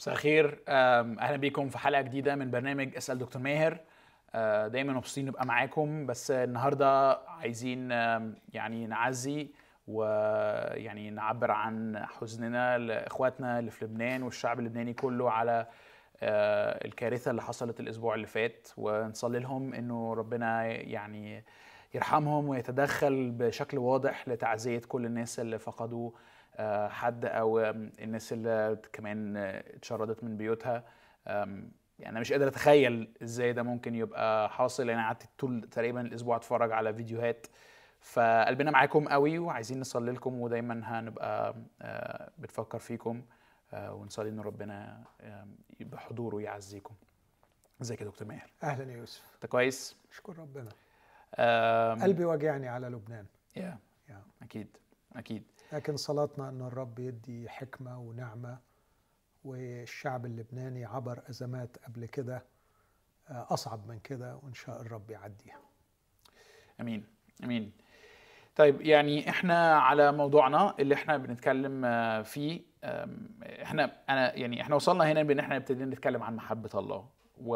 مساء 0.00 0.14
الخير. 0.14 0.62
أهلا 0.68 1.36
بيكم 1.36 1.68
في 1.68 1.78
حلقة 1.78 2.02
جديدة 2.02 2.34
من 2.34 2.50
برنامج 2.50 2.96
أسأل 2.96 3.18
دكتور 3.18 3.42
ماهر. 3.42 3.78
أه، 4.34 4.68
دايما 4.68 4.92
مبسوطين 4.92 5.26
نبقى 5.26 5.46
معاكم 5.46 6.06
بس 6.06 6.30
النهارده 6.30 7.12
عايزين 7.28 7.90
يعني 8.52 8.86
نعزي 8.86 9.50
ويعني 9.88 11.10
نعبر 11.10 11.50
عن 11.50 12.06
حزننا 12.06 12.78
لإخواتنا 12.78 13.58
اللي 13.58 13.70
في 13.70 13.84
لبنان 13.84 14.22
والشعب 14.22 14.60
اللبناني 14.60 14.94
كله 14.94 15.30
على 15.30 15.66
أه، 16.22 16.86
الكارثة 16.86 17.30
اللي 17.30 17.42
حصلت 17.42 17.80
الأسبوع 17.80 18.14
اللي 18.14 18.26
فات. 18.26 18.68
ونصلي 18.76 19.38
لهم 19.38 19.74
إنه 19.74 20.14
ربنا 20.14 20.64
يعني 20.66 21.44
يرحمهم 21.94 22.48
ويتدخل 22.48 23.30
بشكل 23.30 23.78
واضح 23.78 24.28
لتعزية 24.28 24.80
كل 24.88 25.06
الناس 25.06 25.40
اللي 25.40 25.58
فقدوا 25.58 26.10
آه، 26.10 26.14
حد 26.88 27.24
أو 27.24 27.60
الناس 28.00 28.32
اللي 28.32 28.78
كمان 28.92 29.36
اتشردت 29.36 30.24
من 30.24 30.36
بيوتها. 30.36 30.84
يعني 31.26 31.72
أنا 32.06 32.20
مش 32.20 32.32
قادر 32.32 32.48
أتخيل 32.48 33.12
إزاي 33.22 33.52
ده 33.52 33.62
ممكن 33.62 33.94
يبقى 33.94 34.50
حاصل. 34.50 34.86
لأن 34.86 34.98
أنا 34.98 35.06
قعدت 35.06 35.28
طول 35.38 35.68
تقريبا 35.70 36.00
الأسبوع 36.00 36.36
أتفرج 36.36 36.72
على 36.72 36.94
فيديوهات. 36.94 37.46
فقلبنا 38.00 38.70
معاكم 38.70 39.08
قوي 39.08 39.38
وعايزين 39.38 39.80
نصلي 39.80 40.12
لكم 40.12 40.40
ودايما 40.40 40.80
هنبقى 40.84 41.54
آه، 41.82 42.30
بنفكر 42.38 42.78
فيكم 42.78 43.22
آه، 43.72 43.94
ونصلي 43.94 44.28
إن 44.28 44.40
ربنا 44.40 45.04
بحضوره 45.80 46.42
يعزيكم. 46.42 46.94
إزيك 47.82 48.00
يا 48.00 48.06
دكتور 48.06 48.28
ماهر؟ 48.28 48.50
أهلا 48.62 48.92
يا 48.92 48.96
يوسف. 48.96 49.22
أنت 49.34 49.46
كويس؟ 49.46 49.96
اشكر 50.12 50.38
ربنا. 50.38 50.70
قلبي 52.02 52.24
وجعني 52.24 52.68
على 52.68 52.88
لبنان. 52.88 53.26
يا 53.56 53.78
يا. 54.08 54.22
أكيد 54.42 54.76
أكيد. 55.16 55.42
لكن 55.72 55.96
صلاتنا 55.96 56.48
إن 56.48 56.60
الرب 56.60 56.98
يدي 56.98 57.48
حكمة 57.48 57.98
ونعمة 57.98 58.58
والشعب 59.44 60.26
اللبناني 60.26 60.84
عبر 60.84 61.22
أزمات 61.30 61.76
قبل 61.86 62.06
كده 62.06 62.42
آه، 63.30 63.46
أصعب 63.50 63.88
من 63.88 63.98
كده 63.98 64.36
وإن 64.42 64.54
شاء 64.54 64.80
الرب 64.80 65.10
يعديها. 65.10 65.58
آمين. 66.80 67.04
آمين. 67.44 67.72
طيب 68.56 68.80
يعني 68.80 69.30
إحنا 69.30 69.78
على 69.78 70.12
موضوعنا 70.12 70.74
اللي 70.78 70.94
إحنا 70.94 71.16
بنتكلم 71.16 71.84
آه، 71.84 72.22
فيه 72.22 72.60
إحنا 73.62 73.92
أنا 74.08 74.34
يعني 74.36 74.62
إحنا 74.62 74.74
وصلنا 74.74 75.12
هنا 75.12 75.22
بإن 75.22 75.38
إحنا 75.38 75.56
ابتدينا 75.56 75.90
نتكلم 75.94 76.22
عن 76.22 76.36
محبة 76.36 76.70
الله. 76.74 77.08
و 77.44 77.54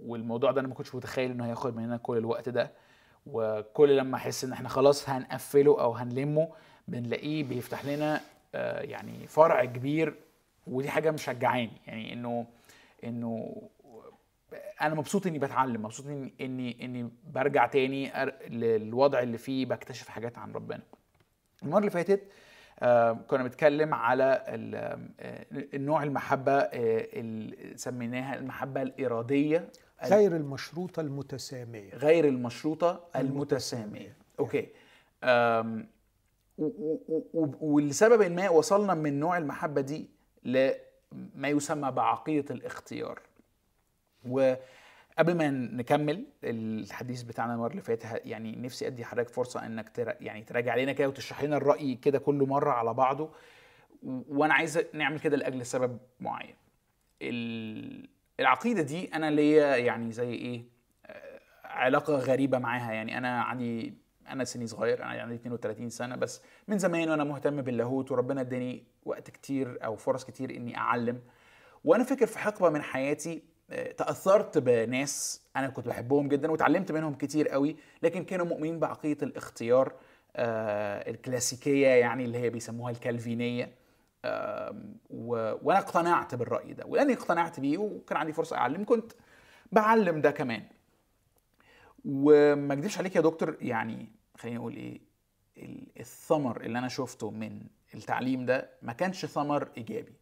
والموضوع 0.00 0.50
ده 0.50 0.60
أنا 0.60 0.68
ما 0.68 0.74
كنتش 0.74 0.94
متخيل 0.94 1.30
إنه 1.30 1.46
هياخد 1.46 1.76
مننا 1.76 1.96
كل 1.96 2.16
الوقت 2.16 2.48
ده. 2.48 2.72
وكل 3.26 3.96
لما 3.96 4.16
أحس 4.16 4.44
إن 4.44 4.52
إحنا 4.52 4.68
خلاص 4.68 5.08
هنقفله 5.08 5.80
أو 5.80 5.92
هنلمه 5.92 6.48
بنلاقيه 6.90 7.44
بيفتح 7.44 7.84
لنا 7.84 8.20
آه، 8.54 8.80
يعني 8.80 9.26
فرع 9.26 9.64
كبير 9.64 10.14
ودي 10.66 10.90
حاجة 10.90 11.10
مشجعاني. 11.10 11.70
يعني 11.86 12.12
إنه 12.12 12.46
إنه 13.04 13.62
أنا 14.80 14.94
مبسوط 14.94 15.26
إني 15.26 15.38
بتعلم 15.38 15.82
مبسوط 15.82 16.06
إني 16.06 16.32
إني 16.40 16.84
إني 16.84 17.10
برجع 17.34 17.66
تاني 17.66 18.12
للوضع 18.48 19.20
اللي 19.22 19.38
فيه 19.38 19.66
بكتشف 19.66 20.08
حاجات 20.08 20.38
عن 20.38 20.52
ربنا. 20.52 20.80
المرة 21.62 21.78
اللي 21.78 21.90
فاتت 21.90 22.22
آه، 22.82 23.12
كنا 23.12 23.42
بنتكلم 23.42 23.94
على 23.94 24.44
ال- 24.48 24.74
آه، 25.20 25.46
النوع 25.76 26.02
المحبة 26.02 26.52
اللي 26.52 27.76
سميناها 27.76 28.34
المحبة 28.34 28.82
الإرادية. 28.82 29.68
ال- 30.04 30.08
غير 30.12 30.36
المشروطة 30.36 31.00
المتسامية. 31.00 31.94
غير 31.94 32.24
المشروطة 32.28 33.04
المتسامية. 33.16 34.16
أوكي. 34.38 34.66
و- 35.24 35.60
و- 35.60 35.82
ولسبب 37.60 38.30
ما 38.32 38.50
وصلنا 38.50 38.94
من 38.94 39.20
نوع 39.20 39.38
المحبة 39.38 39.80
دي 39.80 40.08
لما 40.44 41.48
يسمى 41.48 41.90
بعقيدة 41.90 42.54
الاختيار. 42.54 43.20
وقبل 44.28 45.34
ما 45.34 45.50
نكمل 45.50 46.24
الحديث 46.44 47.22
بتاعنا 47.22 47.54
المرة 47.54 47.70
اللي 47.70 47.82
فاتت 47.82 48.20
يعني 48.24 48.56
نفسي 48.56 48.86
أدي 48.86 49.04
حضرتك 49.04 49.28
فرصة 49.28 49.66
إنك 49.66 49.88
ترا 49.88 50.14
يعني 50.20 50.42
تراجع 50.42 50.72
علينا 50.72 50.92
كده 50.92 51.08
وتشرح 51.08 51.42
لنا 51.42 51.56
الرأي 51.56 51.94
كده 51.94 52.18
كل 52.18 52.34
مرة 52.48 52.70
على 52.70 52.94
بعضه. 52.94 53.30
وأنا 54.02 54.54
عايز 54.54 54.78
نعمل 54.94 55.20
كده 55.20 55.36
لأجل 55.36 55.66
سبب 55.66 55.98
معين. 56.20 56.54
ال- 57.22 58.08
العقيدة 58.40 58.82
دي 58.82 59.14
أنا 59.14 59.30
ليا 59.30 59.76
يعني 59.76 60.12
زي 60.12 60.32
إيه 60.32 60.64
آه، 61.06 61.40
علاقة 61.64 62.14
غريبة 62.16 62.58
معاها. 62.58 62.92
يعني 62.92 63.18
أنا 63.18 63.42
عندي 63.42 63.94
أنا 64.32 64.44
سني 64.44 64.66
صغير 64.66 65.02
أنا 65.02 65.22
عندي 65.22 65.34
32 65.34 65.88
سنة 65.90 66.16
بس 66.16 66.42
من 66.68 66.78
زمان 66.78 67.10
وأنا 67.10 67.24
مهتم 67.24 67.62
باللاهوت 67.62 68.10
وربنا 68.12 68.40
اداني 68.40 68.84
وقت 69.04 69.30
كتير 69.30 69.84
أو 69.84 69.96
فرص 69.96 70.24
كتير 70.24 70.50
إني 70.50 70.76
أعلم. 70.76 71.20
وأنا 71.84 72.04
فاكر 72.04 72.26
في 72.26 72.38
حقبة 72.38 72.68
من 72.70 72.82
حياتي 72.82 73.42
آه، 73.70 73.92
تأثرت 73.92 74.58
بناس 74.58 75.42
أنا 75.56 75.68
كنت 75.68 75.88
بحبهم 75.88 76.28
جدا 76.28 76.50
وتعلمت 76.50 76.92
منهم 76.92 77.14
كتير 77.14 77.48
قوي 77.48 77.76
لكن 78.02 78.24
كانوا 78.24 78.46
مؤمنين 78.46 78.78
بعقيدة 78.78 79.26
الاختيار 79.26 79.92
آه، 80.36 81.10
الكلاسيكية 81.10 81.88
يعني 81.88 82.24
اللي 82.24 82.38
هي 82.38 82.50
بيسموها 82.50 82.90
الكالفينية. 82.90 83.80
وأنا 85.10 85.78
اقتنعت 85.78 86.34
بالرأي 86.34 86.72
ده. 86.72 86.86
ولأني 86.86 87.12
اقتنعت 87.12 87.60
بيه 87.60 87.78
وكان 87.78 88.18
عندي 88.18 88.32
فرصة 88.32 88.56
أعلم 88.56 88.84
كنت 88.84 89.12
بعلم 89.72 90.20
ده 90.20 90.30
كمان. 90.30 90.62
وما 92.04 92.74
اكذبش 92.74 92.98
عليك 92.98 93.16
يا 93.16 93.20
دكتور 93.20 93.56
يعني 93.60 94.08
خليني 94.40 94.56
أقول 94.58 94.76
إيه 94.76 95.00
ال- 95.58 95.86
الثمر 96.00 96.60
اللي 96.60 96.78
أنا 96.78 96.88
شفته 96.88 97.30
من 97.30 97.60
التعليم 97.94 98.46
ده 98.46 98.70
ما 98.82 98.92
كانش 98.92 99.26
ثمر 99.26 99.68
إيجابي. 99.76 100.12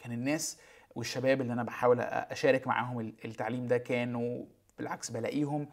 كان 0.00 0.12
الناس 0.12 0.58
والشباب 0.94 1.40
اللي 1.40 1.52
أنا 1.52 1.62
بحاول 1.62 2.00
أشارك 2.00 2.66
معاهم 2.66 3.00
ال- 3.00 3.14
التعليم 3.24 3.66
ده 3.66 3.78
كانوا 3.78 4.44
بالعكس 4.78 5.10
بلاقيهم 5.10 5.68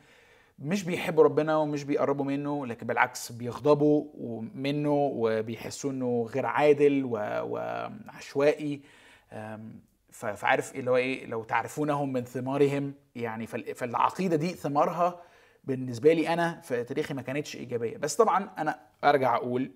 مش 0.59 0.83
بيحبوا 0.83 1.23
ربنا 1.23 1.57
ومش 1.57 1.83
بيقربوا 1.83 2.25
منه 2.25 2.65
لكن 2.65 2.87
بالعكس 2.87 3.31
بيغضبوا 3.31 4.41
منه 4.55 4.91
وبيحسوا 4.93 5.91
إنه 5.91 6.29
غير 6.33 6.45
عادل 6.45 7.05
وعشوائي. 7.05 8.81
فعارف 10.11 10.75
اللي 10.75 10.91
هو 10.91 10.95
إيه 10.95 11.25
لو 11.25 11.43
تعرفونهم 11.43 12.13
من 12.13 12.23
ثمارهم 12.23 12.93
يعني 13.15 13.47
فال- 13.47 13.75
فالعقيدة 13.75 14.35
دي 14.35 14.47
ثمارها 14.49 15.21
بالنسبة 15.63 16.13
لي 16.13 16.29
أنا 16.33 16.61
في 16.61 16.83
تاريخي 16.83 17.13
ما 17.13 17.21
كانتش 17.21 17.55
إيجابية. 17.55 17.97
بس 17.97 18.15
طبعا 18.15 18.49
أنا 18.57 18.79
أرجع 19.03 19.35
أقول 19.35 19.71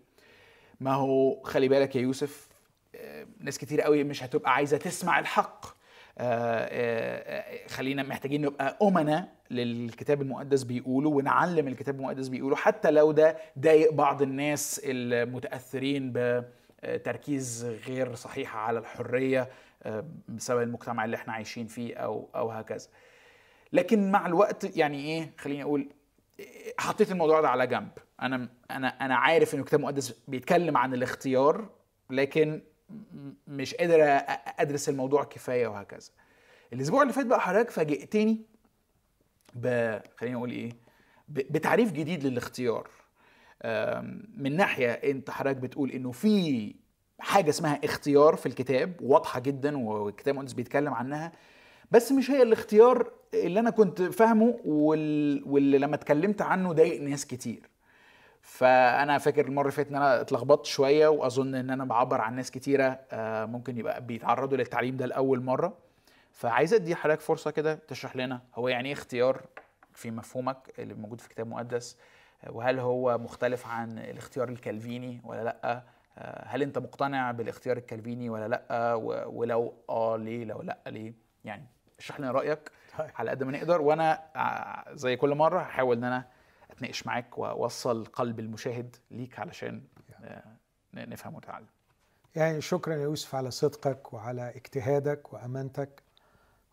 ما 0.80 0.94
هو 0.94 1.42
خلي 1.44 1.68
بالك 1.68 1.96
يا 1.96 2.02
يوسف 2.02 2.48
آه، 2.96 3.28
ناس 3.40 3.58
كتير 3.58 3.82
قوي 3.82 4.04
مش 4.04 4.24
هتبقى 4.24 4.54
عايزة 4.54 4.78
تسمع 4.78 5.20
الحق. 5.20 5.66
آه، 6.18 6.68
آه، 6.72 7.68
خلينا 7.68 8.04
محتاجين 8.04 8.42
نبقى 8.42 8.78
أمنا 8.82 9.30
للكتاب 9.52 10.22
المقدس 10.22 10.64
بيقوله 10.64 11.10
ونعلم 11.10 11.68
الكتاب 11.68 11.96
المقدس 11.96 12.28
بيقوله 12.28 12.56
حتى 12.56 12.92
لو 12.92 13.12
ده 13.12 13.38
ضايق 13.60 13.94
بعض 13.94 14.22
الناس 14.22 14.82
المتأثرين 14.84 16.14
بتركيز 16.84 17.66
غير 17.88 18.16
صحيح 18.16 18.56
على 18.56 18.80
الحرية 18.80 19.50
بسبب 20.30 20.62
المجتمع 20.62 21.06
اللي 21.06 21.16
إحنا 21.16 21.34
عايشين 21.34 21.68
فيه 21.68 21.96
أو 21.96 22.30
أو 22.36 22.52
هكذا. 22.52 22.88
لكن 23.74 24.12
مع 24.12 24.26
الوقت 24.28 24.78
يعني 24.78 24.98
إيه 25.06 25.34
خليني 25.38 25.64
أقول 25.64 25.90
حطيت 26.80 27.12
الموضوع 27.12 27.42
ده 27.42 27.50
على 27.50 27.68
جنب. 27.68 27.90
أنا 28.22 28.50
أنا 28.72 28.88
أنا 28.88 29.16
عارف 29.16 29.56
إن 29.56 29.60
الكتاب 29.60 29.80
المقدس 29.80 30.14
بيتكلم 30.28 30.78
عن 30.78 30.94
الاختيار 30.94 31.70
لكن 32.10 32.62
مش 33.48 33.76
قادر 33.76 34.02
أدرس 34.60 34.90
الموضوع 34.90 35.24
كفاية 35.24 35.68
وهكذا. 35.68 36.10
الأسبوع 36.74 37.02
اللي 37.02 37.14
فات 37.14 37.26
بقى 37.26 37.42
حضرتك 37.42 37.70
فاجئتني 37.70 38.42
ب 39.56 39.98
خليني 40.18 40.36
أقول 40.36 40.52
إيه 40.52 40.70
بتعريف 41.30 41.92
جديد 41.92 42.24
للاختيار. 42.24 42.90
من 44.38 44.56
ناحية 44.56 44.92
أنت 44.92 45.30
حضرتك 45.30 45.58
بتقول 45.58 45.92
إنه 45.92 46.12
في 46.12 46.76
حاجة 47.20 47.50
اسمها 47.50 47.80
اختيار 47.86 48.36
في 48.36 48.46
الكتاب 48.46 48.94
واضحة 49.02 49.40
جدا 49.40 49.78
والكتاب 49.78 50.34
المقدس 50.36 50.54
بيتكلم 50.54 50.94
عنها 50.94 51.32
بس 51.92 52.12
مش 52.12 52.32
هي 52.32 52.42
الاختيار 52.42 53.12
اللي 53.34 53.60
أنا 53.60 53.70
كنت 53.70 54.02
فاهمه 54.02 54.60
وال... 54.66 55.44
واللي 55.46 55.78
لما 55.78 55.96
اتكلمت 55.96 56.42
عنه 56.42 56.74
ضايق 56.74 57.02
ناس 57.02 57.26
كتير. 57.26 57.70
فأنا 58.42 59.18
فاكر 59.18 59.46
المرة 59.46 59.62
اللي 59.62 59.72
فاتت 59.72 59.90
إن 59.90 59.96
أنا 59.96 60.22
اتلخبطت 60.22 60.66
شوية 60.66 61.08
وأظن 61.08 61.56
إن 61.56 61.70
أنا 61.70 61.86
بعبر 61.86 62.22
عن 62.22 62.36
ناس 62.36 62.52
كتيرة 62.52 63.00
آه، 63.12 63.46
ممكن 63.46 63.78
يبقى 63.78 64.06
بيتعرضوا 64.06 64.58
للتعليم 64.58 64.98
ده 64.98 65.06
لأول 65.06 65.42
مرة. 65.44 65.78
فعايز 66.32 66.74
أدي 66.74 66.96
حضرتك 66.96 67.22
فرصة 67.22 67.52
كده 67.52 67.76
تشرح 67.88 68.16
لنا 68.16 68.42
هو 68.56 68.68
يعني 68.68 68.88
إيه 68.88 68.94
اختيار 68.94 69.42
في 69.94 70.12
مفهومك 70.12 70.58
اللي 70.80 70.94
موجود 70.94 71.22
في 71.22 71.28
الكتاب 71.28 71.46
المقدس 71.46 71.98
آه، 72.44 72.52
وهل 72.52 72.80
هو 72.80 73.18
مختلف 73.18 73.68
عن 73.68 74.00
الاختيار 74.00 74.50
الكالفيني 74.50 75.22
ولا 75.24 75.44
لأ؟ 75.44 75.84
آه، 76.18 76.46
هل 76.48 76.62
أنت 76.62 76.78
مقتنع 76.78 77.32
بالاختيار 77.32 77.78
الكالفيني 77.78 78.30
ولا 78.30 78.48
لأ؟ 78.48 78.94
ولو 79.26 79.74
آه 79.90 80.18
ليه؟ 80.18 80.46
لو 80.46 80.62
لأ 80.62 80.78
ليه؟ 80.88 81.14
يعني 81.46 81.66
اشرح 82.00 82.20
لنا 82.20 82.32
رأيك. 82.32 82.72
على 83.00 83.32
قد 83.32 83.44
ما 83.44 83.52
نقدر 83.52 83.82
وأنا 83.82 84.24
زي 84.94 85.16
كل 85.16 85.36
مرة 85.36 85.60
هحاول 85.62 85.98
إن 85.98 86.04
أنا 86.04 86.28
أتناقش 86.72 87.08
معاك 87.08 87.38
وأوصل 87.38 88.06
قلب 88.06 88.40
المشاهد 88.40 88.96
ليك 89.12 89.40
علشان 89.40 89.82
آه، 90.24 90.44
ن- 90.94 91.10
نفهم 91.10 91.36
ونتعلم 91.36 91.66
يعني 92.36 92.62
شكرا 92.62 92.94
يا 92.96 93.02
يوسف 93.04 93.36
على 93.36 93.52
صدقك 93.52 94.14
وعلى 94.14 94.50
اجتهادك 94.56 95.34
وأمانتك 95.34 96.04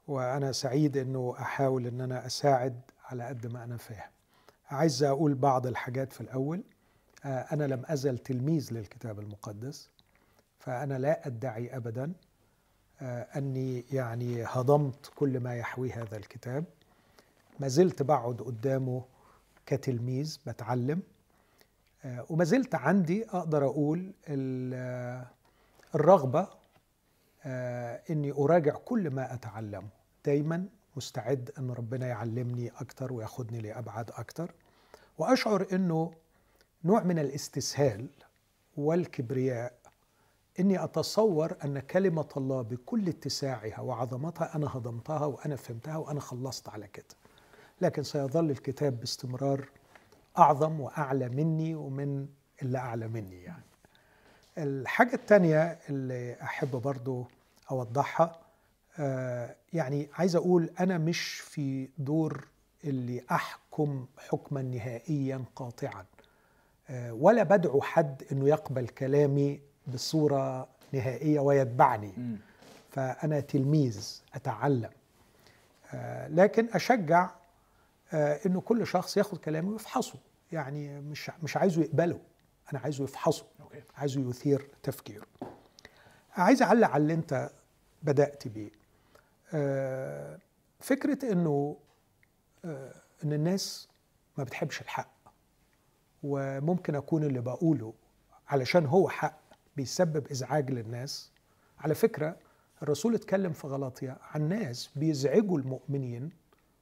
وأنا 0.08 0.52
سعيد 0.52 0.96
إنه 0.96 1.34
أحاول 1.38 1.86
إن 1.86 2.00
أنا 2.00 2.26
أساعد 2.26 2.80
على 3.04 3.24
قد 3.24 3.46
ما 3.46 3.64
أنا 3.64 3.76
فاهم. 3.76 4.10
عايز 4.70 5.02
أقول 5.02 5.34
بعض 5.34 5.66
الحاجات 5.66 6.12
في 6.12 6.20
الأول. 6.20 6.62
آه، 7.24 7.46
أنا 7.52 7.64
لم 7.64 7.82
أزل 7.86 8.18
تلميذ 8.18 8.74
للكتاب 8.74 9.20
المقدس 9.20 9.90
فأنا 10.58 10.98
لا 10.98 11.26
أدعي 11.26 11.76
ابدا. 11.76 12.12
آه، 13.02 13.38
أني 13.38 13.84
يعني 13.92 14.44
هضمت 14.44 15.12
كل 15.16 15.40
ما 15.40 15.56
يحويه 15.56 16.02
هذا 16.02 16.16
الكتاب. 16.16 16.64
ما 17.60 17.68
زلت 17.68 18.02
بقعد 18.02 18.40
قدامه 18.40 19.04
كتلميذ 19.66 20.38
بتعلم. 20.46 21.02
آه، 22.04 22.26
وما 22.30 22.44
زلت 22.44 22.74
عندي 22.74 23.24
أقدر 23.24 23.64
أقول 23.64 24.12
الرغبة 25.94 26.48
إني 28.10 28.32
أراجع 28.32 28.74
كل 28.74 29.10
ما 29.10 29.34
أتعلمه. 29.34 29.88
دايما 30.24 30.66
مستعد 30.96 31.50
إن 31.58 31.70
ربنا 31.70 32.06
يعلمني 32.06 32.68
أكتر 32.68 33.12
وياخدني 33.12 33.60
لابعاد 33.60 34.10
أكتر. 34.10 34.54
وأشعر 35.18 35.66
إنه 35.72 36.12
نوع 36.84 37.02
من 37.02 37.18
الاستسهال 37.18 38.06
والكبرياء 38.76 39.72
إني 40.60 40.84
أتصور 40.84 41.56
أن 41.64 41.78
كلمة 41.80 42.28
الله 42.36 42.62
بكل 42.62 43.08
اتساعها 43.08 43.80
وعظمتها 43.80 44.56
أنا 44.56 44.66
هضمتها 44.66 45.26
وأنا 45.26 45.56
فهمتها 45.56 45.96
وأنا 45.96 46.20
خلصت 46.20 46.68
على 46.68 46.86
كده. 46.88 47.04
لكن 47.80 48.02
سيظل 48.02 48.50
الكتاب 48.50 49.00
باستمرار 49.00 49.68
أعظم 50.38 50.80
وأعلى 50.80 51.28
مني 51.28 51.74
ومن 51.74 52.26
اللي 52.62 52.78
أعلى 52.78 53.08
مني 53.08 53.42
يعني. 53.42 53.62
الحاجة 54.58 55.14
الثانية 55.14 55.78
اللي 55.88 56.36
أحب 56.42 56.70
برضو 56.70 57.26
أوضحها 57.70 58.40
آه 58.98 59.56
يعني 59.72 60.08
عايز 60.14 60.36
أقول 60.36 60.70
أنا 60.80 60.98
مش 60.98 61.34
في 61.40 61.88
دور 61.98 62.48
اللي 62.84 63.24
أحكم 63.30 64.06
حكما 64.18 64.62
نهائيا 64.62 65.44
قاطعا 65.56 66.04
آه 66.90 67.12
ولا 67.12 67.42
بدعو 67.42 67.80
حد 67.80 68.22
إنه 68.32 68.48
يقبل 68.48 68.88
كلامي 68.88 69.60
بصورة 69.86 70.68
نهائية 70.92 71.40
ويتبعني. 71.40 72.38
فأنا 72.90 73.40
تلميذ 73.40 74.22
أتعلم. 74.34 74.90
آه 75.94 76.28
لكن 76.28 76.68
أشجع 76.72 77.30
آه 78.12 78.40
إنه 78.46 78.60
كل 78.60 78.86
شخص 78.86 79.16
ياخد 79.16 79.38
كلامي 79.38 79.68
ويفحصه. 79.68 80.18
يعني 80.52 81.00
مش 81.00 81.30
مش 81.42 81.56
عايزه 81.56 81.82
يقبله. 81.82 82.20
أنا 82.72 82.80
عايزه 82.80 83.04
يفحصه. 83.04 83.46
عايزه 83.96 84.20
يثير 84.30 84.68
تفكيره. 84.82 85.26
عايز 86.36 86.62
أعلق 86.62 86.88
على 86.88 87.02
اللي 87.02 87.14
أنت 87.14 87.50
بدأت 88.02 88.48
بيه. 88.48 88.70
آه 89.54 90.38
فكرة 90.80 91.32
إنه 91.32 91.76
آه 92.64 92.94
إن 93.24 93.32
الناس 93.32 93.88
ما 94.38 94.44
بتحبش 94.44 94.80
الحق. 94.80 95.12
وممكن 96.22 96.94
أكون 96.94 97.24
اللي 97.24 97.40
بقوله 97.40 97.92
علشان 98.48 98.86
هو 98.86 99.08
حق. 99.08 99.41
بيسبب 99.76 100.26
إزعاج 100.30 100.70
للناس. 100.70 101.32
على 101.78 101.94
فكرة 101.94 102.36
الرسول 102.82 103.14
اتكلم 103.14 103.52
في 103.52 103.66
غلطية 103.66 104.18
عن 104.22 104.48
ناس 104.48 104.90
بيزعجوا 104.96 105.58
المؤمنين 105.58 106.30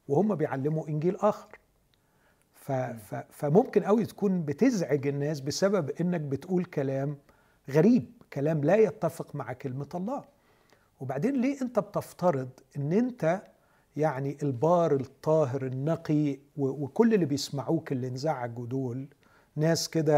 وهم 0.09 0.35
بيعلموا 0.35 0.89
إنجيل 0.89 1.17
آخر. 1.17 1.59
ف 2.55 2.73
ف 2.73 3.15
فممكن 3.31 3.83
قوي 3.85 4.07
تكون 4.07 4.43
بتزعج 4.45 5.07
الناس 5.07 5.41
بسبب 5.41 5.91
إنك 5.91 6.21
بتقول 6.21 6.65
كلام 6.65 7.17
غريب 7.71 8.13
كلام 8.33 8.65
لا 8.65 8.77
يتفق 8.77 9.35
مع 9.35 9.53
كلمة 9.53 9.89
الله. 9.95 10.25
وبعدين 11.01 11.41
ليه 11.41 11.61
أنت 11.63 11.79
بتفترض 11.79 12.49
إن 12.77 12.93
أنت 12.93 13.43
يعني 13.97 14.37
البار 14.43 14.95
الطاهر 14.97 15.67
النقي 15.67 16.39
وكل 16.57 17.15
اللي 17.15 17.25
بيسمعوك 17.27 17.93
اللي 17.93 18.09
انزعجوا 18.09 18.67
دول 18.67 19.09
ناس 19.57 19.89
كده 19.89 20.17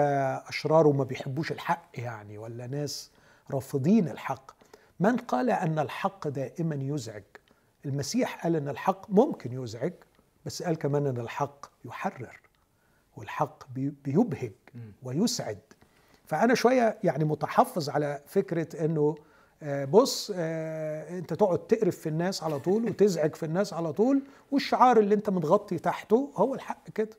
أشرار 0.48 0.86
وما 0.86 1.04
بيحبوش 1.04 1.52
الحق 1.52 1.90
يعني 1.94 2.38
ولا 2.38 2.66
ناس 2.66 3.10
رافضين 3.50 4.08
الحق. 4.08 4.50
من 5.00 5.16
قال 5.16 5.50
أن 5.50 5.78
الحق 5.78 6.28
دائما 6.28 6.78
يزعج؟ 6.80 7.22
المسيح 7.86 8.42
قال 8.42 8.56
أن 8.56 8.68
الحق 8.68 9.10
ممكن 9.10 9.62
يزعج 9.62 9.92
بس 10.46 10.62
قال 10.62 10.78
كمان 10.78 11.06
أن 11.06 11.18
الحق 11.18 11.66
يحرر 11.84 12.40
والحق 13.16 13.64
بيبهج 14.04 14.52
ويسعد. 15.02 15.58
فأنا 16.26 16.54
شوية 16.54 16.98
يعني 17.04 17.24
متحفظ 17.24 17.88
على 17.90 18.20
فكرة 18.26 18.84
إنه 18.84 19.14
آه، 19.62 19.84
بص 19.84 20.32
آه، 20.34 21.18
أنت 21.18 21.34
تقعد 21.34 21.58
تقرف 21.58 21.96
في 21.98 22.08
الناس 22.08 22.42
على 22.42 22.58
طول 22.60 22.84
وتزعج 22.84 23.34
في 23.34 23.42
الناس 23.46 23.72
على 23.72 23.92
طول 23.92 24.22
والشعار 24.50 24.98
اللي 24.98 25.14
أنت 25.14 25.30
متغطي 25.30 25.78
تحته 25.78 26.32
هو 26.36 26.54
الحق 26.54 26.90
كده. 26.90 27.16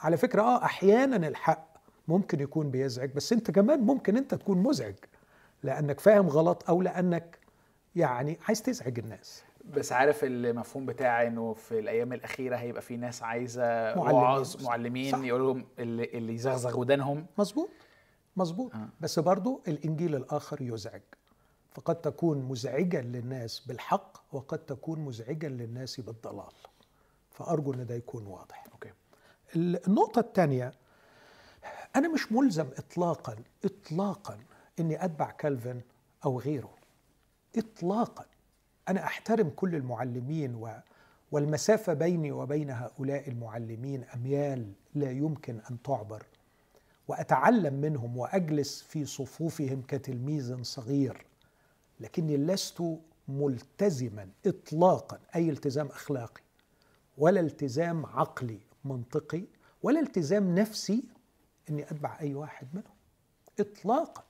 على 0.00 0.16
فكرة 0.16 0.42
آه 0.42 0.64
أحيانا 0.64 1.28
الحق 1.28 1.68
ممكن 2.08 2.40
يكون 2.40 2.70
بيزعج 2.70 3.10
بس 3.10 3.32
أنت 3.32 3.50
كمان 3.50 3.80
ممكن 3.80 4.16
أنت 4.16 4.34
تكون 4.34 4.58
مزعج 4.62 4.94
لأنك 5.62 6.00
فاهم 6.00 6.28
غلط 6.28 6.64
أو 6.70 6.82
لأنك 6.82 7.38
يعني 7.96 8.38
عايز 8.48 8.62
تزعج 8.62 8.98
الناس. 8.98 9.44
بس 9.64 9.92
عارف 9.92 10.24
المفهوم 10.24 10.86
بتاعي 10.86 11.26
إنه 11.26 11.52
في 11.54 11.78
الأيام 11.78 12.12
الأخيرة 12.12 12.56
هيبقى 12.56 12.82
في 12.82 12.96
ناس 12.96 13.22
عايزة 13.22 13.98
وعظ 13.98 14.64
معلمين 14.64 15.12
صح. 15.12 15.18
يقول 15.18 15.40
لهم 15.42 15.66
اللي, 15.78 16.04
اللي 16.04 16.34
يزغزغ 16.34 16.80
ودانهم. 16.80 17.26
مظبوط. 17.38 17.68
مظبوط. 18.36 18.74
آه. 18.74 18.88
بس 19.00 19.18
برضو 19.18 19.62
الإنجيل 19.68 20.14
الآخر 20.16 20.62
يزعج. 20.62 21.02
فقد 21.70 21.94
تكون 22.00 22.38
مزعجا 22.42 23.00
للناس 23.00 23.60
بالحق 23.60 24.18
وقد 24.32 24.58
تكون 24.58 25.00
مزعجا 25.00 25.48
للناس 25.48 26.00
بالضلال. 26.00 26.52
فأرجو 27.30 27.74
إن 27.74 27.86
ده 27.86 27.94
يكون 27.94 28.26
واضح. 28.26 28.64
أوكي. 28.72 28.90
النقطة 29.56 30.20
الثانية 30.20 30.72
أنا 31.96 32.08
مش 32.08 32.32
ملزم 32.32 32.66
اطلاقا 32.78 33.36
اطلاقا 33.64 34.38
إني 34.80 35.04
أتبع 35.04 35.30
كالفن 35.30 35.80
أو 36.24 36.40
غيره. 36.40 36.74
اطلاقا. 37.56 38.24
أنا 38.88 39.04
أحترم 39.04 39.50
كل 39.50 39.74
المعلمين 39.74 40.54
و 40.54 40.70
والمسافة 41.32 41.92
بيني 41.92 42.32
وبين 42.32 42.70
هؤلاء 42.70 43.28
المعلمين 43.28 44.04
أميال 44.04 44.72
لا 44.94 45.10
يمكن 45.10 45.60
أن 45.70 45.82
تعبر. 45.82 46.26
وأتعلم 47.08 47.74
منهم 47.74 48.16
وأجلس 48.16 48.82
في 48.82 49.04
صفوفهم 49.04 49.82
كتلميذ 49.82 50.62
صغير. 50.62 51.26
لكني 52.00 52.36
لست 52.36 52.82
ملتزما 53.28 54.28
اطلاقا 54.46 55.18
أي 55.36 55.50
التزام 55.50 55.86
أخلاقي 55.86 56.42
ولا 57.18 57.40
التزام 57.40 58.06
عقلي. 58.06 58.67
منطقي 58.88 59.44
ولا 59.82 60.00
التزام 60.00 60.54
نفسي 60.54 61.04
إني 61.70 61.82
أتبع 61.82 62.20
أي 62.20 62.34
واحد 62.34 62.68
منهم. 62.72 62.94
اطلاقا 63.60 64.24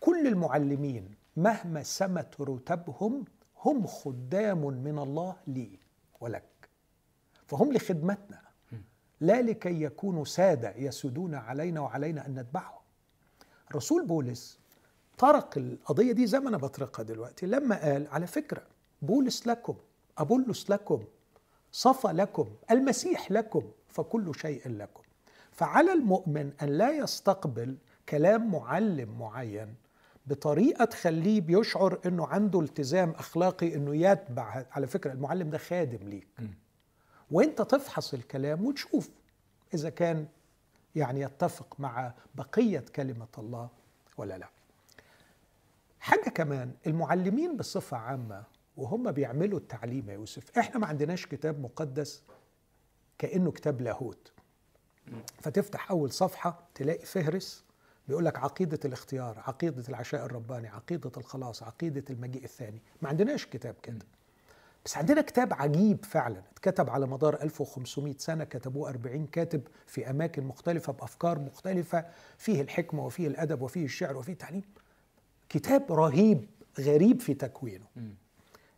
كل 0.00 0.26
المعلمين 0.26 1.14
مهما 1.36 1.82
سمت 1.82 2.40
رتبهم 2.40 3.24
هم 3.64 3.86
خدام 3.86 4.58
من 4.66 4.98
الله 4.98 5.36
لي 5.46 5.78
ولك. 6.20 6.68
فهم 7.46 7.72
لخدمتنا. 7.72 8.40
لا 9.20 9.42
لكي 9.42 9.82
يكونوا 9.82 10.24
سادة 10.24 10.76
يسودون 10.76 11.34
علينا 11.34 11.80
وعلينا 11.80 12.26
أن 12.26 12.34
نتبعهم. 12.34 12.80
رسول 13.74 14.06
بولس 14.06 14.58
طرق 15.18 15.58
القضية 15.58 16.12
دي 16.12 16.26
زي 16.26 16.40
ما 16.40 16.48
أنا 16.48 16.56
بطرقها 16.56 17.02
دلوقتي. 17.02 17.46
لما 17.46 17.82
قال 17.82 18.08
على 18.08 18.26
فكرة 18.26 18.62
بولس 19.02 19.46
لكم 19.46 19.76
أبولس 20.18 20.70
لكم 20.70 21.04
صفى 21.78 22.08
لكم 22.08 22.48
المسيح 22.70 23.30
لكم 23.32 23.62
فكل 23.88 24.34
شيء 24.34 24.68
لكم. 24.68 25.02
فعلى 25.52 25.92
المؤمن 25.92 26.52
أن 26.62 26.68
لا 26.68 26.90
يستقبل 26.90 27.76
كلام 28.08 28.50
معلم 28.52 29.18
معين 29.18 29.74
بطريقة 30.26 30.84
تخليه 30.84 31.40
بيشعر 31.40 31.98
إنه 32.06 32.26
عنده 32.26 32.60
التزام 32.60 33.10
أخلاقي 33.10 33.74
إنه 33.74 33.96
يتبع 33.96 34.64
على 34.70 34.86
فكرة 34.86 35.12
المعلم 35.12 35.50
ده 35.50 35.58
خادم 35.58 36.08
ليك. 36.08 36.28
وأنت 37.30 37.62
تفحص 37.62 38.14
الكلام 38.14 38.64
وتشوف 38.64 39.10
إذا 39.74 39.90
كان 39.90 40.26
يعني 40.94 41.20
يتفق 41.20 41.76
مع 41.80 42.12
بقية 42.34 42.84
كلمة 42.96 43.28
الله 43.38 43.68
ولا 44.16 44.38
لا. 44.38 44.48
حاجة 46.00 46.28
كمان 46.30 46.72
المعلمين 46.86 47.56
بصفة 47.56 47.96
عامة 47.96 48.42
وهم 48.78 49.12
بيعملوا 49.12 49.58
التعليم 49.58 50.10
يا 50.10 50.14
يوسف. 50.14 50.58
إحنا 50.58 50.78
ما 50.78 50.86
عندناش 50.86 51.26
كتاب 51.26 51.60
مقدس 51.60 52.22
كأنه 53.18 53.52
كتاب 53.52 53.80
لاهوت. 53.80 54.32
فتفتح 55.40 55.90
أول 55.90 56.10
صفحة 56.12 56.68
تلاقي 56.74 57.06
فهرس 57.06 57.64
بيقول 58.08 58.24
لك 58.24 58.38
عقيدة 58.38 58.78
الاختيار 58.84 59.38
عقيدة 59.38 59.84
العشاء 59.88 60.26
الرباني 60.26 60.68
عقيدة 60.68 61.12
الخلاص 61.16 61.62
عقيدة 61.62 62.04
المجيء 62.10 62.44
الثاني. 62.44 62.82
ما 63.02 63.08
عندناش 63.08 63.46
كتاب 63.46 63.74
كده. 63.82 64.06
بس 64.84 64.96
عندنا 64.96 65.20
كتاب 65.20 65.54
عجيب 65.54 66.04
فعلا. 66.04 66.42
اتكتب 66.52 66.90
على 66.90 67.06
مدار 67.06 67.42
1500 67.42 68.14
سنة 68.18 68.44
كتبوه 68.44 68.88
40 68.88 69.26
كاتب 69.26 69.62
في 69.86 70.10
أماكن 70.10 70.44
مختلفة 70.44 70.92
بأفكار 70.92 71.38
مختلفة 71.38 72.04
فيه 72.38 72.60
الحكمة 72.60 73.06
وفيه 73.06 73.26
الأدب 73.26 73.62
وفيه 73.62 73.84
الشعر 73.84 74.16
وفيه 74.16 74.32
التعليم. 74.32 74.62
كتاب 75.48 75.92
رهيب 75.92 76.46
غريب 76.80 77.20
في 77.20 77.34
تكوينه. 77.34 77.86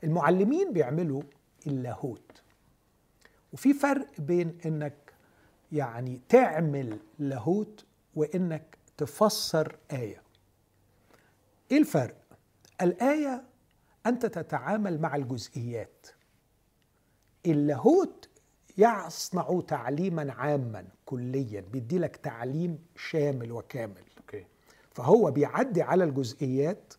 المعلمين 0.04 0.72
بيعملوا 0.72 1.22
اللاهوت. 1.66 2.42
وفي 3.52 3.72
فرق 3.74 4.06
بين 4.20 4.58
إنك 4.66 5.12
يعني 5.72 6.20
تعمل 6.28 6.98
لاهوت 7.18 7.84
وإنك 8.14 8.78
تفسر 8.96 9.76
آية. 9.92 10.22
إيه 11.72 11.78
الفرق؟ 11.78 12.16
الآية 12.82 13.44
أنت 14.06 14.26
تتعامل 14.26 15.00
مع 15.00 15.16
الجزئيات. 15.16 16.06
اللاهوت 17.46 18.28
يصنع 18.78 19.60
تعليما 19.68 20.32
عاما 20.32 20.84
كليا 21.04 21.60
بيدي 21.60 21.98
لك 21.98 22.16
تعليم 22.16 22.78
شامل 22.96 23.52
وكامل. 23.52 24.02
أوكي. 24.18 24.46
فهو 24.90 25.30
بيعدي 25.30 25.82
على 25.82 26.04
الجزئيات 26.04 26.94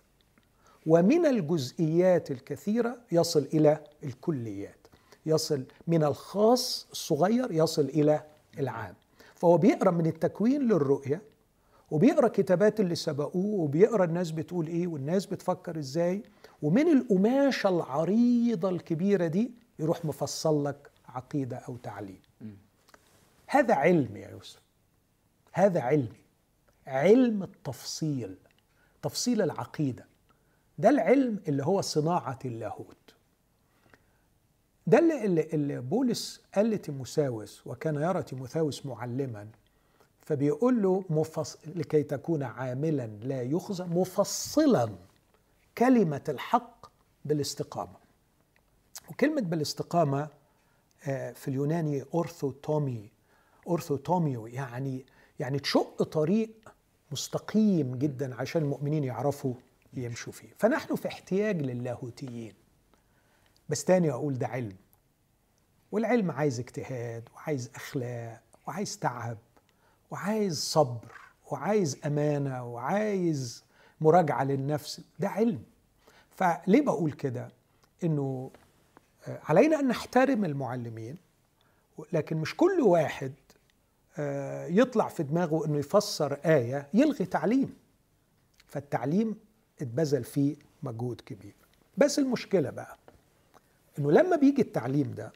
ومن 0.86 1.26
الجزئيات 1.26 2.32
الكثيرة 2.32 2.98
يصل 3.12 3.48
إلى 3.54 3.84
الكليات. 4.04 4.88
يصل 5.26 5.64
من 5.88 6.04
الخاص 6.04 6.88
الصغير 6.92 7.52
يصل 7.52 7.86
إلى 7.86 8.24
العام. 8.60 8.96
فهو 9.36 9.58
بيقرأ 9.58 9.92
من 9.92 10.06
التكوين 10.06 10.62
للرؤية 10.62 11.22
وبيقرأ 11.92 12.28
كتابات 12.28 12.80
اللي 12.80 12.96
سبقوه 12.96 13.60
وبيقرأ 13.62 14.04
الناس 14.06 14.32
بتقول 14.32 14.68
إيه 14.68 14.88
والناس 14.88 15.26
بتفكر 15.26 15.80
إزاي. 15.80 16.24
ومن 16.62 16.88
القماشة 16.98 17.70
العريضة 17.70 18.70
الكبيرة 18.70 19.28
دي 19.28 19.52
يروح 19.80 20.06
مفصل 20.06 20.66
لك 20.66 20.92
عقيدة 21.08 21.58
أو 21.58 21.78
تعليم. 21.78 22.22
هذا 23.48 23.74
علم 23.76 24.18
يا 24.18 24.30
يوسف. 24.30 24.62
هذا 25.54 25.82
علمي 25.82 26.22
علم 26.88 27.44
التفصيل 27.44 28.36
تفصيل 29.02 29.42
العقيدة. 29.42 30.11
ده 30.82 30.90
العلم 30.90 31.40
اللي 31.48 31.64
هو 31.64 31.82
صناعة 31.82 32.40
اللاهوت. 32.46 32.98
ده 34.88 35.00
اللي, 35.00 35.42
اللي, 35.42 35.82
بولس 35.82 36.42
قال 36.56 36.70
لتيموساوس 36.70 37.68
وكان 37.68 37.96
يرى 37.96 38.24
تيموثاوس 38.24 38.86
معلما 38.86 39.48
فبيقول 40.22 40.82
له 40.84 41.04
مفص... 41.10 41.58
لكي 41.76 42.04
تكون 42.04 42.44
عاملا 42.44 43.08
لا 43.08 43.42
يخزى 43.42 43.84
مفصلا 43.84 44.90
كلمة 45.78 46.22
الحق 46.30 46.92
بالاستقامة. 47.26 47.98
وكلمة 49.10 49.42
بالاستقامة 49.42 50.28
آه، 51.08 51.32
في 51.32 51.48
اليوناني 51.48 52.04
ορθοτομεί 52.14 53.10
ορθοτομέω 53.68 54.48
يعني 54.48 55.06
يعني 55.40 55.60
تشق 55.60 56.04
طريق 56.04 56.50
مستقيم 57.12 57.96
جدا 57.96 58.36
عشان 58.36 58.62
المؤمنين 58.62 59.04
يعرفوا 59.04 59.54
يمشوا 59.94 60.34
فيه. 60.34 60.50
فنحن 60.58 60.96
في 60.96 61.08
احتياج 61.08 61.62
للاهوتيين. 61.62 62.54
بس 63.70 63.86
تاني 63.86 64.12
أقول 64.12 64.38
ده 64.38 64.48
علم. 64.48 64.76
والعلم 65.92 66.32
عايز 66.32 66.60
اجتهاد 66.60 67.30
وعايز 67.36 67.72
أخلاق 67.76 68.42
وعايز 68.68 69.00
تعب 69.00 69.38
وعايز 70.12 70.60
صبر 70.60 71.12
وعايز 71.52 71.98
أمانة 72.06 72.64
وعايز 72.66 73.64
مراجعة 74.02 74.44
للنفس. 74.44 75.02
ده 75.20 75.30
علم. 75.30 75.64
فليه 76.30 76.82
بقول 76.82 77.12
كده؟ 77.12 77.50
إنه 78.04 78.52
آه، 79.28 79.40
علينا 79.44 79.80
أن 79.80 79.88
نحترم 79.88 80.46
المعلمين 80.46 81.18
لكن 82.14 82.38
مش 82.38 82.56
كل 82.56 82.82
واحد 82.82 83.34
آه، 84.18 84.66
يطلع 84.68 85.08
في 85.08 85.24
دماغه 85.24 85.66
إنه 85.66 85.78
يفسر 85.78 86.34
آية 86.34 86.88
يلغي 86.94 87.26
تعليم. 87.26 87.76
فالتعليم 88.68 89.36
اتبذل 89.82 90.24
فيه 90.24 90.56
مجهود 90.84 91.22
كبير. 91.22 91.54
بس 91.98 92.20
المشكلة 92.20 92.70
بقى 92.70 92.98
إنه 94.00 94.12
لما 94.12 94.36
بيجي 94.36 94.62
التعليم 94.62 95.14
ده 95.14 95.34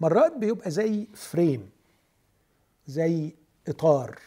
مرات 0.00 0.36
بيبقى 0.36 0.70
زي 0.70 1.06
frame 1.14 1.70
زي 2.86 3.34
إطار 3.68 4.18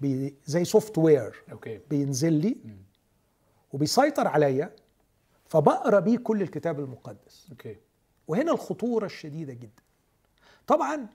بي 0.00 0.34
زي 0.46 0.64
software 0.64 1.42
بينزل 1.90 2.32
لي 2.32 2.56
وبيسيطر 3.72 4.28
عليا 4.28 4.72
فبقرأ 5.48 6.00
بيه 6.00 6.18
كل 6.18 6.42
الكتاب 6.42 6.80
المقدس. 6.80 7.46
okay. 7.50 7.76
وهنا 8.28 8.52
الخطورة 8.52 9.06
الشديدة 9.06 9.52
جدا. 9.52 9.82
طبعا 10.66 11.06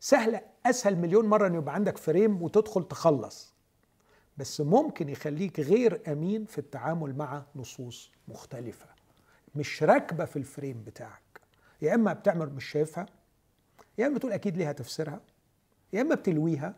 سهلة 0.00 0.40
أسهل 0.66 0.96
مليون 0.96 1.26
مرة 1.26 1.46
ان 1.46 1.54
يبقى 1.54 1.74
عندك 1.74 1.98
frame 1.98 2.42
وتدخل 2.42 2.88
تخلص. 2.88 3.51
بس 4.36 4.60
ممكن 4.60 5.08
يخليك 5.08 5.60
غير 5.60 6.00
أمين 6.12 6.44
في 6.44 6.58
التعامل 6.58 7.16
مع 7.16 7.42
نصوص 7.56 8.10
مختلفة. 8.28 8.86
مش 9.54 9.82
راكبة 9.82 10.24
في 10.24 10.36
ال 10.36 10.44
frame 10.44 10.82
بتاعك. 10.86 11.22
يا 11.82 11.94
إما 11.94 12.12
بتعمل 12.12 12.48
مش 12.50 12.64
شايفها 12.64 13.06
يا 13.98 14.06
إما 14.06 14.14
بتقول 14.16 14.32
أكيد 14.32 14.56
ليها 14.56 14.72
تفسيرها 14.72 15.20
يا 15.92 16.00
إما 16.00 16.14
بتلويها. 16.14 16.74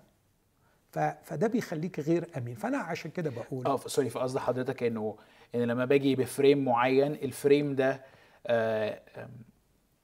فده 1.23 1.47
بيخليك 1.47 2.01
غير 2.01 2.29
أمين. 2.37 2.55
فأنا 2.55 2.79
عشان 2.79 3.11
كده 3.11 3.31
بقول 3.31 3.67
آه 3.67 3.77
sorry 3.77 4.11
فقصد 4.11 4.39
حضرتك 4.39 4.83
إنه 4.83 5.17
إن 5.55 5.61
لما 5.61 5.85
باجي 5.85 6.17
ب 6.17 6.25
frame 6.25 6.65
معين 6.65 7.13
ال 7.13 7.23
frame 7.23 7.75
ده 7.75 8.03
آه، 8.47 9.01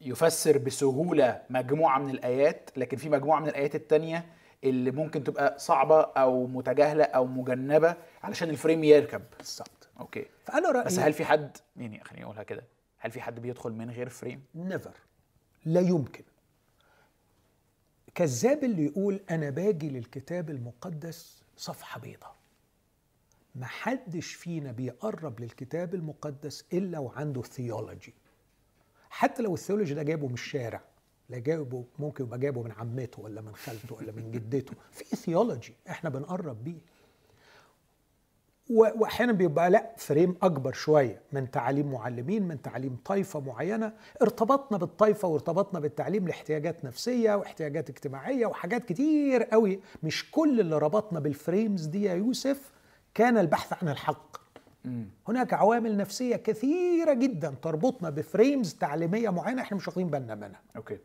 يفسر 0.01 0.59
بسهولة 0.59 1.43
مجموعة 1.51 1.99
من 1.99 2.11
الآيات 2.11 2.71
لكن 2.77 2.97
في 2.97 3.09
مجموعة 3.09 3.41
من 3.41 3.49
الآيات 3.49 3.75
التانية 3.75 4.27
اللي 4.65 4.91
ممكن 4.91 5.25
تبقى 5.25 5.59
صعبة 5.59 6.01
أو 6.01 6.47
متجاهلة 6.47 7.05
أو 7.05 7.27
مجنبة 7.27 7.97
علشان 8.23 8.51
ال 8.51 8.56
frame 8.56 8.85
يركب. 8.85 9.23
بالظبط. 9.39 9.89
okay. 10.01 10.27
فانا 10.45 10.71
رايي 10.71 10.85
بس 10.85 10.99
هل 10.99 11.13
في 11.13 11.25
حد 11.25 11.57
يعني 11.77 12.05
خليني 12.05 12.25
أقولها 12.25 12.43
كده 12.43 12.65
هل 12.99 13.11
في 13.11 13.21
حد 13.21 13.41
بيدخل 13.41 13.73
من 13.73 13.91
غير 13.91 14.09
frame؟ 14.09 14.43
never 14.55 14.95
لا 15.65 15.81
يمكن. 15.81 16.25
كذاب 18.15 18.65
اللي 18.65 18.85
يقول 18.85 19.21
أنا 19.31 19.51
باجي 19.51 19.89
للكتاب 19.91 20.51
المقدس 20.51 21.43
صفحة 21.57 22.01
بيضاء 22.01 22.35
ما 23.55 23.67
حدش 23.67 24.35
فينا 24.35 24.73
بيقرب 24.73 25.41
للكتاب 25.41 25.95
المقدس 25.95 26.65
إلا 26.73 26.99
وعنده 26.99 27.43
theology 27.43 28.15
حتى 29.11 29.43
لو 29.43 29.55
ال 29.55 29.59
theology 29.59 29.95
ده 29.95 30.03
جايبه 30.03 30.27
من 30.27 30.35
الشارع. 30.35 30.81
لا 31.31 31.39
جايبه 31.39 31.85
ممكن 31.99 32.25
يبقى 32.25 32.39
جايبه 32.39 32.63
من 32.63 32.73
عمته 32.73 33.23
ولا 33.23 33.41
من 33.41 33.55
خالته 33.55 33.95
ولا 33.95 34.13
من 34.13 34.31
جدته. 34.31 34.73
في 34.93 35.17
theology 35.17 35.75
إحنا 35.91 36.11
بنقرب 36.11 36.65
بيه. 36.65 36.79
وأحيانا 38.71 39.33
بيبقى 39.33 39.71
لا 39.71 39.95
frame 39.97 40.37
أكبر 40.43 40.73
شوية 40.73 41.21
من 41.33 41.51
تعاليم 41.51 41.93
معلمين 41.93 42.49
من 42.49 42.63
تعاليم 42.63 42.97
طائفه 43.05 43.41
معينة. 43.41 43.93
ارتبطنا 44.23 44.79
بالطائفه 44.79 45.29
وارتبطنا 45.29 45.81
بالتعليم 45.81 46.29
لاحتياجات 46.29 46.85
نفسية 46.85 47.35
واحتياجات 47.35 47.91
اجتماعية 47.91 48.47
وحاجات 48.47 48.85
كتير 48.85 49.43
قوي. 49.43 49.81
مش 50.03 50.31
كل 50.31 50.61
اللي 50.61 50.79
ربطنا 50.79 51.21
بال 51.21 51.37
frames 51.37 51.87
دي 51.87 52.03
يا 52.03 52.15
يوسف 52.15 52.71
كان 53.15 53.39
البحث 53.39 53.83
عن 53.83 53.89
الحق. 53.89 54.37
هناك 55.29 55.53
عوامل 55.55 55.97
نفسية 55.97 56.37
كثيرة 56.37 57.13
جدا 57.13 57.55
تربطنا 57.63 58.11
ب 58.11 58.20
frames 58.20 58.75
تعليمية 58.75 59.31
معينة 59.31 59.63
إحنا 59.63 59.77
مش 59.77 59.89
واخدين 59.89 60.09
بالنا 60.11 60.35
منها. 60.35 60.61
okay. 60.77 60.99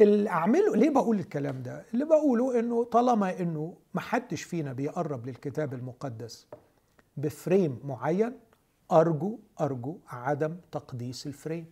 اللي 0.00 0.30
أعمله 0.30 0.76
ليه 0.76 0.90
بقول 0.90 1.18
الكلام 1.18 1.62
ده؟ 1.62 1.84
اللي 1.94 2.04
بقوله 2.04 2.58
إنه 2.58 2.84
طالما 2.84 3.40
إنه 3.40 3.74
ما 3.94 4.00
حدش 4.00 4.42
فينا 4.42 4.72
بيقرب 4.72 5.26
للكتاب 5.26 5.74
المقدس 5.74 6.46
ب 7.16 7.27
frame 7.27 7.80
معين 7.84 8.32
أرجو 8.92 9.38
أرجو 9.60 9.98
عدم 10.08 10.56
تقديس 10.72 11.26
ال 11.26 11.32
frame. 11.32 11.66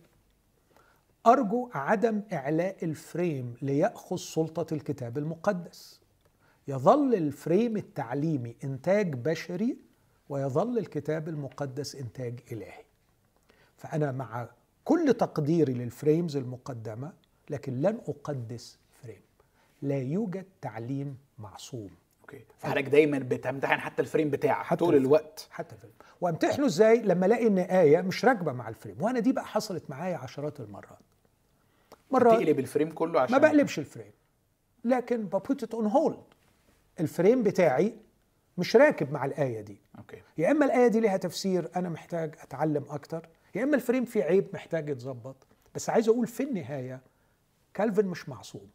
أرجو 1.27 1.69
عدم 1.73 2.21
إعلاء 2.33 2.85
ال 2.85 2.96
frame 2.96 3.53
ليأخذ 3.61 4.15
سلطة 4.15 4.73
الكتاب 4.73 5.17
المقدس. 5.17 6.01
يظل 6.67 7.15
ال 7.15 7.25
frame 7.25 7.77
التعليمي 7.77 8.55
إنتاج 8.63 9.13
بشري 9.15 9.77
ويظل 10.29 10.77
الكتاب 10.77 11.27
المقدس 11.29 11.95
إنتاج 11.95 12.39
إلهي. 12.51 12.83
فأنا 13.77 14.11
مع 14.11 14.49
كل 14.83 15.13
تقديري 15.13 15.73
لل 15.73 15.89
frames 15.89 16.37
المقدمة 16.37 17.13
لكن 17.49 17.81
لن 17.81 17.99
أقدس 18.07 18.79
frame. 19.03 19.21
لا 19.81 19.97
يوجد 19.97 20.45
تعليم 20.61 21.17
معصوم. 21.39 21.89
okay. 22.21 22.41
فحضرتك 22.59 22.87
دايما 22.89 23.19
بتمتحن 23.19 23.79
حتى 23.79 24.01
ال 24.01 24.06
frame 24.06 24.29
بتاعك 24.29 24.65
حتى 24.65 24.79
طول 24.79 24.87
ال 24.89 24.91
frame. 24.91 25.05
الوقت. 25.07 25.47
حتى 25.51 25.75
ال 25.75 25.78
frame. 25.78 25.93
وامتحنه 26.21 26.65
إزاي؟ 26.65 27.01
لما 27.01 27.25
ألاقي 27.25 27.47
إن 27.47 27.57
آية 27.57 28.01
مش 28.01 28.25
راكبة 28.25 28.51
مع 28.53 28.69
ال 28.69 28.74
frame. 28.74 29.01
وأنا 29.01 29.19
دي 29.19 29.31
بقى 29.31 29.45
حصلت 29.45 29.89
معايا 29.89 30.17
عشرات 30.17 30.59
المرات. 30.59 30.99
مرات 32.11 32.39
تقلب 32.41 32.59
ال 32.59 32.64
frame 32.64 32.91
كله 32.91 33.19
عشان 33.21 33.35
ما 33.35 33.41
بقلبش 33.41 33.79
ال 33.79 33.84
frame. 33.84 34.11
لكن 34.83 35.25
ب 35.25 35.34
put 35.34 35.63
it 35.63 35.73
on 35.73 35.85
hold 35.85 36.23
ال 36.99 37.06
frame 37.06 37.43
بتاعي 37.43 37.95
مش 38.57 38.75
راكب 38.75 39.11
مع 39.11 39.25
الآية 39.25 39.61
دي. 39.61 39.77
okay. 39.97 40.21
يا 40.37 40.51
إما 40.51 40.65
الآية 40.65 40.87
دي 40.87 40.99
ليها 40.99 41.17
تفسير 41.17 41.69
أنا 41.75 41.89
محتاج 41.89 42.35
أتعلم 42.41 42.85
أكتر. 42.89 43.29
يا 43.55 43.63
إما 43.63 43.75
ال 43.75 43.80
frame 43.80 44.05
فيه 44.05 44.23
عيب 44.23 44.47
محتاج 44.53 44.89
يتظبط. 44.89 45.35
بس 45.75 45.89
عايز 45.89 46.09
أقول 46.09 46.27
في 46.27 46.43
النهاية 46.43 47.01
كالفن 47.75 48.05
مش 48.05 48.29
معصوم. 48.29 48.69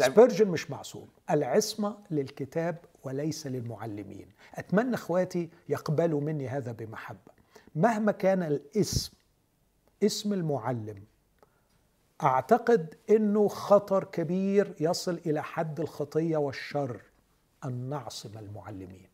سبيرجن 0.00 0.48
مش 0.48 0.70
معصوم. 0.70 1.08
العصمة 1.30 1.98
للكتاب 2.10 2.76
وليس 3.04 3.46
للمعلمين. 3.46 4.28
أتمنى 4.54 4.94
إخواتي 4.94 5.50
يقبلوا 5.68 6.20
مني 6.20 6.48
هذا 6.48 6.72
بمحبة. 6.72 7.32
مهما 7.74 8.12
كان 8.12 8.42
الاسم 8.42 9.12
اسم 10.02 10.32
المعلم 10.32 11.04
أعتقد 12.22 12.94
إنه 13.10 13.48
خطر 13.48 14.04
كبير 14.04 14.74
يصل 14.80 15.20
إلى 15.26 15.42
حد 15.42 15.80
الخطية 15.80 16.36
والشر 16.36 17.00
أن 17.64 17.72
نعصم 17.72 18.38
المعلمين. 18.38 19.08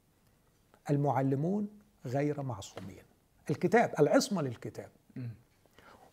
المعلمون 0.91 1.69
غير 2.07 2.43
معصومين. 2.43 3.03
الكتاب 3.51 3.95
العصمة 3.99 4.43
للكتاب. 4.43 4.91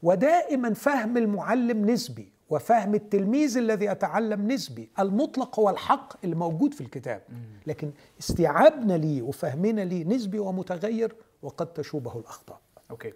ودائما 0.03 0.73
فهم 0.73 1.17
المعلم 1.17 1.89
نسبي. 1.89 2.31
وفهم 2.53 2.95
التلميذ 2.95 3.57
الذي 3.57 3.85
يتعلم 3.85 4.47
نسبي 4.51 4.89
المطلق 4.99 5.59
هو 5.59 5.69
الحق 5.69 6.13
اللي 6.23 6.35
موجود 6.35 6.73
في 6.73 6.81
الكتاب. 6.81 7.21
لكن 7.67 7.91
استيعابنا 8.19 8.93
ليه 8.93 9.21
وفهمنا 9.21 9.81
ليه 9.81 10.05
نسبي 10.05 10.39
ومتغير 10.39 11.15
وقد 11.41 11.67
تشوبه 11.73 12.19
الأخطاء. 12.19 12.59
أوكي. 12.91 13.13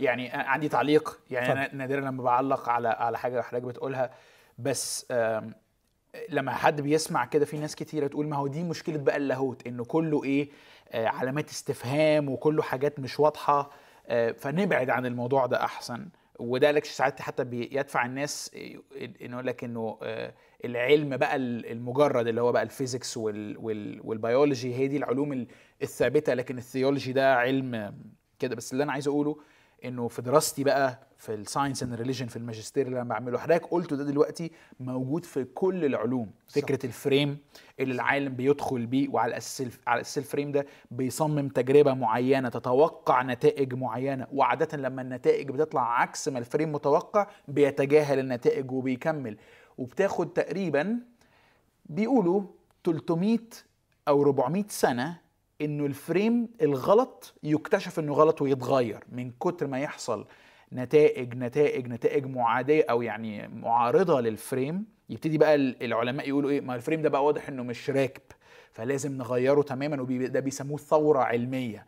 يعني 0.00 0.30
عندي 0.30 0.68
تعليق. 0.68 1.20
يعني. 1.30 1.52
أنا 1.52 1.74
نادرا 1.74 2.00
لما 2.00 2.22
بعلق 2.22 2.68
على 2.68 2.88
على 2.88 3.18
حاجة 3.18 3.40
حضرتك 3.40 3.64
بتقولها. 3.66 4.10
بس 4.58 5.06
لما 6.28 6.52
حد 6.52 6.80
بيسمع 6.80 7.24
كده 7.24 7.44
في 7.44 7.58
ناس 7.58 7.76
كتيرة 7.76 8.06
تقول 8.06 8.28
ما 8.28 8.36
هو 8.36 8.46
دي 8.46 8.62
مشكلة 8.62 8.98
بقى 8.98 9.16
اللاهوت 9.16 9.66
انه 9.66 9.84
كله 9.84 10.24
إيه 10.24 10.50
آه، 10.92 11.06
علامات 11.06 11.50
استفهام 11.50 12.28
وكله 12.28 12.62
حاجات 12.62 13.00
مش 13.00 13.20
واضحة. 13.20 13.70
آه، 14.06 14.32
فنبعد 14.32 14.90
عن 14.90 15.06
الموضوع 15.06 15.46
ده 15.46 15.64
أحسن. 15.64 16.08
وده 16.38 16.70
لك 16.70 16.84
ساعات 16.84 17.20
حتى 17.20 17.44
بيدفع 17.44 18.06
الناس 18.06 18.50
انه 19.20 19.34
يقول 19.34 19.46
لك 19.46 19.64
إنه 19.64 19.98
آه، 20.02 20.34
العلم 20.64 21.16
بقى 21.16 21.36
المجرد 21.36 22.26
اللي 22.26 22.40
هو 22.40 22.52
بقى 22.52 22.62
ال 22.62 22.69
physics 22.69 23.16
وال 23.16 23.56
وال 23.58 24.00
والبيولوجي 24.04 24.74
هي 24.74 24.88
دي 24.88 24.96
العلوم 24.96 25.32
ال- 25.32 25.46
الثابتة 25.82 26.34
لكن 26.34 26.58
ال 26.58 26.64
theology 26.64 27.12
ده 27.12 27.34
علم 27.36 27.94
كده. 28.38 28.56
بس 28.56 28.72
اللي 28.72 28.84
أنا 28.84 28.92
عايز 28.92 29.08
أقوله 29.08 29.36
إنه 29.84 30.08
في 30.08 30.22
دراستي 30.22 30.64
بقى 30.64 30.98
في 31.18 31.34
ال 31.34 31.40
science 31.40 31.82
and 31.82 31.94
religion 31.94 32.26
في 32.26 32.36
الماجستير 32.36 32.86
اللي 32.86 33.00
أنا 33.00 33.08
بعمله 33.08 33.38
حضرتك 33.38 33.66
قلته 33.66 33.96
ده 33.96 34.04
دلوقتي 34.04 34.50
موجود 34.80 35.24
في 35.24 35.44
كل 35.44 35.84
العلوم. 35.84 36.30
فكرة 36.48 36.86
ال 36.86 36.95
frame 36.95 37.38
اللي 37.80 37.94
العالم 37.94 38.34
بيدخل 38.34 38.86
بيه 38.86 39.08
وعلى 39.08 39.36
أساس 39.36 39.68
على 39.86 40.00
أساس 40.00 40.18
ال 40.18 40.24
frame 40.24 40.52
ده 40.52 40.66
بيصمم 40.90 41.48
تجربة 41.48 41.94
معينة 41.94 42.48
تتوقع 42.48 43.22
نتائج 43.22 43.74
معينة. 43.74 44.26
وعادة 44.32 44.76
لما 44.76 45.02
النتائج 45.02 45.50
بتطلع 45.50 46.00
عكس 46.00 46.28
ما 46.28 46.38
ال 46.38 46.44
frame 46.44 46.72
متوقع 46.72 47.26
بيتجاهل 47.48 48.18
النتائج 48.18 48.70
وبيكمل. 48.70 49.36
وبتاخد 49.78 50.32
تقريبا 50.32 50.98
بيقولوا 51.86 52.42
300 52.84 53.38
أو 54.08 54.22
400 54.22 54.64
سنة 54.68 55.18
إنه 55.62 55.86
ال 55.86 55.96
frame 55.96 56.48
الغلط 56.62 57.34
يكتشف 57.42 57.98
إنه 57.98 58.12
غلط 58.12 58.42
ويتغير 58.42 59.04
من 59.12 59.30
كتر 59.30 59.66
ما 59.66 59.78
يحصل 59.80 60.26
نتائج 60.72 61.34
نتائج 61.36 61.88
نتائج 61.88 62.26
معادية 62.26 62.84
أو 62.90 63.02
يعني 63.02 63.48
معارضة 63.48 64.20
لل 64.20 64.38
frame 64.38 64.84
يبتدي 65.10 65.38
بقى 65.38 65.54
ال- 65.54 65.82
العلماء 65.84 66.28
يقولوا 66.28 66.50
إيه 66.50 66.60
ما 66.60 66.74
ال 66.74 66.79
frame 66.79 67.02
ده 67.02 67.08
بقى 67.08 67.24
واضح 67.24 67.48
إنه 67.48 67.62
مش 67.62 67.90
راكب 67.90 68.22
فلازم 68.72 69.12
نغيره 69.16 69.62
تماما 69.62 70.02
وده 70.02 70.40
بيسموه 70.40 70.78
ثورة 70.78 71.18
علمية. 71.20 71.86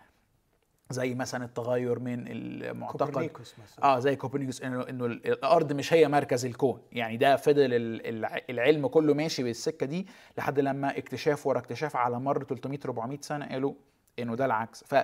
زي 0.91 1.14
مثلا 1.14 1.45
التغير 1.45 1.99
من 1.99 2.25
المعتقد. 2.29 2.99
كوبرنيكوس 3.11 3.55
مثلا. 3.64 3.85
آه 3.85 3.99
زي 3.99 4.16
كوبرنيكوس 4.16 4.62
إنه 4.62 4.88
إنه 4.88 5.07
الأرض 5.07 5.73
مش 5.73 5.92
هي 5.92 6.09
مركز 6.09 6.47
الكون. 6.47 6.81
يعني 6.92 7.16
ده 7.16 7.37
فضل 7.37 7.75
ال- 7.75 8.07
الع- 8.07 8.40
العلم 8.51 8.87
كله 8.87 9.14
ماشي 9.14 9.42
بالسكة 9.42 9.87
دي 9.87 10.07
لحد 10.38 10.61
لما 10.61 10.99
اكتشاف 10.99 11.47
ورا 11.47 11.59
اكتشاف 11.59 11.97
على 11.97 12.20
مر 12.20 12.44
300 12.44 12.79
400 12.85 13.18
سنة 13.20 13.47
قالوا 13.47 13.75
إنه 14.18 14.35
ده 14.37 14.44
العكس. 14.44 14.85
ف 14.85 14.94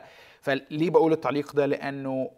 فليه 0.40 0.90
بقول 0.90 1.12
التعليق 1.12 1.52
ده؟ 1.54 1.66
لأنه 1.66 2.30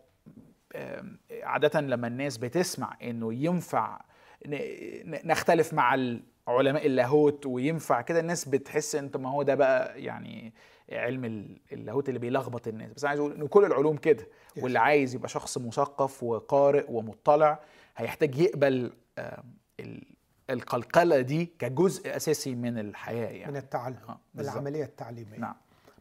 عادة 1.43 1.81
لما 1.81 2.07
الناس 2.07 2.39
بتسمع 2.39 2.97
إنه 3.03 3.35
ينفع 3.35 4.01
نختلف 5.25 5.75
مع 5.75 5.97
علماء 6.49 6.87
اللاهوت 6.87 7.47
وينفع 7.47 8.01
كده 8.01 8.21
الناس 8.21 8.45
بتحس 8.49 8.95
انت 8.95 9.17
ما 9.17 9.31
هو 9.31 9.43
ده 9.43 9.55
بقى 9.55 10.03
يعني 10.03 10.53
علم 10.99 11.25
ال- 11.25 11.61
اللاهوت 11.73 12.09
اللي 12.09 12.19
بيلخبط 12.19 12.69
الناس 12.69 12.93
بس 12.93 13.05
عايز 13.05 13.21
أقول 13.21 13.33
إن 13.33 13.47
كل 13.47 13.65
العلوم 13.65 13.97
كده. 13.97 14.27
واللي 14.57 14.79
عايز 14.79 15.15
يبقى 15.15 15.29
شخص 15.29 15.59
مثقف 15.59 16.23
وقارئ 16.23 16.85
ومطلع 16.89 17.61
هيحتاج 17.97 18.39
يقبل 18.39 18.93
القلقلة 20.51 21.21
دي 21.21 21.47
كجزء 21.59 22.17
أساسي 22.17 22.55
من 22.55 22.79
الحياة 22.79 23.31
من 23.31 23.37
يعني 23.37 23.59
التعلم 23.59 23.97
آه،. 24.09 24.19
العملية 24.39 24.85
التعليمية 24.85 25.39
نعم 25.39 25.55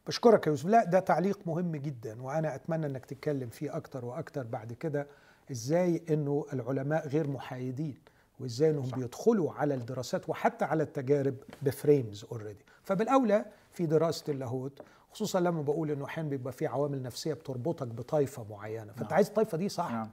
بشكرك 0.08 0.48
يا 0.48 0.52
يوسف 0.52 0.66
لا 0.66 0.84
ده 0.86 1.00
تعليق 1.00 1.40
مهم 1.46 1.76
جدا 1.76 2.22
وأنا 2.22 2.56
أتمنى 2.56 2.86
إنك 2.86 3.06
تتكلم 3.06 3.50
فيه 3.50 3.78
أكتر 3.78 4.06
وأكتر 4.06 4.44
بعد 4.44 4.74
كده 4.74 5.08
إزاي 5.52 6.04
إنه 6.10 6.46
العلماء 6.54 7.08
غير 7.08 7.28
محايدين 7.28 7.98
وإزاي 8.40 8.70
إنهم 8.70 8.86
صح. 8.86 8.98
بيدخلوا 8.98 9.54
على 9.54 9.74
الدراسات 9.74 10.30
وحتى 10.30 10.66
على 10.66 10.84
التجارب 10.84 11.36
ب 11.62 11.71
frames 11.71 12.26
already 12.32 12.66
فبالأولى 12.84 13.46
في 13.72 13.86
دراسة 13.86 14.34
اللاهوت 14.34 14.82
خصوصا 15.12 15.40
لما 15.40 15.62
بقول 15.62 15.92
إنه 15.92 16.06
أحيانا 16.06 16.30
بيبقى 16.30 16.54
في 16.54 16.68
عوامل 16.68 17.02
نفسية 17.02 17.34
بتربطك 17.34 17.88
بطائفه 17.88 18.46
معينة. 18.50 18.92
فأنت 18.94 19.02
نعم. 19.02 19.14
عايز 19.14 19.28
الطائفه 19.28 19.58
دي 19.58 19.70
صح. 19.70 19.92
نعم. 19.92 20.10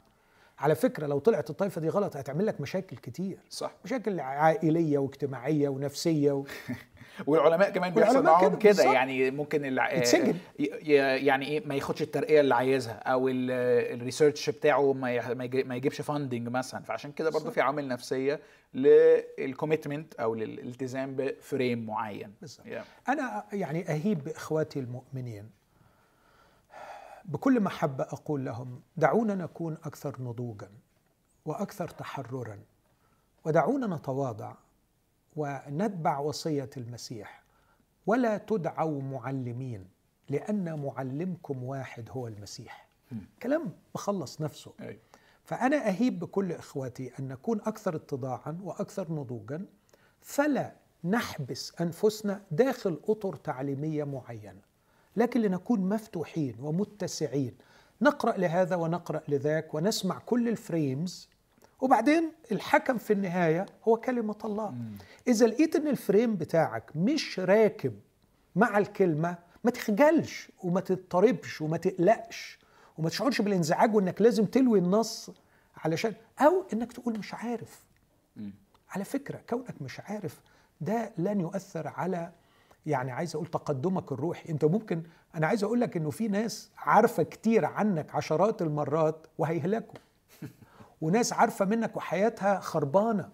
على 0.59 0.75
فكرة 0.75 1.07
لو 1.07 1.19
طلعت 1.19 1.51
الطائفه 1.51 1.81
دي 1.81 1.89
غلط 1.89 2.17
هتعمل 2.17 2.47
لك 2.47 2.61
مشاكل 2.61 2.97
كتير. 2.97 3.39
صح. 3.51 3.73
مشاكل 3.85 4.21
عائلية 4.21 4.99
واجتماعية 4.99 5.69
ونفسية 5.69 6.33
و... 6.33 6.45
والعلماء 7.27 7.71
كمان 7.71 7.95
بيحصل 7.95 8.25
معاهم 8.25 8.57
كده. 8.59 8.83
يعني 8.93 9.31
ممكن 9.31 9.65
الع... 9.65 9.93
يتسجن. 9.93 10.35
يعني 11.27 11.47
إيه 11.47 11.67
ما 11.67 11.75
ياخدش 11.75 12.03
الترقية 12.03 12.41
اللي 12.41 12.55
عايزها 12.55 12.93
أو 12.95 13.29
ال- 13.29 13.51
ال 14.01 14.06
research 14.06 14.51
بتاعه 14.51 14.93
ما 14.93 15.75
يجيبش 15.77 16.01
funding 16.01 16.49
مثلا 16.49 16.83
فعشان 16.83 17.13
كده 17.13 17.31
برضو. 17.31 17.51
في 17.51 17.61
عوامل 17.61 17.89
نفسية 17.89 18.41
لل 18.75 18.98
commitment 18.98 20.15
أو 20.15 20.35
للالتزام 20.35 21.17
ب 21.17 21.28
frame 21.28 21.87
معين 21.87 22.35
بالظبط. 22.41 22.67
Yeah. 22.67 23.09
أنا 23.09 23.45
يعني 23.53 23.89
أهيب 23.91 24.25
بإخواتي 24.25 24.79
المؤمنين 24.79 25.51
بكل 27.25 27.61
محبة 27.61 28.05
أقول 28.05 28.45
لهم 28.45 28.81
دعونا 28.97 29.35
نكون 29.35 29.77
أكثر 29.85 30.17
نضوجا 30.21 30.69
وأكثر 31.45 31.89
تحررا 31.89 32.59
ودعونا 33.45 33.97
نتواضع 33.97 34.53
ونتبع 35.37 36.19
وصية 36.19 36.71
المسيح. 36.77 37.43
ولا 38.07 38.39
تدعوا 38.39 39.03
معلمين 39.03 39.89
لأن 40.29 40.83
معلمكم 40.83 41.65
واحد 41.65 42.09
هو 42.11 42.29
المسيح. 42.29 42.89
كلام 43.43 43.73
مخلص 43.95 44.41
نفسه. 44.41 44.73
أيوة. 44.81 45.01
فأنا 45.45 45.89
أهيب 45.89 46.19
بكل 46.19 46.53
إخواتي 46.53 47.13
أن 47.19 47.29
نكون 47.29 47.61
أكثر 47.61 47.97
اتضاعا 47.97 48.59
وأكثر 48.63 49.13
نضوجا. 49.13 49.67
فلا 50.21 50.75
نحبس 51.05 51.73
أنفسنا 51.81 52.43
داخل 52.51 53.01
أطر 53.09 53.37
تعليمية 53.37 54.05
معينة. 54.05 54.61
لكن 55.17 55.41
لنكون 55.41 55.89
مفتوحين 55.89 56.57
ومتسعين. 56.61 57.57
نقرأ 58.03 58.37
لهذا 58.37 58.77
ونقرأ 58.77 59.23
لذاك 59.29 59.75
ونسمع 59.75 60.19
كل 60.19 60.49
الفريمز 60.49 61.31
وبعدين 61.81 62.33
الحكم 62.53 62.99
في 62.99 63.13
النهاية 63.13 63.67
هو 63.89 63.97
كلمة 63.97 64.37
الله. 64.45 64.75
إذا 65.29 65.47
لقيت 65.47 65.77
أن 65.77 65.89
الفريم 65.89 66.37
بتاعك 66.37 66.91
مش 66.97 67.39
راكب 67.39 68.01
مع 68.57 68.79
الكلمة 68.79 69.39
ما 69.65 69.71
تخجلش 69.71 70.49
وما 70.65 70.81
تضطربش 70.81 71.61
وما 71.61 71.77
تقلقش 71.77 72.59
وما 72.99 73.09
تشعرش 73.09 73.41
بالانزعاج 73.41 73.95
وإنك 73.95 74.23
لازم 74.23 74.45
تلوي 74.45 74.79
النص 74.79 75.31
علشان 75.77 76.15
أو 76.41 76.65
إنك 76.73 76.93
تقول 76.93 77.19
مش 77.19 77.35
عارف. 77.35 77.85
على 78.91 79.05
فكرة 79.05 79.41
كونك 79.51 79.83
مش 79.83 80.01
عارف 80.01 80.41
ده 80.81 81.13
لن 81.19 81.41
يؤثر 81.41 81.89
على 81.89 82.33
يعني 82.87 83.11
عايز 83.13 83.35
أقول 83.35 83.47
تقدمك 83.47 84.13
الروحي. 84.13 84.49
أنت 84.49 84.65
ممكن 84.65 85.03
أنا 85.35 85.47
عايز 85.47 85.65
أقول 85.65 85.81
لك 85.81 85.97
إنه 85.97 86.11
في 86.11 86.29
ناس 86.29 86.71
عارفة 86.79 87.23
كتير 87.23 87.65
عنك 87.65 88.15
عشرات 88.15 88.63
المرات 88.63 89.27
وهيهلكوا. 89.39 89.99
وناس 91.01 91.33
عارفة 91.33 91.65
منك 91.65 91.97
وحياتها 91.97 92.61
خربانة. 92.61 93.31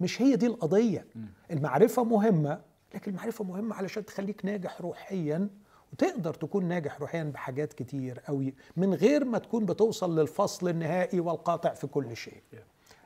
مش 0.00 0.22
هي 0.22 0.36
دي 0.36 0.46
القضية. 0.46 1.06
المعرفة 1.50 2.04
مهمة 2.04 2.60
لكن 2.94 3.10
المعرفة 3.10 3.44
مهمة 3.44 3.74
علشان 3.74 4.04
تخليك 4.04 4.44
ناجح 4.44 4.80
روحيا 4.80 5.48
وتقدر 5.92 6.34
تكون 6.34 6.64
ناجح 6.64 7.00
روحيا 7.00 7.24
بحاجات 7.24 7.72
كتير 7.72 8.20
قوي 8.20 8.54
من 8.76 8.94
غير 8.94 9.24
ما 9.24 9.38
تكون 9.38 9.66
بتوصل 9.66 10.18
للفصل 10.18 10.68
النهائي 10.68 11.20
والقاطع 11.20 11.74
في 11.74 11.86
كل 11.86 12.16
شيء. 12.16 12.42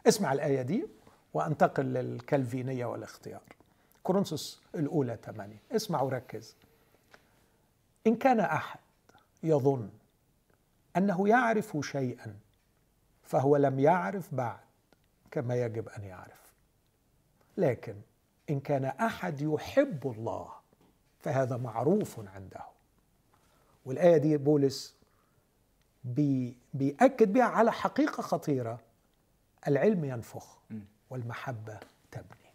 اسمع 0.09 0.33
الآية 0.33 0.63
دي 0.63 0.87
وانتقل 1.35 1.85
للكالفينية 1.85 2.87
والاختيار. 2.87 3.43
كورنثوس 4.03 4.63
الأولى 4.75 5.19
8 5.25 5.57
اسمع 5.73 6.03
وركز. 6.03 6.57
إن 8.07 8.17
كان 8.17 8.41
أحد 8.41 8.81
يظن 9.43 9.91
أنه 10.97 11.29
يعرف 11.29 11.79
شيئا 11.83 12.37
فهو 13.31 13.57
لم 13.57 13.79
يعرف 13.81 14.35
بعد 14.35 14.59
كما 15.31 15.55
يجب 15.55 15.89
أن 15.89 16.05
يعرف. 16.05 16.53
لكن 17.57 17.95
إن 18.51 18.61
كان 18.61 18.85
أحد 18.85 19.41
يحب 19.41 20.07
الله 20.17 20.49
فهذا 21.21 21.57
معروف 21.57 22.21
عنده. 22.35 22.61
والآية 23.85 24.17
دي 24.17 24.37
بولس 24.37 24.95
بي 26.05 26.57
بيأكد 26.75 27.33
بها 27.33 27.45
على 27.45 27.73
حقيقة 27.73 28.21
خطيرة 28.23 28.81
العلم 29.69 30.05
ينفخ 30.05 30.59
والمحبة 31.11 31.81
تبني. 32.11 32.51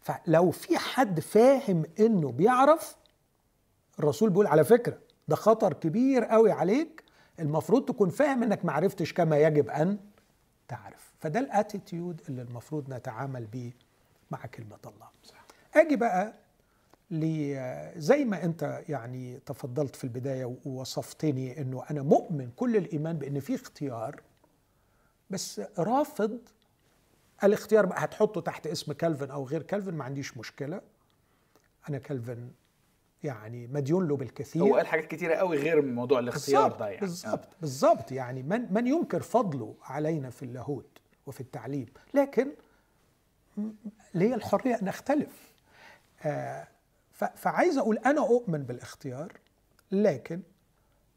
فلو 0.00 0.50
في 0.50 0.78
حد 0.78 1.20
فاهم 1.20 1.84
إنه 2.00 2.32
بيعرف 2.32 2.96
الرسول 3.98 4.30
بيقول 4.30 4.46
على 4.46 4.64
فكرة 4.64 4.98
ده 5.28 5.36
خطر 5.36 5.72
كبير 5.72 6.24
قوي 6.24 6.52
عليك 6.52 7.05
المفروض 7.40 7.84
تكون 7.84 8.10
فاهم 8.10 8.42
إنك 8.42 8.64
معرفتش 8.64 9.12
كما 9.12 9.38
يجب 9.38 9.68
أن 9.68 9.98
تعرف. 10.68 11.14
فده 11.18 11.40
الأتيتيود 11.40 12.20
اللي 12.28 12.42
المفروض 12.42 12.94
نتعامل 12.94 13.46
بيه 13.46 13.72
مع 14.30 14.46
كلمة 14.46 14.78
الله. 14.86 15.08
صح. 15.24 15.44
آجي 15.76 15.96
بقى 15.96 16.32
زي 17.96 18.24
ما 18.24 18.44
أنت 18.44 18.82
يعني 18.88 19.38
تفضلت 19.46 19.96
في 19.96 20.04
البداية 20.04 20.56
ووصفتني 20.64 21.60
إنه 21.60 21.84
أنا 21.90 22.02
مؤمن 22.02 22.50
كل 22.56 22.76
الإيمان 22.76 23.18
بإن 23.18 23.40
في 23.40 23.54
اختيار 23.54 24.22
بس 25.30 25.60
رافض 25.78 26.38
الاختيار 27.44 27.86
بقى. 27.86 28.04
هتحطه 28.04 28.40
تحت 28.40 28.66
اسم 28.66 28.92
كالفن 28.92 29.30
أو 29.30 29.44
غير 29.46 29.62
كالفن 29.62 29.94
ما 29.94 30.04
عنديش 30.04 30.36
مشكلة. 30.38 30.80
أنا 31.88 31.98
كالفن 31.98 32.50
يعني 33.22 33.66
مديون 33.66 34.08
له 34.08 34.16
بالكثير. 34.16 34.62
هو 34.62 34.76
قال 34.76 34.86
حاجات 34.86 35.04
كتيرة 35.04 35.34
قوي 35.34 35.56
غير 35.56 35.82
موضوع 35.82 36.18
الاختيار 36.18 36.72
ده 36.72 36.86
يعني. 36.88 37.00
بالظبط 37.00 37.48
بالظبط. 37.60 38.12
يعني 38.12 38.42
من 38.42 38.72
من 38.72 38.86
ينكر 38.86 39.22
فضله 39.22 39.74
علينا 39.82 40.30
في 40.30 40.42
اللاهوت 40.42 40.98
وفي 41.26 41.40
التعليم. 41.40 41.86
لكن 42.14 42.52
ليه 44.14 44.34
الحرية 44.34 44.74
أن 44.82 44.88
اختلف 44.88 45.52
آه 46.22 46.68
فعايز 47.34 47.78
أقول 47.78 47.98
أنا 47.98 48.20
أؤمن 48.20 48.62
بالاختيار 48.62 49.32
لكن 49.92 50.42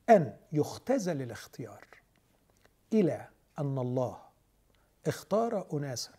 أن 0.10 0.34
يختزل 0.52 1.22
الاختيار 1.22 1.86
إلى 2.94 3.28
أن 3.60 3.78
الله 3.78 4.18
اختار 5.08 5.68
اناسا 5.74 6.12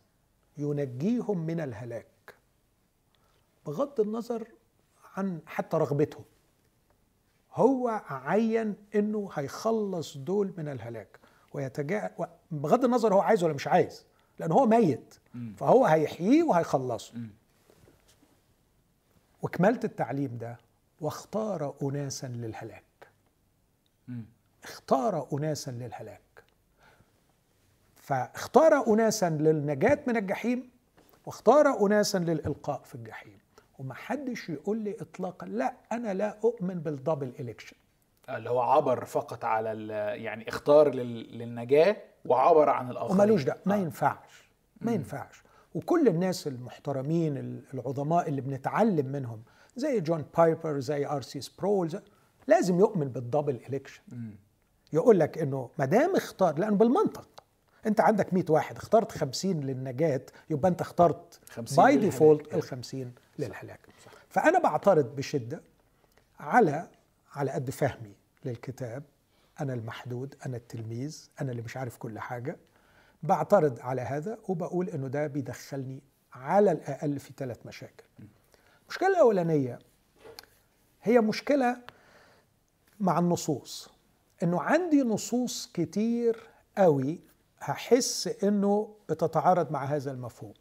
ينجيهم 0.59 1.39
من 1.47 1.61
الهلاك 1.61 2.35
بغض 3.67 4.01
النظر 4.01 4.49
عن 5.17 5.41
حتى 5.47 5.77
رغبتهم. 5.77 6.25
هو 7.55 8.03
عين 8.09 8.75
إنه 8.95 9.31
هيخلص 9.35 10.17
دول 10.17 10.53
من 10.59 10.69
الهلاك 10.69 11.19
ويتجا 11.53 12.11
بغض 12.51 12.85
النظر 12.85 13.15
هو 13.15 13.21
عايز 13.21 13.45
ولا 13.45 13.55
مش 13.55 13.67
عايز 13.67 14.05
لأن 14.39 14.53
هو 14.53 14.67
ميت 14.67 15.15
فهو 15.57 15.87
هيحييه 15.87 16.43
وهيخلصه. 16.43 17.15
وكملت 19.43 19.85
التعليم 19.85 20.39
ده 20.39 20.59
واختار 21.01 21.75
اناسا 21.83 22.27
للهلاك. 22.27 22.85
اختار 24.65 25.29
اناسا 25.33 25.71
للهلاك. 25.71 26.21
فاختار 27.97 28.87
اناسا 28.95 29.31
للنجاة 29.31 29.99
من 30.07 30.17
الجحيم 30.17 30.71
واختار 31.27 31.87
اناسا 31.87 32.19
للإلقاء 32.19 32.83
في 32.83 32.95
الجحيم. 32.95 33.40
ومحدش 33.81 34.49
يقول 34.49 34.79
لي 34.79 34.97
اطلاقا 35.01 35.47
لا 35.47 35.75
أنا 35.93 36.15
لا 36.15 36.39
أؤمن 36.45 36.75
بال 36.81 36.94
double 36.94 37.33
election 37.41 37.77
اللي 38.29 38.51
هو 38.51 38.61
عبر 38.61 39.05
فقط 39.05 39.45
على 39.45 39.87
يعني 40.23 40.49
اختار 40.49 40.95
للنجاة 40.95 41.97
وعبر 42.25 42.69
عن 42.69 42.91
الآخرين. 42.91 43.13
ومالوش 43.15 43.45
ده 43.45 43.57
ما 43.67 43.75
آه. 43.75 43.79
ينفعش 43.79 44.51
ما 44.81 44.93
ينفعش. 44.93 45.43
وكل 45.75 46.09
الناس 46.09 46.47
المحترمين 46.47 47.63
العظماء 47.75 48.29
اللي 48.29 48.41
بنتعلم 48.41 49.07
منهم 49.07 49.43
زي 49.77 50.01
جون 50.01 50.25
بايبر 50.39 50.79
زي 50.81 51.07
آر 51.07 51.23
سي 51.23 51.41
سبرول 51.41 51.91
لازم 52.47 52.79
يؤمن 52.79 53.09
بالدبل 53.09 53.61
الكشن 53.73 54.03
يقول 54.93 55.19
لك 55.21 55.39
إنه 55.39 55.71
ما 55.79 55.85
دام 55.85 56.17
اختار 56.17 56.59
لأن 56.59 56.77
بالمنطق. 56.77 57.29
أنت 57.87 58.01
عندك 58.01 58.35
100 58.35 58.45
واحد 58.49 58.77
اخترت 58.77 59.13
50 59.13 59.61
للنجاة 59.61 60.23
يبقى 60.51 60.69
أنت 60.71 60.81
اخترت 60.81 61.41
by 61.77 61.97
default 61.97 62.55
ال 62.55 62.63
50 62.63 63.13
للهلاك 63.41 63.81
فأنا 64.29 64.59
بعترض 64.59 65.17
بشدة 65.17 65.63
على 66.41 66.89
على 67.35 67.51
قد 67.51 67.71
فهمي 67.71 68.15
للكتاب. 68.45 69.03
أنا 69.61 69.75
المحدود 69.75 70.35
أنا 70.47 70.57
التلميذ 70.57 71.29
أنا 71.41 71.51
اللي 71.51 71.63
مش 71.63 71.77
عارف 71.77 71.97
كل 71.97 72.19
حاجة. 72.19 72.57
بعترض 73.23 73.81
على 73.81 74.01
هذا 74.01 74.39
وبقول 74.49 74.89
إنه 74.89 75.09
ده 75.09 75.27
بيدخلني 75.27 76.03
على 76.33 76.73
الأقل 76.73 77.19
في 77.19 77.33
ثلاث 77.37 77.67
مشاكل. 77.67 78.05
المشكلة 78.83 79.09
الأولانية 79.09 79.79
هي 81.03 81.21
مشكلة 81.21 81.83
مع 83.01 83.19
النصوص. 83.19 83.91
إنه 84.43 84.61
عندي 84.61 85.03
نصوص 85.03 85.71
كتير 85.75 86.49
قوي 86.79 87.21
هحس 87.61 88.29
إنه 88.45 88.95
بتتعارض 89.09 89.73
مع 89.73 89.85
هذا 89.85 90.11
المفهوم. 90.11 90.55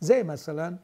زي 0.00 0.22
مثلا 0.22 0.78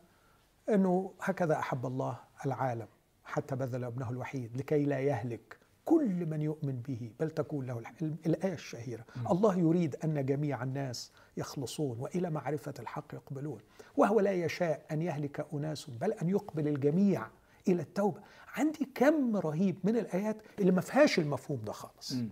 أنه 0.68 1.12
هكذا 1.20 1.58
أحب 1.58 1.86
الله 1.86 2.18
العالم 2.46 2.86
حتى 3.24 3.56
بذل 3.56 3.84
ابنه 3.84 4.10
الوحيد 4.10 4.56
لكي 4.56 4.84
لا 4.84 5.00
يهلك 5.00 5.58
كل 5.84 6.26
من 6.26 6.42
يؤمن 6.42 6.82
به 6.88 7.12
بل 7.20 7.30
تكون 7.30 7.66
له 7.66 7.82
الآية 8.02 8.52
الشهيرة. 8.52 9.04
م. 9.16 9.28
الله 9.32 9.58
يريد 9.58 9.96
أن 10.04 10.26
جميع 10.26 10.62
الناس 10.62 11.12
يخلصون 11.36 12.00
وإلى 12.00 12.30
معرفة 12.30 12.74
الحق 12.78 13.14
يقبلون 13.14 13.60
وهو 13.96 14.20
لا 14.20 14.32
يشاء 14.32 14.86
أن 14.90 15.02
يهلك 15.02 15.46
أناس 15.54 15.90
بل 15.90 16.12
أن 16.12 16.28
يقبل 16.28 16.68
الجميع 16.68 17.26
إلى 17.68 17.82
التوبة. 17.82 18.20
عندي 18.56 18.88
كم 18.94 19.36
رهيب 19.36 19.78
من 19.84 19.96
الآيات 19.96 20.36
اللي 20.58 20.72
ما 20.72 20.80
فيهاش 20.80 21.18
المفهوم 21.18 21.60
ده 21.64 21.72
خالص. 21.72 22.12
م. 22.12 22.28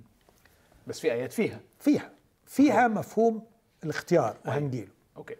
بس 0.87 1.01
في 1.01 1.13
آيات 1.13 1.33
فيها. 1.33 1.61
فيها. 1.79 2.13
فيها. 2.47 2.89
مفهوم 2.89 3.47
الاختيار 3.85 4.37
وهنجيله. 4.47 4.91
أوكي. 5.17 5.37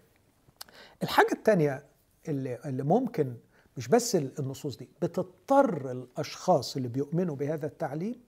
الحاجة 1.03 1.33
الثانية 1.33 1.85
اللي, 2.29 2.59
اللي 2.65 2.83
ممكن 2.83 3.37
مش 3.77 3.89
بس 3.89 4.17
النصوص 4.17 4.77
دي 4.77 4.89
بتضطر 5.03 5.91
الأشخاص 5.91 6.77
اللي 6.77 6.89
بيؤمنوا 6.89 7.37
بهذا 7.37 7.67
التعليم 7.67 8.21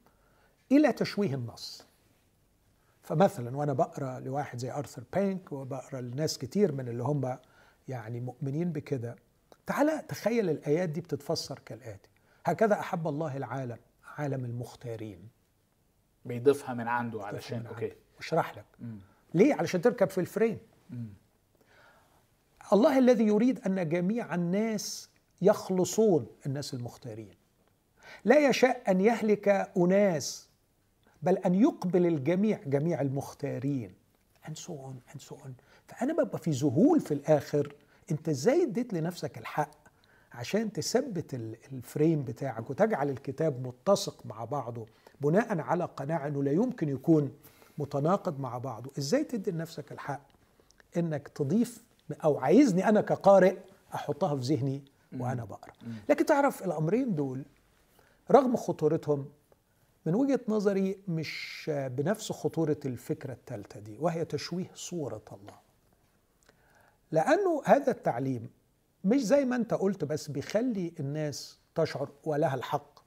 إلى 0.73 0.93
تشويه 0.93 1.35
النص. 1.35 1.87
فمثلا 3.03 3.57
وأنا 3.57 3.73
بقرأ 3.73 4.21
لواحد 4.21 4.59
زي 4.59 4.73
آرثر 4.73 5.03
بينك 5.15 5.53
وبقرأ 5.53 6.01
لناس 6.01 6.39
كتير 6.39 6.73
من 6.73 6.89
اللي 6.89 7.03
هم 7.03 7.39
يعني 7.89 8.21
مؤمنين 8.21 8.73
بكده 8.73 9.17
تعالى 9.67 10.03
تخيل 10.09 10.51
الآيات 10.51 10.89
دي 10.89 11.01
بتتفسر 11.01 11.59
كالآتي. 11.59 12.09
هكذا 12.45 12.81
أحب 12.81 13.09
الله 13.09 13.37
العالم 13.37 13.79
عالم 14.19 14.45
المختارين. 14.45 15.29
بيضيفها 16.25 16.75
من 16.75 16.89
عنده 16.89 17.23
علشان 17.25 17.61
من 17.61 17.67
okay. 17.67 17.93
اشرح 18.19 18.59
لك. 18.59 18.65
مم. 18.81 18.99
ليه؟ 19.35 19.55
علشان 19.55 19.81
تركب 19.81 20.09
في 20.11 20.19
ال 20.21 20.27
frame 20.27 20.59
مم. 20.91 21.09
الله 22.73 22.99
الذي 22.99 23.25
يريد 23.25 23.61
أن 23.61 23.89
جميع 23.89 24.35
الناس 24.35 25.09
يخلصون 25.43 26.27
الناس 26.47 26.75
المختارين. 26.75 27.35
لا 28.25 28.49
يشاء 28.49 28.91
أن 28.91 29.01
يهلك 29.01 29.49
أناس 29.77 30.49
بل 31.23 31.39
أن 31.39 31.55
يقبل 31.55 32.07
الجميع 32.07 32.61
جميع 32.67 33.01
المختارين. 33.01 33.95
And 34.47 34.57
so 34.59 34.71
on 34.73 35.13
and 35.15 35.21
so 35.21 35.35
on. 35.35 35.51
فأنا 35.89 36.13
ببقى 36.13 36.39
في 36.39 36.51
ذهول 36.51 37.01
في 37.01 37.15
الآخر. 37.15 37.75
أنت 38.11 38.29
إزاي 38.29 38.63
اديت 38.63 38.95
لنفسك 38.95 39.39
الحق 39.39 39.85
عشان 40.33 40.73
تثبت 40.73 41.35
الفريم 41.73 42.23
بتاعك 42.25 42.71
وتجعل 42.71 43.11
الكتاب 43.11 43.67
متسق 43.67 44.27
مع 44.27 44.45
بعضه 44.45 44.87
بناء 45.21 45.59
على 45.61 45.85
قناعة 45.85 46.27
إنه 46.29 46.43
لا 46.43 46.53
يمكن 46.53 46.89
يكون 46.89 47.33
متناقض 47.79 48.41
مع 48.41 48.59
بعضه؟ 48.59 48.91
إزاي 48.99 49.25
تدي 49.25 49.51
لنفسك 49.51 49.93
الحق 49.93 50.21
إنك 50.97 51.29
تضيف 51.29 51.85
أو 52.25 52.39
عايزني 52.39 52.89
أنا 52.89 53.01
كقارئ 53.01 53.57
أحطها 53.95 54.37
في 54.37 54.43
ذهني 54.43 54.85
وأنا 55.19 55.45
بقرأ. 55.45 55.73
لكن 56.09 56.27
تعرف 56.27 56.65
الأمرين 56.65 57.15
دول 57.15 57.45
رغم 58.31 58.57
خطورتهم 58.57 59.29
من 60.07 60.15
وجهة 60.15 60.41
نظري 60.49 60.99
مش 61.09 61.65
بنفس 61.69 62.33
خطورة 62.33 62.77
الفكرة 62.85 63.33
الثالثه 63.33 63.81
دي 63.81 63.99
وهي 64.01 64.25
تشويه 64.25 64.71
صورة 64.75 65.23
الله. 65.33 65.59
لأنه 67.13 67.63
هذا 67.65 67.91
التعليم 67.91 68.51
مش 69.05 69.21
زي 69.25 69.45
ما 69.45 69.57
أنت 69.57 69.75
قلت 69.75 70.05
بس 70.05 70.29
بيخلي 70.29 70.93
الناس 71.01 71.59
تشعر 71.75 72.09
ولها 72.25 72.55
الحق 72.55 73.01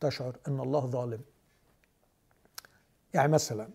تشعر 0.00 0.36
إن 0.48 0.60
الله 0.60 0.86
ظالم. 0.86 1.20
يعني 3.14 3.32
مثلا 3.32 3.68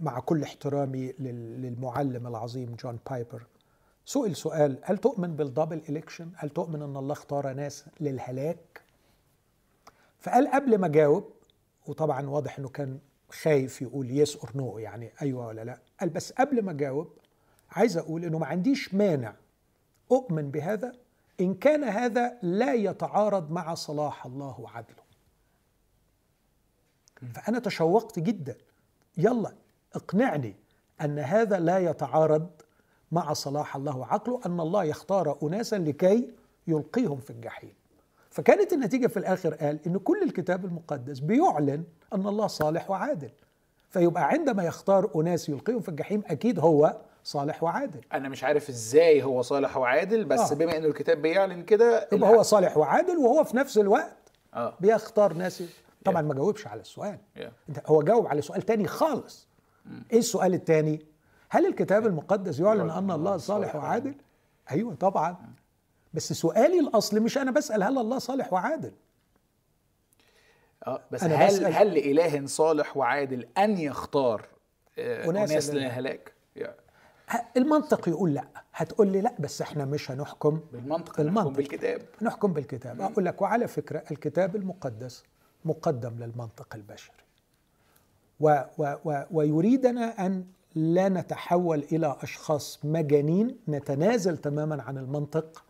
مع 0.00 0.20
كل 0.20 0.42
احترامي 0.42 1.12
للمعلم 1.18 2.26
العظيم 2.26 2.74
جون 2.74 2.98
بايبر. 3.10 3.46
سئل 4.04 4.36
سؤال 4.36 4.78
هل 4.82 4.98
تؤمن 4.98 5.36
بال 5.36 5.48
double 5.48 5.82
election؟ 5.88 6.32
هل 6.36 6.50
تؤمن 6.50 6.82
أن 6.82 6.96
الله 6.96 7.12
اختار 7.12 7.52
ناس 7.52 7.84
للهلاك؟ 8.00 8.82
فقال 10.18 10.48
قبل 10.50 10.78
ما 10.78 10.88
جاوب 10.88 11.32
وطبعا 11.86 12.28
واضح 12.28 12.58
أنه 12.58 12.68
كان 12.68 12.98
خايف 13.30 13.82
يقول 13.82 14.10
yes 14.10 14.36
or 14.36 14.50
no 14.54 14.78
يعني 14.78 15.12
أيوة 15.22 15.46
ولا 15.46 15.64
لأ 15.64 15.80
قال 16.00 16.08
بس 16.08 16.32
قبل 16.32 16.62
ما 16.62 16.72
جاوب 16.72 17.12
عايز 17.70 17.96
أقول 17.96 18.24
أنه 18.24 18.38
ما 18.38 18.46
عنديش 18.46 18.94
مانع 18.94 19.34
أؤمن 20.12 20.50
بهذا 20.50 20.92
إن 21.40 21.54
كان 21.54 21.84
هذا 21.84 22.38
لا 22.42 22.74
يتعارض 22.74 23.50
مع 23.50 23.74
صلاح 23.74 24.26
الله 24.26 24.60
وعدله. 24.60 25.02
فأنا 27.34 27.58
تشوقت 27.58 28.18
جدا 28.18 28.56
يلا 29.20 29.52
اقنعني 29.94 30.56
أن 31.00 31.18
هذا 31.18 31.58
لا 31.58 31.78
يتعارض 31.78 32.46
مع 33.12 33.32
صلاح 33.32 33.76
الله 33.76 33.96
وعقله 33.96 34.40
أن 34.46 34.60
الله 34.60 34.84
يختار 34.84 35.38
اناسا 35.42 35.76
لكي 35.76 36.30
يلقيهم 36.66 37.20
في 37.20 37.30
الجحيم. 37.30 37.72
فكانت 38.30 38.72
النتيجة 38.72 39.06
في 39.06 39.16
الآخر 39.16 39.54
قال 39.54 39.78
إن 39.86 39.96
كل 39.98 40.22
الكتاب 40.22 40.64
المقدس 40.64 41.18
بيعلن 41.18 41.84
أن 42.14 42.26
الله 42.26 42.46
صالح 42.46 42.90
وعادل. 42.90 43.30
فيبقى 43.88 44.28
عندما 44.28 44.64
يختار 44.64 45.10
أناس 45.16 45.48
يلقيهم 45.48 45.80
في 45.80 45.88
الجحيم 45.88 46.22
أكيد 46.26 46.58
هو 46.58 46.96
صالح 47.24 47.62
وعادل. 47.62 48.00
أنا 48.12 48.28
مش 48.28 48.44
عارف 48.44 48.68
إزاي 48.68 49.22
هو 49.22 49.42
صالح 49.42 49.76
وعادل 49.76 50.24
بس 50.24 50.52
آه. 50.52 50.54
بما 50.54 50.76
إنه 50.76 50.86
الكتاب 50.86 51.22
بيعلن 51.22 51.62
كده 51.62 52.08
يبقى 52.12 52.30
هو 52.30 52.42
صالح 52.42 52.76
وعادل 52.76 53.16
وهو 53.18 53.44
في 53.44 53.56
نفس 53.56 53.78
الوقت 53.78 54.16
آه. 54.54 54.74
بيختار 54.80 55.32
ناس 55.32 55.62
طبعا 56.04 56.22
ما 56.22 56.34
جاوبش 56.34 56.66
على 56.66 56.80
السؤال. 56.80 57.18
Yeah. 57.38 57.42
هو 57.86 58.02
جاوب 58.02 58.26
على 58.26 58.42
سؤال 58.42 58.62
تاني 58.62 58.86
خالص. 58.86 59.48
إيه 60.12 60.18
السؤال 60.18 60.54
التاني؟ 60.54 61.06
هل 61.50 61.66
الكتاب 61.66 62.06
المقدس 62.06 62.60
يعلن 62.60 62.90
أن 62.90 63.10
الله 63.10 63.36
صالح 63.36 63.76
وعادل؟ 63.76 64.14
أيوه 64.70 64.94
طبعا. 64.94 65.36
بس 66.14 66.32
سؤالي 66.32 66.80
الأصلي 66.80 67.20
مش 67.20 67.38
أنا 67.38 67.50
بسأل 67.50 67.82
هل 67.82 67.98
الله 67.98 68.18
صالح 68.18 68.52
وعادل؟ 68.52 68.92
آه 70.86 71.02
بس 71.10 71.22
أنا 71.22 71.34
هل 71.34 71.50
بسأل- 71.60 71.76
هل 71.76 71.94
لإله 71.94 72.46
صالح 72.46 72.96
وعادل 72.96 73.46
أن 73.58 73.78
يختار 73.78 74.46
آه، 74.98 75.30
اناس 75.30 75.70
للهلاك 75.70 76.32
المنطق 77.56 78.08
يقول 78.08 78.34
لأ. 78.34 78.44
هتقول 78.72 79.08
لي 79.12 79.20
لأ 79.20 79.34
بس 79.38 79.62
إحنا 79.62 79.84
مش 79.84 80.10
هنحكم 80.10 80.60
بالمنطق 80.72 81.16
بالمنطق. 81.16 81.40
نحكم 81.42 81.52
بالكتاب. 81.56 82.02
نحكم 82.22 82.52
بالكتاب. 82.52 83.00
أقول 83.00 83.24
لك 83.24 83.42
وعلى 83.42 83.68
فكرة 83.68 84.04
الكتاب 84.10 84.56
المقدس 84.56 85.24
مقدم 85.64 86.10
للمنطق 86.18 86.74
البشري. 86.74 87.16
و 88.40 88.62
و 88.78 88.94
و 89.04 89.22
ويريدنا 89.30 90.26
أن 90.26 90.44
لا 90.74 91.08
نتحول 91.08 91.78
إلى 91.92 92.16
أشخاص 92.22 92.78
مجانين 92.84 93.56
نتنازل 93.68 94.38
تماما 94.38 94.82
عن 94.82 94.98
المنطق 94.98 95.64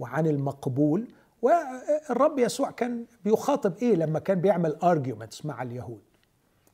وعن 0.00 0.26
المقبول. 0.26 1.08
والرب 1.42 2.38
يسوع 2.38 2.70
كان 2.70 3.06
بيخاطب 3.24 3.76
إيه 3.76 3.94
لما 3.94 4.18
كان 4.18 4.40
بيعمل 4.40 4.74
arguments 4.76 5.46
مع 5.46 5.62
اليهود؟ 5.62 6.02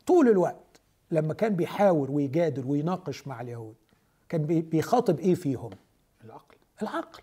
طول 0.06 0.28
الوقت 0.28 0.80
لما 1.10 1.34
كان 1.34 1.56
بيحاور 1.56 2.10
ويجادل 2.10 2.64
ويناقش 2.64 3.26
مع 3.26 3.40
اليهود 3.40 3.74
كان 4.28 4.42
بي- 4.46 4.60
بيخاطب 4.60 5.18
إيه 5.18 5.34
فيهم؟ 5.34 5.70
العقل. 6.24 6.56
العقل 6.82 7.22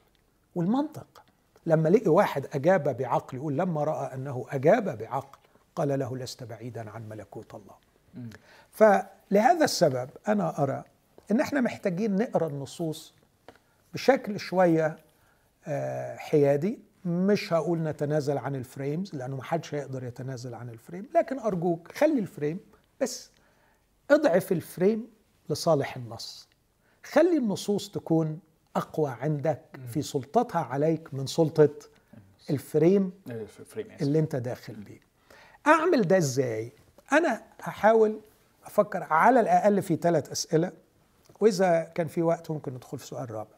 والمنطق. 0.55 1.23
لما 1.65 1.89
لقي 1.89 2.09
واحد 2.09 2.47
أجاب 2.53 2.97
بعقل 2.97 3.37
يقول 3.37 3.57
لما 3.57 3.83
رأى 3.83 4.13
أنه 4.13 4.45
أجاب 4.49 4.97
بعقل 4.97 5.37
قال 5.75 5.99
له 5.99 6.17
لست 6.17 6.43
بعيدا 6.43 6.89
عن 6.89 7.09
ملكوت 7.09 7.55
الله. 7.55 7.75
فلهذا 8.71 9.63
السبب 9.63 10.09
أنا 10.27 10.63
أرى 10.63 10.83
أن 11.31 11.39
إحنا 11.39 11.61
محتاجين 11.61 12.15
نقرأ 12.15 12.47
النصوص 12.47 13.13
بشكل 13.93 14.39
شوية 14.39 14.97
آه، 15.67 16.15
حيادي. 16.15 16.79
مش 17.05 17.53
هقول 17.53 17.79
نتنازل 17.83 18.37
عن 18.37 18.55
ال 18.55 18.64
frames 18.64 19.15
لأنه 19.15 19.35
محدش 19.35 19.75
هيقدر 19.75 20.03
يتنازل 20.03 20.53
عن 20.53 20.69
ال 20.69 20.75
frame. 20.75 21.09
لكن 21.15 21.39
أرجوك 21.39 21.91
خلي 21.91 22.19
ال 22.19 22.26
frame 22.26 22.59
بس 23.01 23.31
اضعف 24.11 24.51
ال 24.51 24.61
frame 24.61 25.07
لصالح 25.49 25.97
النص. 25.97 26.47
خلي 27.03 27.37
النصوص 27.37 27.89
تكون 27.91 28.39
أقوى 28.75 29.09
عندك 29.11 29.61
في 29.89 30.01
سلطتها 30.01 30.61
عليك 30.61 31.13
من 31.13 31.27
سلطة 31.27 31.69
الفريم. 32.49 33.11
اللي 34.01 34.19
انت 34.19 34.35
داخل 34.35 34.73
بيه. 34.75 34.99
أعمل 35.67 36.01
ده 36.01 36.17
إزاي؟ 36.17 36.71
أنا 37.11 37.43
هحاول 37.61 38.19
أفكر 38.65 39.03
على 39.03 39.39
الأقل 39.39 39.81
في 39.81 39.95
ثلاث 39.95 40.31
أسئلة 40.31 40.71
وإذا 41.39 41.83
كان 41.83 42.07
في 42.07 42.21
وقت 42.21 42.51
ممكن 42.51 42.73
ندخل 42.73 42.99
في 42.99 43.05
سؤال 43.05 43.31
رابع. 43.31 43.55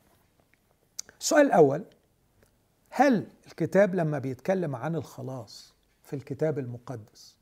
السؤال 1.19 1.45
الأول 1.45 1.83
هل 2.89 3.27
الكتاب 3.47 3.95
لما 3.95 4.19
بيتكلم 4.19 4.75
عن 4.75 4.95
الخلاص 4.95 5.73
في 6.03 6.15
الكتاب 6.15 6.59
المقدس 6.59 7.35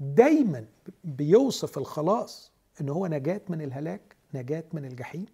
دايما 0.00 0.64
بيوصف 1.04 1.78
الخلاص 1.78 2.52
إن 2.80 2.88
هو 2.88 3.06
نجاة 3.06 3.40
من 3.48 3.62
الهلاك 3.62 4.16
نجاة 4.34 4.64
من 4.72 4.84
الجحيم؟ 4.84 5.26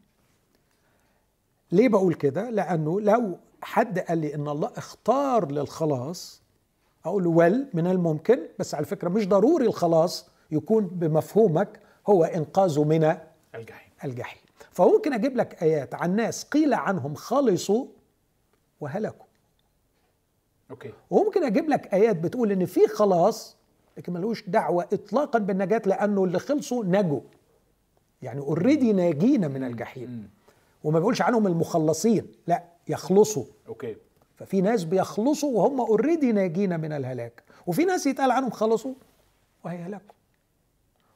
ليه 1.72 1.88
بقول 1.88 2.14
كده؟ 2.14 2.50
لأنه 2.50 3.00
لو 3.00 3.38
حد 3.62 3.98
قال 3.98 4.18
لي 4.18 4.34
إن 4.34 4.48
الله 4.48 4.70
اختار 4.76 5.52
للخلاص 5.52 6.42
أقول 7.04 7.24
له 7.24 7.30
ول 7.30 7.66
من 7.74 7.86
الممكن 7.86 8.38
بس 8.58 8.74
على 8.74 8.86
فكرة 8.86 9.08
مش 9.08 9.28
ضروري 9.28 9.66
الخلاص 9.66 10.28
يكون 10.50 10.86
بمفهومك 10.86 11.80
هو 12.06 12.24
انقاذه 12.24 12.84
من 12.84 13.04
الجحيم. 13.54 13.90
الجحيم. 14.04 14.42
فممكن 14.70 15.12
أجيب 15.12 15.36
لك 15.36 15.62
آيات 15.62 15.94
عن 15.94 16.16
ناس 16.16 16.44
قيل 16.44 16.74
عنهم 16.74 17.14
خلصوا 17.14 17.86
وهلكوا. 18.80 19.26
أوكي. 20.70 20.92
وممكن 21.10 21.44
أجيب 21.44 21.68
لك 21.68 21.94
آيات 21.94 22.16
بتقول 22.16 22.52
إن 22.52 22.64
في 22.66 22.86
خلاص 22.86 23.56
لكن 23.96 24.12
ملوش 24.12 24.48
دعوة 24.48 24.88
اطلاقا 24.92 25.38
بالنجاة 25.38 25.82
لأنه 25.86 26.24
اللي 26.24 26.38
خلصوا 26.38 26.84
نجوا. 26.84 27.20
يعني 28.22 28.40
already 28.40 28.92
ناجين 28.92 29.50
من 29.50 29.64
الجحيم. 29.64 30.10
مم. 30.10 30.28
وما 30.84 30.98
بيقولش 30.98 31.22
عنهم 31.22 31.46
المخلصين 31.46 32.32
لا 32.46 32.64
يخلصوا. 32.88 33.44
okay. 33.68 33.96
ففي 34.36 34.60
ناس 34.60 34.84
بيخلصوا 34.84 35.58
وهم 35.58 35.80
already 35.80 36.32
ناجين 36.32 36.80
من 36.80 36.92
الهلاك. 36.92 37.42
وفي 37.66 37.84
ناس 37.84 38.06
يتقال 38.06 38.30
عنهم 38.30 38.50
خلصوا 38.50 38.94
وهيهلكوا. 39.64 40.14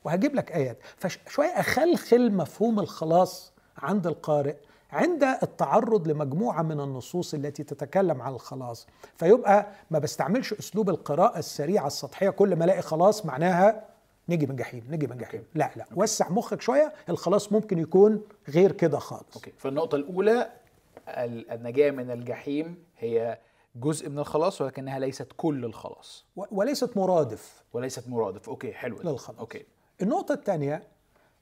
وهجيب 0.05 0.35
لك 0.35 0.53
آيات. 0.53 0.79
فشويه 0.97 1.49
أخلخل 1.61 2.33
مفهوم 2.33 2.81
الخلاص 2.81 3.53
عند 3.79 4.07
القارئ 4.07 4.57
عند 4.93 5.25
التعرض 5.25 6.09
لمجموعة 6.09 6.63
من 6.63 6.81
النصوص 6.81 7.35
التي 7.35 7.65
تتكلم 7.65 8.23
عن 8.23 8.33
الخلاص. 8.35 8.87
فيبقى 9.17 9.67
ما 9.91 9.99
بستعملش 9.99 10.53
أسلوب 10.53 10.91
القراءة 10.91 11.39
السريعة 11.39 11.87
السطحية 11.87 12.31
كل 12.31 12.57
ما 12.57 12.65
ألاقي 12.65 12.83
خلاص 12.83 13.27
معناها 13.27 13.92
نجي 14.29 14.47
من 14.47 14.57
جحيم 14.57 14.85
نجي 14.91 15.07
من 15.07 15.17
جحيم. 15.19 15.45
لا 15.55 15.71
لا. 15.77 15.87
وسع 15.97 16.29
مخك 16.31 16.61
شوية 16.61 16.93
الخلاص 17.09 17.53
ممكن 17.53 17.79
يكون 17.79 18.23
غير 18.49 18.73
كده 18.73 18.99
خالص. 18.99 19.35
okay. 19.37 19.53
فالنقطة 19.59 19.97
الأولى 19.97 20.51
ال- 21.09 21.51
النجاة 21.51 21.91
من 21.91 22.11
الجحيم 22.11 22.85
هي 22.99 23.39
جزء 23.77 24.09
من 24.09 24.19
الخلاص 24.19 24.61
ولكنها 24.61 24.99
ليست 24.99 25.29
كل 25.37 25.65
الخلاص. 25.65 26.25
وليست 26.37 26.97
مرادف. 26.97 27.63
وليست 27.73 28.09
مرادف. 28.09 28.49
okay 28.49 28.73
حلو. 28.73 28.97
للخلاص. 28.97 29.31
okay. 29.39 29.65
النقطة 30.03 30.33
الثانية 30.33 30.83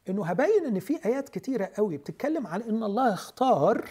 إنه 0.09 0.27
هبين 0.27 0.65
إن 0.67 0.81
في 0.81 1.05
آيات 1.05 1.29
كتيرة 1.29 1.71
قوي 1.77 1.97
بتتكلم 1.97 2.47
عن 2.47 2.63
إن 2.63 2.83
الله 2.83 3.13
اختار 3.15 3.85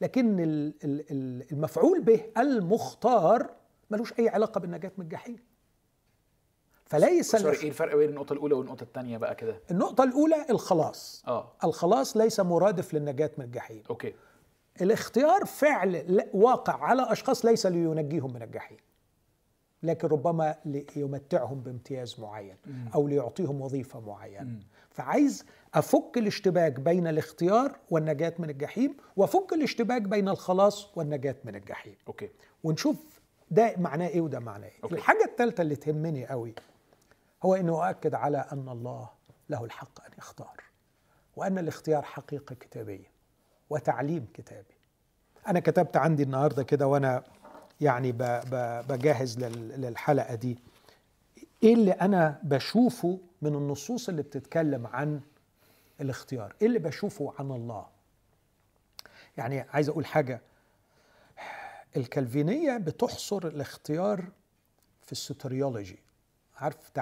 لكن 0.00 0.40
ال- 0.40 0.74
ال- 0.84 1.04
ال- 1.10 1.46
المفعول 1.52 2.00
به 2.02 2.20
المختار 2.38 3.50
ملوش 3.90 4.12
أي 4.18 4.28
علاقة 4.28 4.58
بالنجاة 4.60 4.92
من 4.98 5.04
الجحيم. 5.04 5.36
فليس 6.86 7.36
الإخ- 7.36 7.46
إيه 7.62 7.68
الفرق 7.68 7.96
بين 7.96 8.08
النقطة 8.08 8.32
الأولى 8.32 8.54
والنقطة 8.54 8.82
الثانية 8.84 9.18
بقى 9.18 9.34
كده؟ 9.34 9.60
النقطة 9.70 10.04
الأولى 10.04 10.46
الخلاص. 10.50 11.22
آه. 11.28 11.52
الخلاص 11.64 12.16
ليس 12.16 12.40
مرادف 12.40 12.94
للنجاة 12.94 13.30
من 13.38 13.44
الجحيم. 13.44 13.82
أوكي. 13.90 14.14
الاختيار 14.80 15.44
فعل 15.44 16.22
واقع 16.34 16.84
على 16.84 17.12
أشخاص 17.12 17.44
ليس 17.44 17.66
لينجيهم 17.66 18.32
من 18.32 18.42
الجحيم. 18.42 18.78
لكن 19.82 20.08
ربما 20.08 20.54
ليمتعهم 20.64 21.60
بامتياز 21.60 22.20
معين 22.20 22.56
أو 22.94 23.08
ليعطيهم 23.08 23.60
وظيفة 23.60 24.00
معينة. 24.00 24.58
فعايز 24.90 25.44
أفك 25.74 26.18
الاشتباك 26.18 26.80
بين 26.80 27.06
الاختيار 27.06 27.78
والنجاة 27.90 28.34
من 28.38 28.50
الجحيم 28.50 28.96
وأفك 29.16 29.52
الاشتباك 29.52 30.02
بين 30.02 30.28
الخلاص 30.28 30.98
والنجاة 30.98 31.36
من 31.44 31.54
الجحيم. 31.54 31.94
okay. 32.08 32.28
ونشوف 32.64 32.96
ده 33.50 33.74
معناه 33.78 34.08
إيه 34.08 34.20
وده 34.20 34.38
معناه 34.40 34.66
إيه. 34.68 34.74
okay. 34.84 34.94
الحاجة 34.94 35.24
الثالثه 35.24 35.62
اللي 35.62 35.76
تهمني 35.76 36.26
قوي 36.26 36.54
هو 37.46 37.54
إنه 37.54 37.88
أؤكد 37.88 38.14
على 38.14 38.38
أن 38.52 38.68
الله 38.68 39.08
له 39.50 39.64
الحق 39.64 40.04
أن 40.04 40.10
يختار 40.18 40.62
وأن 41.36 41.58
الاختيار 41.58 42.02
حقيقة 42.02 42.54
كتابية 42.54 43.10
وتعليم 43.70 44.26
كتابي. 44.34 44.74
أنا 45.48 45.60
كتبت 45.60 45.96
عندي 45.96 46.22
النهارده 46.22 46.62
كده 46.62 46.86
وأنا 46.86 47.24
يعني 47.80 48.12
بجهز 48.88 49.38
لل- 49.38 49.80
للحلقة 49.80 50.34
دي. 50.34 50.58
إيه 51.62 51.74
اللي 51.74 51.92
أنا 51.92 52.40
بشوفه 52.42 53.18
من 53.42 53.54
النصوص 53.54 54.08
اللي 54.08 54.22
بتتكلم 54.22 54.86
عن 54.86 55.20
الاختيار؟ 56.00 56.54
إيه 56.62 56.66
اللي 56.66 56.78
بشوفه 56.78 57.32
عن 57.38 57.50
الله؟ 57.50 57.86
يعني 59.36 59.60
عايز 59.60 59.88
أقول 59.88 60.06
حاجة. 60.06 60.40
الكالفينية 61.96 62.76
بتحصر 62.76 63.46
الاختيار 63.46 64.24
في 65.02 65.12
ال 65.12 65.19
soteriology 65.19 65.98
عارف 66.56 66.92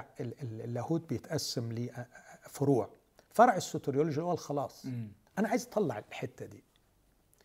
اللاهوت 0.41 1.09
بيتقسم 1.09 1.73
لفروع 1.73 2.91
فرع 3.31 3.57
ال 3.57 3.62
soteriology 3.62 4.21
هو 4.21 4.33
الخلاص. 4.33 4.87
مم. 4.87 5.09
أنا 5.39 5.49
عايز 5.49 5.67
أطلع 5.67 5.99
الحتة 5.99 6.47
دي. 6.47 6.65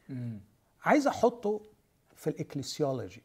مم. 0.10 0.40
عايز 0.84 1.08
أحطه 1.08 1.62
في 2.16 2.30
ال 2.30 2.37
ecclesiology. 2.37 3.24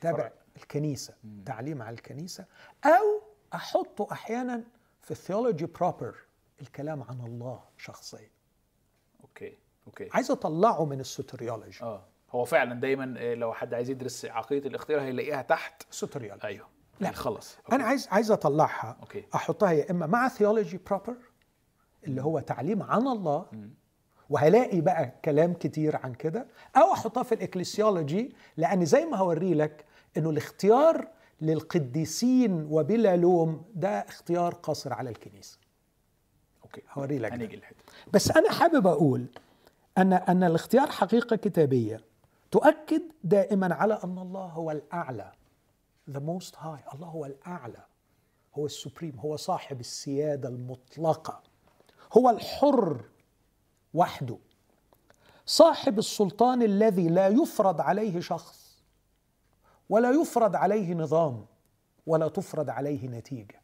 تابع. 0.00 0.30
الكنيسة 0.56 1.14
تعليم 1.46 1.82
على 1.82 1.94
الكنيسة. 1.94 2.44
أو 2.84 3.22
أحطه 3.54 4.08
أحيانا 4.12 4.64
في 5.02 5.10
ال 5.10 5.16
theology 5.16 5.66
proper 5.66 6.16
الكلام 6.60 7.02
عن 7.02 7.20
الله 7.20 7.64
شخصيا. 7.78 8.30
okay 9.20 9.58
okay. 9.86 10.08
عايز 10.12 10.30
أطلعه 10.30 10.84
من 10.84 11.00
ال 11.00 11.07
soteriology 11.07 11.82
آه. 11.82 12.04
هو 12.30 12.44
فعلا 12.44 12.80
دايما 12.80 13.14
آه، 13.18 13.34
لو 13.34 13.52
حد 13.52 13.74
عايز 13.74 13.90
يدرس 13.90 14.24
عقيدة 14.24 14.68
الاختيار 14.68 15.00
هيلاقيها 15.00 15.42
تحت. 15.42 15.82
soteriology 15.90 16.46
أيوه. 16.46 16.68
لا. 17.00 17.06
لا 17.06 17.12
خالص. 17.12 17.56
أنا 17.72 17.84
عايز 17.84 18.08
عايز 18.10 18.30
أطلعها. 18.30 18.96
okay. 19.00 19.24
أحطها 19.34 19.70
يا 19.70 19.90
إما 19.90 20.06
مع 20.06 20.28
theology 20.28 20.80
proper 20.86 21.16
اللي 22.06 22.22
هو 22.22 22.40
تعليم 22.40 22.82
عن 22.82 23.08
الله 23.08 23.46
وهلاقي 24.30 24.80
بقى 24.80 25.12
كلام 25.24 25.52
كتير 25.54 25.96
عن 25.96 26.14
كده 26.14 26.46
أو 26.76 26.92
أحطها 26.92 27.22
في 27.22 27.34
ال 27.34 27.42
ecclesiology 27.42 28.34
لأن 28.56 28.84
زي 28.84 29.04
ما 29.06 29.16
هوري 29.16 29.54
لك 29.54 29.84
إنه 30.16 30.30
الاختيار 30.30 31.08
للقديسين 31.40 32.66
وبلا 32.70 33.16
لوم 33.16 33.64
ده 33.74 33.88
اختيار 33.88 34.54
قاصر 34.54 34.92
على 34.92 35.10
الكنيسة. 35.10 35.58
okay. 36.64 36.82
هوري 36.92 37.18
لك. 37.18 37.32
هنيجي 37.32 37.56
الحته 37.56 37.84
بس 38.12 38.30
أنا 38.30 38.50
حابب 38.50 38.86
أقول 38.86 39.26
ان 39.98 40.12
أن 40.12 40.42
الاختيار 40.44 40.90
حقيقة 40.90 41.36
كتابية 41.36 42.00
تؤكد 42.50 43.02
دائما 43.24 43.74
على 43.74 43.98
أن 44.04 44.18
الله 44.18 44.44
هو 44.46 44.70
الأعلى. 44.70 45.32
The 46.08 46.20
most 46.20 46.54
high 46.54 46.94
الله 46.94 47.06
هو 47.06 47.26
الأعلى 47.26 47.84
هو 48.54 48.66
ال 48.66 48.73
supreme 48.73 49.18
هو 49.18 49.36
صاحب 49.36 49.80
السيادة 49.80 50.48
المطلقة 50.48 51.42
هو 52.12 52.30
الحر 52.30 53.04
وحده. 53.94 54.38
صاحب 55.46 55.98
السلطان 55.98 56.62
الذي 56.62 57.08
لا 57.08 57.28
يفرض 57.28 57.80
عليه 57.80 58.20
شخص 58.20 58.82
ولا 59.88 60.10
يفرض 60.10 60.56
عليه 60.56 60.94
نظام 60.94 61.46
ولا 62.06 62.28
تفرض 62.28 62.70
عليه 62.70 63.08
نتيجة. 63.08 63.60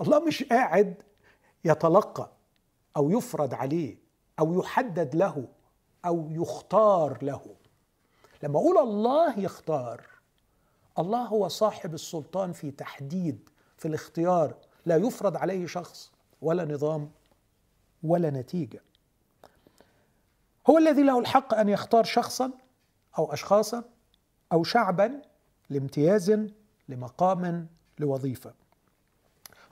الله 0.00 0.24
مش 0.24 0.42
قاعد 0.42 1.02
يتلقى 1.64 2.30
أو 2.96 3.10
يفرض 3.10 3.54
عليه 3.54 3.96
أو 4.38 4.60
يحدد 4.60 5.14
له 5.14 5.48
أو 6.04 6.30
يختار 6.30 7.18
له. 7.22 7.56
لما 8.42 8.58
أقول 8.58 8.78
الله 8.78 9.38
يختار 9.38 10.13
الله 10.98 11.22
هو 11.22 11.48
صاحب 11.48 11.94
السلطان 11.94 12.52
في 12.52 12.70
تحديد 12.70 13.48
في 13.78 13.88
الاختيار. 13.88 14.54
لا 14.86 14.96
يفرض 14.96 15.36
عليه 15.36 15.66
شخص 15.66 16.12
ولا 16.42 16.64
نظام 16.64 17.10
ولا 18.02 18.30
نتيجة. 18.30 18.82
هو 20.70 20.78
الذي 20.78 21.02
له 21.02 21.18
الحق 21.18 21.54
أن 21.54 21.68
يختار 21.68 22.04
شخصا 22.04 22.50
أو 23.18 23.32
اشخاصا 23.32 23.84
أو 24.52 24.64
شعبا 24.64 25.22
لامتياز 25.70 26.48
لمقام 26.88 27.66
لوظيفة. 27.98 28.54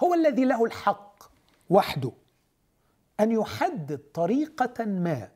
هو 0.02 0.14
الذي 0.14 0.44
له 0.44 0.64
الحق 0.64 1.22
وحده 1.70 2.12
أن 3.20 3.32
يحدد 3.32 4.00
طريقة 4.14 4.84
ما 4.84 5.28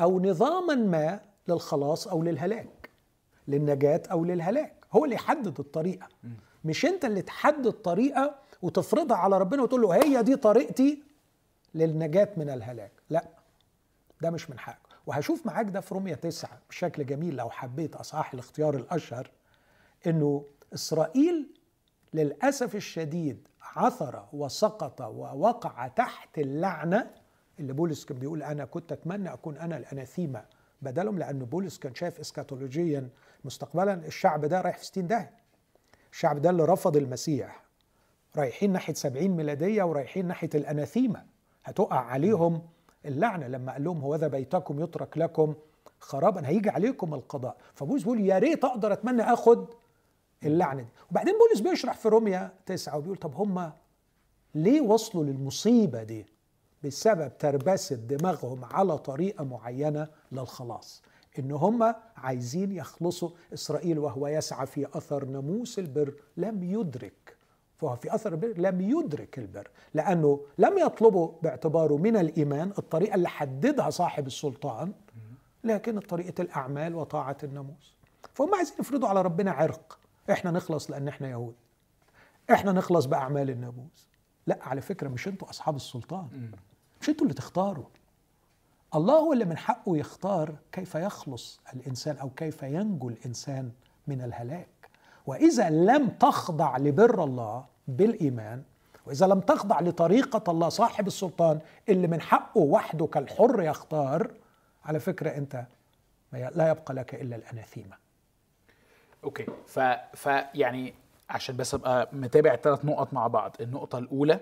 أو 0.00 0.20
نظاما 0.20 0.74
ما 0.74 1.20
للخلاص 1.48 2.08
أو 2.08 2.22
للهلاك. 2.22 2.73
للنجاة 3.48 4.02
أو 4.10 4.24
للهلاك. 4.24 4.74
هو 4.92 5.04
اللي 5.04 5.14
يحدد 5.16 5.60
الطريقة. 5.60 6.08
مش 6.64 6.86
أنت 6.86 7.04
اللي 7.04 7.22
تحدد 7.22 7.72
طريقة 7.72 8.34
وتفرضها 8.62 9.16
على 9.16 9.38
ربنا 9.38 9.62
وتقول 9.62 9.82
له 9.82 9.94
هي 9.94 10.22
دي 10.22 10.36
طريقتي 10.36 11.02
للنجاة 11.74 12.28
من 12.36 12.50
الهلاك. 12.50 12.92
لا 13.10 13.28
ده 14.20 14.30
مش 14.30 14.50
من 14.50 14.58
حقك. 14.58 14.78
وهشوف 15.06 15.46
معاك 15.46 15.66
ده 15.66 15.80
في 15.80 15.94
رومية 15.94 16.14
تسعة 16.14 16.58
بشكل 16.70 17.06
جميل 17.06 17.36
لو 17.36 17.50
حبيت 17.50 17.96
أصحاح 17.96 18.32
الاختيار 18.34 18.76
الأشهر 18.76 19.30
إنه 20.06 20.44
إسرائيل 20.74 21.46
للأسف 22.14 22.74
الشديد 22.74 23.48
عثر 23.62 24.24
وسقط 24.32 25.00
ووقع 25.00 25.88
تحت 25.88 26.38
اللعنة 26.38 27.10
اللي 27.60 27.72
بولس 27.72 28.04
كان 28.04 28.18
بيقول 28.18 28.42
أنا 28.42 28.64
كنت 28.64 28.92
أتمنى 28.92 29.32
أكون 29.32 29.56
أنا 29.58 29.76
الأناثيمة 29.76 30.44
بدلهم 30.82 31.18
لأن 31.18 31.38
بولس 31.38 31.78
كان 31.78 31.94
شايف 31.94 32.20
إسكاتولوجيا 32.20 33.08
مستقبلا 33.44 33.94
الشعب 33.94 34.44
ده 34.44 34.60
رايح 34.60 34.78
في 34.78 34.84
60 34.86 35.06
داهية. 35.06 35.30
الشعب 36.12 36.42
ده 36.42 36.50
اللي 36.50 36.64
رفض 36.64 36.96
المسيح. 36.96 37.64
رايحين 38.36 38.72
ناحية 38.72 38.94
70 38.94 39.28
ميلادية 39.30 39.82
ورايحين 39.82 40.26
ناحية 40.26 40.50
الأناثيمة. 40.54 41.24
هتقع 41.64 41.98
عليهم 41.98 42.62
اللعنة. 43.06 43.46
لما 43.48 43.72
قال 43.72 43.84
لهم 43.84 44.00
هو 44.00 44.14
ذا 44.16 44.28
بيتكم 44.28 44.80
يترك 44.82 45.18
لكم 45.18 45.54
خرابا 46.00 46.48
هيجي 46.48 46.70
عليكم 46.70 47.14
القضاء. 47.14 47.56
فبولس 47.74 48.02
بيقول 48.02 48.20
يا 48.20 48.38
ريت 48.38 48.64
أقدر 48.64 48.92
أتمنى 48.92 49.22
أخد 49.22 49.66
اللعنة. 50.44 50.82
دي 50.82 50.88
وبعدين 51.10 51.34
بولس 51.38 51.60
بيشرح 51.60 51.94
في 51.96 52.08
روميا 52.08 52.52
تسعة 52.66 52.96
وبيقول 52.98 53.16
طب 53.16 53.34
هم 53.34 53.72
ليه 54.54 54.80
وصلوا 54.80 55.24
للمصيبة 55.24 56.02
دي؟ 56.02 56.26
بسبب 56.84 57.38
تربسه 57.38 57.96
دماغهم 57.96 58.64
على 58.64 58.98
طريقة 58.98 59.44
معينة 59.44 60.08
للخلاص. 60.32 61.02
إن 61.38 61.52
هم 61.52 61.94
عايزين 62.16 62.72
يخلصوا 62.72 63.30
إسرائيل 63.54 63.98
وهو 63.98 64.26
يسعى 64.26 64.66
في 64.66 64.86
أثر 64.86 65.24
ناموس 65.24 65.78
البر 65.78 66.14
لم 66.36 66.62
يدرك 66.62 67.36
فهو 67.76 67.96
في 67.96 68.14
أثر 68.14 68.32
البر 68.32 68.54
لم 68.56 68.80
يدرك 68.80 69.38
البر 69.38 69.70
لأنه 69.94 70.40
لم 70.58 70.78
يطلبه 70.78 71.38
باعتباره 71.42 71.96
من 71.96 72.16
الإيمان 72.16 72.72
الطريقة 72.78 73.14
اللي 73.14 73.28
حددها 73.28 73.90
صاحب 73.90 74.26
السلطان 74.26 74.92
لكن 75.64 76.00
طريقة 76.00 76.42
الأعمال 76.42 76.94
وطاعة 76.94 77.36
الناموس. 77.42 77.96
فهم 78.34 78.54
عايزين 78.54 78.74
يفرضوا 78.80 79.08
على 79.08 79.22
ربنا 79.22 79.50
عرق. 79.50 79.98
إحنا 80.30 80.50
نخلص 80.50 80.90
لأن 80.90 81.08
إحنا 81.08 81.28
يهود. 81.30 81.54
إحنا 82.52 82.72
نخلص 82.72 83.04
بأعمال 83.06 83.50
الناموس. 83.50 84.08
لا 84.46 84.58
على 84.62 84.80
فكرة 84.80 85.08
مش 85.08 85.28
أنتوا 85.28 85.50
أصحاب 85.50 85.76
السلطان. 85.76 86.50
مش 87.00 87.08
أنتوا 87.08 87.22
اللي 87.22 87.34
تختاروا. 87.34 87.84
الله 88.94 89.14
هو 89.14 89.32
اللي 89.32 89.44
من 89.44 89.56
حقه 89.58 89.96
يختار 89.96 90.54
كيف 90.72 90.94
يخلص 90.94 91.60
الإنسان 91.74 92.16
أو 92.18 92.30
كيف 92.30 92.62
ينجو 92.62 93.08
الإنسان 93.08 93.70
من 94.06 94.22
الهلاك. 94.22 94.68
وإذا 95.26 95.70
لم 95.70 96.08
تخضع 96.08 96.76
لبر 96.76 97.24
الله 97.24 97.64
بالإيمان 97.88 98.62
وإذا 99.06 99.26
لم 99.26 99.40
تخضع 99.40 99.80
لطريقة 99.80 100.50
الله 100.50 100.68
صاحب 100.68 101.06
السلطان 101.06 101.60
اللي 101.88 102.06
من 102.08 102.20
حقه 102.20 102.60
وحده 102.60 103.06
كالحر 103.06 103.62
يختار 103.62 104.30
على 104.84 105.00
فكرة 105.00 105.30
أنت 105.30 105.64
لا 106.32 106.68
يبقى 106.70 106.94
لك 106.94 107.14
إلا 107.14 107.36
الأناثيمة. 107.36 107.96
أوكي. 109.24 109.46
ف 109.66 109.78
ف 110.14 110.26
يعني 110.54 110.94
عشان 111.30 111.56
بس 111.56 111.74
أبقى 111.74 112.08
متابع 112.12 112.54
الثلاث 112.54 112.84
نقط 112.84 113.12
مع 113.12 113.26
بعض. 113.26 113.56
النقطة 113.60 113.98
الأولى 113.98 114.40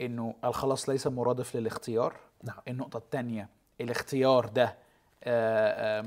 إنه 0.00 0.34
الخلاص 0.44 0.88
ليس 0.88 1.06
مرادف 1.06 1.56
للاختيار. 1.56 2.16
نعم. 2.44 2.56
النقطة 2.68 2.96
الثانية 2.96 3.48
الاختيار 3.80 4.46
ده 4.46 4.74
آه، 5.24 6.04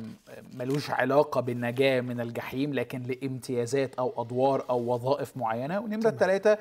ملوش 0.53 0.89
علاقة 0.91 1.41
بالنجاة 1.41 2.01
من 2.01 2.21
الجحيم 2.21 2.73
لكن 2.73 3.03
لامتيازات 3.03 3.95
أو 3.95 4.21
أدوار 4.21 4.65
أو 4.69 4.93
وظائف 4.93 5.37
معينة. 5.37 5.79
ونمرة 5.79 6.09
الثلاثة 6.09 6.57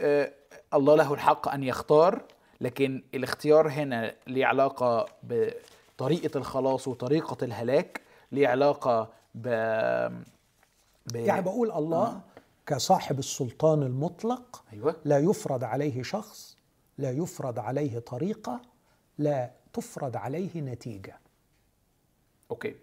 آه، 0.00 0.32
الله 0.74 0.96
له 0.96 1.14
الحق 1.14 1.48
أن 1.48 1.62
يختار 1.62 2.22
لكن 2.60 3.02
الاختيار 3.14 3.68
هنا 3.68 4.14
ليه 4.26 4.46
علاقة 4.46 5.06
بطريقة 5.22 6.38
الخلاص 6.38 6.88
وطريقة 6.88 7.44
الهلاك 7.44 8.00
ليه 8.32 8.48
علاقة 8.48 9.08
ب, 9.34 9.48
ب... 11.12 11.16
يعني 11.16 11.42
بقول 11.42 11.72
الله 11.72 12.20
كصاحب 12.66 13.18
السلطان 13.18 13.82
المطلق 13.82 14.62
أيوة. 14.72 14.96
لا 15.04 15.18
يفرض 15.18 15.64
عليه 15.64 16.02
شخص 16.02 16.56
لا 16.98 17.10
يفرض 17.10 17.58
عليه 17.58 17.98
طريقة 17.98 18.60
لا 19.18 19.50
تفرض 19.78 20.16
عليه 20.16 20.60
نتيجة. 20.60 21.18
أوكي. 22.50 22.74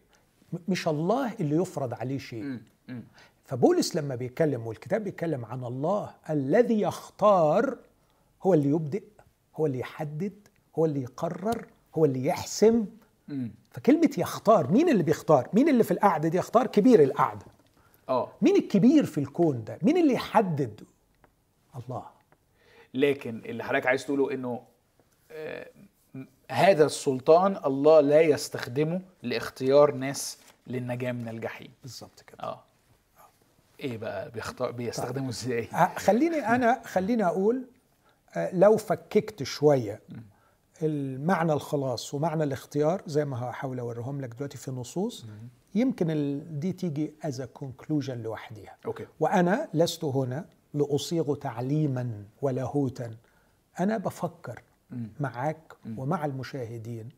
م- 0.54 0.58
مش 0.68 0.88
الله 0.88 1.34
اللي 1.40 1.56
يفرض 1.56 1.94
عليه 1.94 2.18
شيء. 2.18 2.44
م- 2.44 2.62
م. 2.88 3.02
فبولس 3.46 3.96
لما 3.96 4.16
بيتكلم 4.16 4.68
والكتاب 4.68 5.04
بيتكلم 5.04 5.46
عن 5.46 5.64
الله 5.64 6.14
الذي 6.30 6.82
يختار 6.82 7.78
هو 8.44 8.54
اللي 8.54 8.70
يبدئ 8.70 9.04
هو 9.56 9.66
اللي 9.66 9.80
يحدد 9.80 10.34
هو 10.80 10.86
اللي 10.86 11.02
يقرر 11.02 11.66
هو 11.96 12.06
اللي 12.06 12.26
يحسم. 12.26 12.86
م. 13.28 13.48
فكلمة 13.72 14.10
يختار 14.18 14.72
مين 14.72 14.90
اللي 14.90 15.04
بيختار؟ 15.04 15.50
مين 15.54 15.70
اللي 15.70 15.84
في 15.84 15.92
القعدة 15.92 16.30
دي 16.30 16.38
يختار؟ 16.38 16.68
كبير 16.68 17.04
القعدة. 17.04 17.46
آه. 18.10 18.32
مين 18.42 18.56
الكبير 18.56 19.06
في 19.06 19.18
الكون 19.18 19.64
ده؟ 19.64 19.80
مين 19.82 19.98
اللي 19.98 20.14
يحدد؟ 20.14 20.82
الله. 21.76 22.06
لكن 22.94 23.42
اللي 23.46 23.64
حضرتك 23.64 23.88
عايز 23.88 24.06
تقوله 24.06 24.34
إنه 24.34 24.62
آه، 25.32 25.70
هذا 26.52 26.86
السلطان 26.86 27.58
الله 27.66 28.02
لا 28.02 28.22
يستخدمه 28.22 29.02
لاختيار 29.24 29.92
ناس 29.92 30.38
للنجاة 30.68 31.12
من 31.12 31.28
الجحيم. 31.28 31.72
بالظبط 31.82 32.22
كده. 32.28 32.44
آه. 32.44 32.64
إيه 33.80 33.98
بقى 33.98 34.32
بيختار 34.32 34.72
بيستخدمه 34.72 35.30
إزاي؟ 35.30 35.68
آه، 35.74 35.92
خليني 35.98 36.38
أنا 36.38 36.82
خليني 36.86 37.26
أقول 37.26 37.66
آه، 38.36 38.56
لو 38.56 38.78
فككت 38.78 39.44
شوية 39.44 40.02
المعنى 40.84 41.54
الخلاص 41.54 42.14
ومعنى 42.14 42.44
الاختيار 42.44 43.02
زي 43.06 43.26
ما 43.26 43.50
هحاول 43.50 43.80
أوريهم 43.80 44.22
لك 44.22 44.30
دلوقتي 44.30 44.58
في 44.58 44.72
نصوص 44.72 45.26
يمكن 45.76 46.42
دي 46.60 46.74
تيجي 46.74 47.14
as 47.24 47.42
conclusion 47.42 48.18
لوحديها. 48.24 48.78
okay. 48.86 49.08
وأنا 49.20 49.70
لست 49.74 50.04
هنا 50.04 50.46
لأصيغ 50.74 51.36
تعليما 51.36 52.24
ولاهوتا. 52.42 53.16
أنا 53.80 53.98
بفكر 53.98 54.62
معاك 55.20 55.74
ومع 55.98 56.26
المشاهدين 56.26 57.10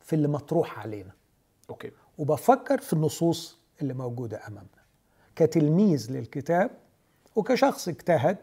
في 0.00 0.12
اللي 0.12 0.28
مطروح 0.28 0.78
علينا. 0.78 1.10
okay. 1.70 1.90
وبفكر 2.18 2.78
في 2.80 2.92
النصوص 2.92 3.58
اللي 3.82 3.94
موجودة 3.94 4.46
أمامنا 4.48 4.82
كتلميذ 5.36 6.12
للكتاب 6.12 6.70
وكشخص 7.36 7.88
اجتهد 7.88 8.36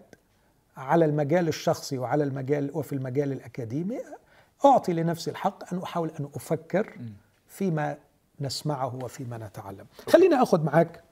على 0.77 1.05
المجال 1.05 1.47
الشخصي 1.47 1.97
وعلى 1.97 2.23
المجال 2.23 2.71
وفي 2.73 2.93
المجال 2.93 3.31
الأكاديمي 3.31 3.99
أعطي 4.65 4.93
لنفسي 4.93 5.31
الحق 5.31 5.73
أن 5.73 5.81
أحاول 5.81 6.11
أن 6.19 6.29
أفكر 6.35 6.97
فيما 7.47 7.97
نسمعه 8.39 8.95
وفيما 8.95 9.37
نتعلم. 9.37 9.85
خليني 10.07 10.35
آخذ 10.35 10.63
معاك 10.63 11.03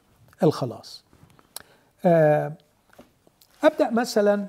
الخلاص. 0.44 1.04
آه، 2.06 2.54
أبدأ 3.64 3.90
مثلا 3.90 4.48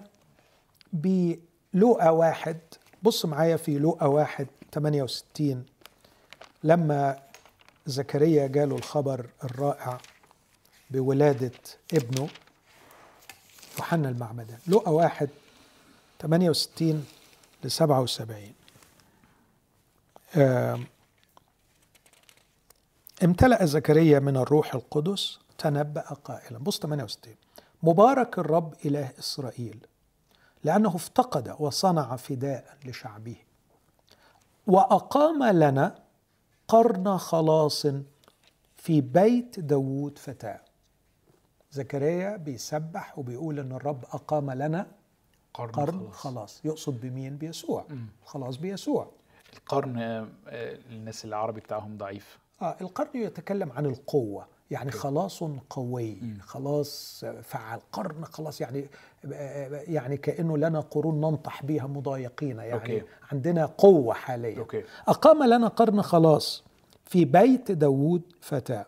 بلوقا 0.93 2.11
واحد 2.11 2.59
بص 3.03 3.25
معايا 3.25 3.57
في 3.57 3.79
لوقا 3.79 4.07
واحد 4.07 4.47
68 4.73 5.65
لما 6.65 7.19
زكريا 7.87 8.47
جاله 8.47 8.77
الخبر 8.77 9.27
الرائع 9.45 9.99
بولادة 10.91 11.51
ابنه 11.95 12.29
يوحنا 13.79 14.09
المعمدان 14.09 14.59
لقى 14.69 14.95
واحد 14.95 15.29
68 16.23 17.07
ل 17.65 17.71
77 17.71 18.53
آم، 20.37 20.87
امتلأ 23.25 23.65
زكريا 23.65 24.19
من 24.19 24.37
الروح 24.37 24.75
القدس 24.75 25.39
تنبأ 25.59 26.01
قائلا. 26.01 26.59
بص 26.59 26.79
68 26.79 27.35
مبارك 27.83 28.39
الرب 28.39 28.75
إله 28.85 29.13
إسرائيل. 29.19 29.79
لأنه 30.69 30.97
افتقد 30.97 31.57
وصنع 31.59 32.17
فداء 32.17 32.77
لشعبه. 32.85 33.37
وأقام 34.67 35.45
لنا 35.45 35.99
قرن 36.69 37.19
خلاص 37.19 37.87
في 38.77 39.01
بيت 39.01 39.61
داوود 39.61 40.19
فتاة. 40.19 40.61
زكريا 41.71 42.37
بيسبح 42.37 43.19
وبيقول 43.19 43.59
إن 43.59 43.73
الرب 43.73 44.05
أقام 44.05 44.51
لنا 44.51 44.87
قرن, 45.55 45.71
قرن 45.71 45.99
خلاص. 45.99 46.15
خلاص. 46.15 46.61
يقصد 46.65 47.01
بمين؟ 47.01 47.37
بيسوع. 47.37 47.85
خلاص 48.25 48.57
بيسوع. 48.57 49.11
القرن 49.57 49.99
آه، 49.99 50.29
الناس 50.91 51.25
العربي 51.25 51.61
بتاعهم 51.61 51.99
ضعيف. 51.99 52.39
آه 52.63 52.77
القرن 52.81 53.11
يتكلم 53.15 53.73
عن 53.73 53.87
القوة. 53.87 54.47
يعني 54.71 54.91
خلاص 54.91 55.43
قوي. 55.71 56.19
خلاص 56.41 57.25
فعال 57.43 57.81
قرن 57.93 58.25
خلاص 58.25 58.61
يعني 58.61 58.89
يعني 59.71 60.17
كأنه 60.17 60.59
لنا 60.59 60.81
قرون 60.81 61.21
ننطح 61.21 61.63
بها 61.63 61.87
مضايقين 61.87 62.59
يعني 62.59 62.73
okay. 62.73 63.03
عندنا 63.33 63.67
قوة 63.67 64.15
حاليا. 64.15 64.59
okay. 64.59 64.85
أقام 65.09 65.43
لنا 65.43 65.69
قرن 65.69 66.03
خلاص 66.03 66.65
في 67.07 67.25
بيت 67.25 67.73
داوود 67.73 68.23
فتاه 68.41 68.87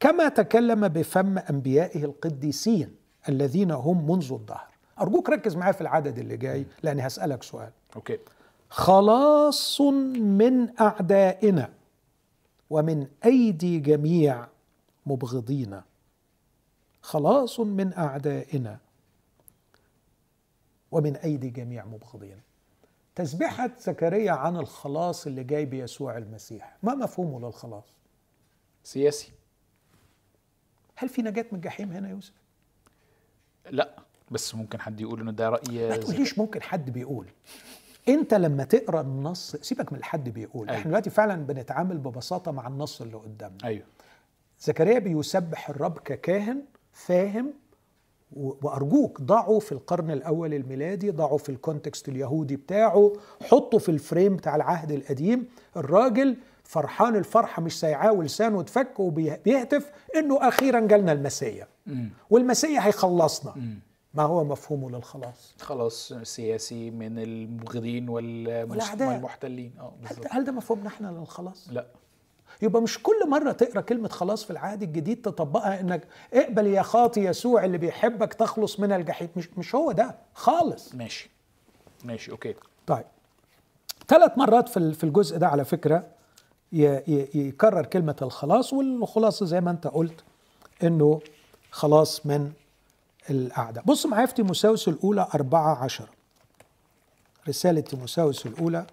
كما 0.00 0.28
تكلم 0.28 0.88
بفم 0.88 1.38
أنبيائه 1.38 2.04
القديسين 2.04 2.94
الذين 3.28 3.70
هم 3.70 4.10
منذ 4.10 4.32
الدهر. 4.32 4.68
أرجوك 5.00 5.30
ركز 5.30 5.56
معايا 5.56 5.72
في 5.72 5.80
العدد 5.80 6.18
اللي 6.18 6.36
جاي 6.36 6.66
لأني 6.82 7.06
هسألك 7.06 7.42
سؤال. 7.42 7.70
okay. 7.96 8.18
خلاص 8.68 9.80
من 9.80 10.80
أعدائنا 10.80 11.70
ومن 12.70 13.06
أيدي 13.24 13.78
جميع 13.78 14.46
مبغضينا 15.06 15.84
خلاص 17.02 17.60
من 17.60 17.92
أعدائنا 17.92 18.78
ومن 20.90 21.16
أيدي 21.16 21.50
جميع 21.50 21.84
مبغضينا 21.84 22.40
تسبيحة 23.14 23.70
زكريا 23.80 24.32
عن 24.32 24.56
الخلاص 24.56 25.26
اللي 25.26 25.44
جاي 25.44 25.64
بيسوع 25.64 26.18
المسيح. 26.18 26.76
ما 26.82 26.94
مفهومه 26.94 27.46
للخلاص؟ 27.46 27.84
سياسي. 28.84 29.32
هل 30.96 31.08
في 31.08 31.22
نجاة 31.22 31.46
من 31.52 31.56
الجحيم 31.58 31.92
هنا 31.92 32.08
يا 32.08 32.12
يوسف؟ 32.12 32.32
لا 33.70 33.96
بس 34.30 34.54
ممكن 34.54 34.80
حد 34.80 35.00
يقول 35.00 35.20
إنه 35.20 35.32
ده 35.32 35.48
رأي 35.48 35.88
ما 35.88 35.96
تقوليش 35.96 36.38
ممكن 36.38 36.62
حد 36.62 36.90
بيقول. 36.90 37.26
أنت 38.08 38.34
لما 38.34 38.64
تقرأ 38.64 39.00
النص 39.00 39.56
سيبك 39.56 39.92
من 39.92 39.98
الحد 39.98 40.28
بيقول. 40.28 40.68
أيوة. 40.68 40.80
إحنا 40.80 40.88
دلوقتي 40.90 41.10
فعلا 41.10 41.46
بنتعامل 41.46 41.98
ببساطة 41.98 42.50
مع 42.50 42.66
النص 42.66 43.02
اللي 43.02 43.16
قدامنا. 43.16 43.64
أيوه. 43.64 43.86
زكريا 44.60 44.98
بيسبح 44.98 45.70
الرب 45.70 45.98
ككاهن 45.98 46.62
فاهم 46.92 47.52
وأرجوك 48.36 49.20
ضعه 49.20 49.58
في 49.58 49.72
القرن 49.72 50.10
الأول 50.10 50.54
الميلادي 50.54 51.10
ضعه 51.10 51.36
في 51.36 51.48
ال 51.48 51.55
context 51.55 52.08
اليهودي 52.08 52.56
بتاعه 52.56 53.12
حطه 53.42 53.78
في 53.78 53.88
ال 53.88 53.96
frame 53.96 54.36
بتاع 54.36 54.56
العهد 54.56 54.90
القديم. 54.92 55.48
الراجل 55.76 56.36
فرحان 56.64 57.16
الفرحة 57.16 57.62
مش 57.62 57.80
سايعاه 57.80 58.12
ولسانه 58.12 58.60
اتفك 58.60 59.00
وبيهتف 59.00 59.90
إنه 60.16 60.48
أخيرا 60.48 60.80
جالنا 60.80 61.12
المسيا. 61.12 61.68
والمسيا 62.30 62.86
هيخلصنا. 62.86 63.54
ما 64.14 64.22
هو 64.22 64.44
مفهومه 64.44 64.90
للخلاص؟ 64.90 65.54
خلاص 65.60 66.12
سياسي 66.22 66.90
من 66.90 67.18
المبغضين. 67.18 68.08
والمحتلين. 68.08 69.72
آه 69.80 69.92
هل 70.30 70.44
ده 70.44 70.52
مفهومنا 70.52 70.86
إحنا 70.88 71.08
للخلاص؟ 71.08 71.68
لا. 71.72 71.86
يبقى 72.62 72.82
مش 72.82 73.02
كل 73.02 73.28
مرة 73.28 73.52
تقرأ 73.52 73.80
كلمة 73.80 74.08
خلاص 74.08 74.44
في 74.44 74.50
العهد 74.50 74.82
الجديد 74.82 75.22
تطبقها 75.22 75.80
إنك 75.80 76.08
اقبل 76.34 76.66
يا 76.66 76.82
خاطي 76.82 77.20
يسوع 77.24 77.64
اللي 77.64 77.78
بيحبك 77.78 78.34
تخلص 78.34 78.80
من 78.80 78.92
الجحيم. 78.92 79.28
مش 79.36 79.48
مش 79.58 79.74
هو 79.74 79.92
ده 79.92 80.14
خالص. 80.34 80.94
ماشي. 80.94 81.30
ماشي 82.04 82.30
أوكي. 82.30 82.54
طيب. 82.86 83.04
ثلاث 84.08 84.38
مرات 84.38 84.68
في 84.68 84.76
ال- 84.76 84.94
في 84.94 85.04
الجزء 85.04 85.36
ده 85.38 85.48
على 85.48 85.64
فكرة 85.64 86.06
يكرر 86.72 87.86
كلمة 87.86 88.16
الخلاص 88.22 88.72
والخلاصة 88.72 89.46
زي 89.46 89.60
ما 89.60 89.70
أنت 89.70 89.86
قلت 89.86 90.24
إنه 90.82 91.20
خلاص 91.70 92.26
من 92.26 92.52
الأعداء 93.30 93.84
بص 93.84 94.06
معايا 94.06 94.26
في 94.26 94.34
تيموساوس 94.34 94.88
الأولى 94.88 95.28
أربعة 95.34 95.84
عشر. 95.84 96.08
رسالة 97.48 97.80
تيموساوس 97.80 98.46
الأولى 98.46 98.86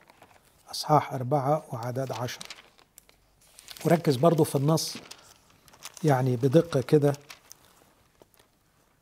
أصحاح 0.71 1.13
أربعة 1.13 1.63
وعدد 1.73 2.11
عشر. 2.11 2.39
وركز 3.87 4.15
برضو 4.15 4.43
في 4.43 4.55
النص 4.55 4.97
يعني 6.03 6.35
بدقة 6.35 6.81
كده. 6.81 7.13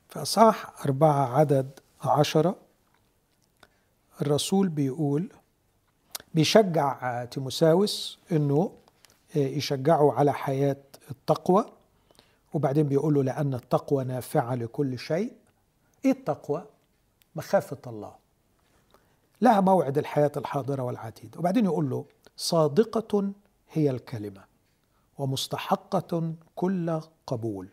في 0.10 0.22
أصحاح 0.22 0.86
أربعة 0.86 1.38
عدد 1.38 1.80
عشرة. 2.04 2.56
الرسول 4.22 4.70
بيقول 4.70 5.30
بيشجع 6.34 7.26
تيموساوس 7.26 8.20
إنه 8.32 8.72
يشجعه 9.36 10.14
على 10.14 10.34
حياة 10.34 10.78
التقوى 11.12 11.66
وبعدين 12.54 12.88
بيقول 12.88 13.14
له 13.14 13.24
لأن 13.24 13.54
التقوى 13.54 14.04
نافعة 14.04 14.56
لكل 14.56 15.00
شيء. 15.00 15.34
إيه 16.06 16.12
التقوى؟ 16.12 16.66
مخافة 17.36 17.78
الله. 17.88 18.16
لها 19.42 19.62
موعد 19.62 19.98
الحياة 19.98 20.32
الحاضرة 20.38 20.84
والعتيدة 20.84 21.40
وبعدين 21.40 21.66
يقول 21.66 21.90
له 21.90 22.06
صادقة 22.38 23.32
هي 23.72 23.90
الكلمة. 23.90 24.55
ومستحقة 25.18 26.34
كل 26.56 27.00
قبول. 27.28 27.70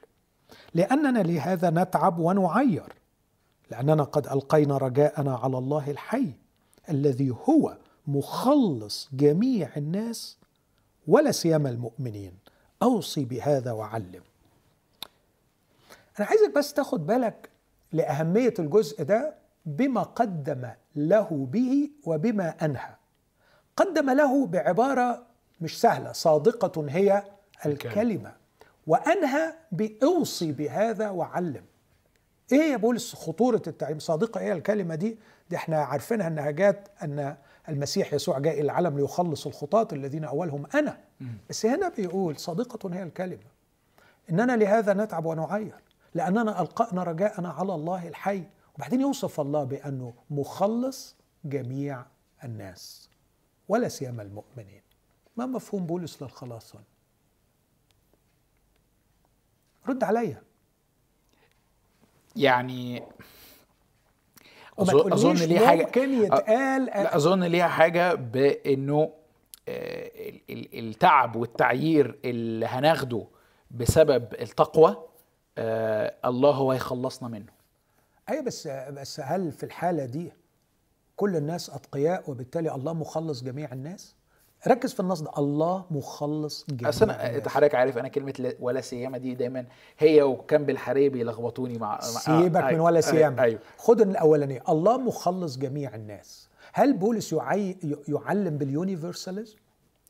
لأننا 0.74 1.18
لهذا 1.18 1.70
نتعب 1.70 2.18
ونعير 2.18 2.93
لأننا 3.70 4.03
قد 4.05 4.26
ألقينا 4.26 4.78
رجاءنا 4.78 5.36
على 5.36 5.59
الله 5.59 5.90
الحي 5.90 6.32
الذي 6.90 7.30
هو 7.30 7.76
مخلص 8.07 9.09
جميع 9.12 9.70
الناس 9.76 10.38
ولا 11.07 11.32
سيما 11.32 11.70
المؤمنين. 11.70 12.32
أوصي 12.82 13.24
بهذا 13.24 13.72
وعلم 13.72 14.22
أنا 16.18 16.26
عايزك 16.26 16.55
بس 16.57 16.72
تاخد 16.72 17.07
بالك 17.07 17.51
لأهمية 17.93 18.55
الجزء 18.59 19.03
ده 19.03 19.34
بما 19.66 20.03
قدم 20.03 20.70
له 20.97 21.49
به 21.53 21.90
وبما 22.07 22.49
أنهى. 22.64 22.95
قدم 23.76 24.11
له 24.11 24.47
بعبارة 24.47 25.26
مش 25.63 25.81
سهلة 25.81 26.13
صادقة 26.13 26.87
هي 26.89 27.23
الكلمة. 27.67 28.33
وأنهى 28.87 29.55
بأوصي 29.73 30.53
بهذا 30.53 31.11
وعلم. 31.11 31.65
إيه 32.53 32.73
يا 32.73 32.77
بولس 32.77 33.15
خطورة 33.15 33.63
التعليم؟ 33.67 33.99
صادقة 33.99 34.41
إيه 34.41 34.53
الكلمة 34.53 34.95
دي؟ 34.95 35.19
دي 35.51 35.57
إحنا 35.57 35.77
عارفينها 35.77 36.27
إنها 36.27 36.51
جات 36.51 36.89
أن 37.03 37.37
المسيح 37.69 38.15
يسوع 38.15 38.39
جاء 38.39 38.55
إلى 38.55 38.63
العالم 38.63 38.99
ليخلص 38.99 39.47
الخطاة 39.47 39.89
الذين 39.93 40.25
أولهم. 40.25 40.67
أنا. 40.75 40.99
بس 41.51 41.67
هنا 41.67 41.89
بيقول 41.89 42.39
صادقة 42.39 42.95
هي 42.95 43.03
الكلمة. 43.03 43.53
إننا 44.31 44.57
لهذا 44.57 44.95
نتعب 44.95 45.25
ونعير 45.25 45.75
لأننا 46.15 46.61
ألقأنا 46.61 47.03
رجاءنا 47.03 47.49
على 47.49 47.75
الله 47.75 48.09
الحي. 48.09 48.43
وبعدين 48.75 49.01
يوصف 49.01 49.41
الله 49.41 49.65
بأنه 49.65 50.13
مخلص 50.31 51.17
جميع 51.45 52.03
الناس 52.45 53.09
ولا 53.69 53.89
سيما 53.89 54.23
المؤمنين. 54.23 54.83
ما 55.37 55.47
مفهوم 55.47 55.87
بولس 55.87 56.22
للخلاص 56.22 56.74
هنا 56.76 56.85
رد 59.89 60.05
عليا. 60.05 60.43
يعني 62.37 63.01
أظن- 64.80 64.80
أظن 64.80 65.11
تقوليش 65.16 65.43
ليه 65.43 65.59
حاجة- 65.66 65.87
ممكن 65.87 66.12
يتقال 66.24 66.85
لا 66.85 67.16
أظن 67.16 67.45
ليها 67.45 67.68
حاجة 67.68 68.14
بإنه 68.14 69.12
آه، 69.68 70.28
ال- 70.28 70.41
ال- 70.51 70.78
التعب 70.89 71.37
والتعيير 71.37 72.18
اللي 72.24 72.66
هناخده 72.66 73.26
بسبب 73.70 74.35
التقوى 74.35 75.09
آه، 75.59 76.14
الله 76.24 76.51
هو 76.51 76.72
يخلصنا 76.72 77.28
منه. 77.28 77.53
أي 78.30 78.43
بس 78.43 78.68
بس 78.68 79.20
هل 79.20 79.53
في 79.53 79.62
الحالة 79.66 80.05
دي 80.05 80.33
كل 81.16 81.37
الناس 81.37 81.70
أتقياء 81.70 82.30
وبالتالي 82.30 82.74
الله 82.74 82.93
مخلص 82.93 83.43
جميع 83.43 83.72
الناس؟ 83.72 84.14
ركز 84.69 84.93
في 84.93 85.01
النص 85.01 85.21
ده 85.21 85.31
الله 85.39 85.85
مخلص 85.91 86.67
جميع 86.69 86.89
أصل 86.89 87.11
أنا 87.11 87.49
حضرتك 87.49 87.75
عارف 87.75 87.99
أنا 87.99 88.09
كلمة 88.09 88.35
لا- 88.39 88.55
ولا 88.61 88.81
سيما 88.81 89.19
دي 89.19 89.35
دايما 89.35 89.67
هي 89.99 90.23
وكان 90.23 90.65
بالحريه 90.67 91.09
بيلخبطوني 91.09 91.79
مع 91.79 92.01
سيبك 92.01 92.57
آه، 92.63 92.73
من 92.73 92.81
ولا 92.81 92.97
أيوة، 92.97 93.01
سيما 93.01 93.43
أيوه. 93.43 93.61
خد 93.79 94.01
الأولانية. 94.01 94.63
الله 94.69 94.99
مخلص 94.99 95.59
جميع 95.59 95.95
الناس. 95.95 96.49
هل 96.73 96.93
بولس 96.93 97.33
يعي 97.33 97.77
يعلم 98.09 98.59
باليونيفرساليزم؟ 98.59 99.57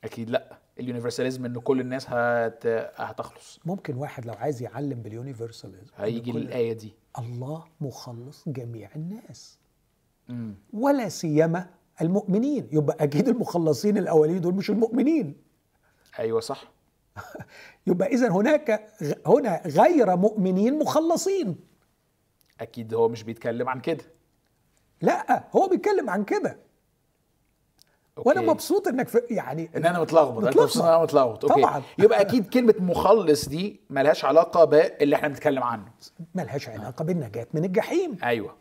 أكيد 0.04 0.30
لا. 0.30 0.58
اليونيفرساليزم 0.80 1.44
إن 1.44 1.60
كل 1.60 1.80
الناس 1.80 2.10
هت... 2.10 2.66
هتخلص. 2.96 3.60
ممكن 3.64 3.96
واحد 3.96 4.26
لو 4.26 4.34
عايز 4.34 4.62
يعلم 4.62 5.02
باليونيفرساليزم 5.02 5.92
هيجي 5.96 6.32
كل- 6.32 6.38
الآية 6.38 6.72
دي. 6.72 6.94
الله 7.18 7.64
مخلص 7.80 8.44
جميع 8.46 8.90
الناس. 8.96 9.58
مم. 10.28 10.54
ولا 10.72 11.08
سيما 11.08 11.66
المؤمنين. 12.00 12.68
يبقى 12.72 13.04
أكيد 13.04 13.28
المخلصين 13.28 13.98
الأولين 13.98 14.40
دول 14.40 14.54
مش 14.54 14.70
المؤمنين. 14.70 15.36
أيوه 16.18 16.40
صح. 16.40 16.72
يبقى 17.86 18.08
اذا 18.08 18.28
هناك 18.28 18.88
هنا 19.26 19.62
غير 19.66 20.16
مؤمنين 20.16 20.78
مخلصين. 20.78 21.56
أكيد 22.60 22.94
هو 22.94 23.08
مش 23.08 23.22
بيتكلم 23.22 23.68
عن 23.68 23.80
كده. 23.80 24.04
لا 25.02 25.44
هو 25.56 25.68
بيتكلم 25.68 26.10
عن 26.10 26.24
كده. 26.24 26.58
okay. 28.18 28.28
وأنا 28.28 28.40
مبسوط 28.40 28.88
إنك 28.88 29.08
في 29.08 29.18
يعني 29.30 29.70
إن 29.76 29.86
أنا 29.86 30.00
متلخبط. 30.00 30.44
أنت. 30.44 30.56
مبسوط 30.58 30.82
أنا 30.82 30.98
متلخبط. 31.02 31.44
okay. 31.44 31.62
طبعاً. 31.62 31.82
يبقى 31.98 32.20
أكيد 32.20 32.48
كلمة 32.48 32.74
مخلص 32.78 33.48
دي 33.48 33.80
ملهاش 33.90 34.24
علاقة 34.24 34.64
باللي 34.64 35.16
إحنا 35.16 35.28
بنتكلم 35.28 35.62
عنه. 35.62 35.92
ملهاش 36.34 36.68
علاقة 36.68 37.04
بالنجاة 37.04 37.46
من 37.54 37.64
الجحيم. 37.64 38.18
أيوه. 38.22 38.56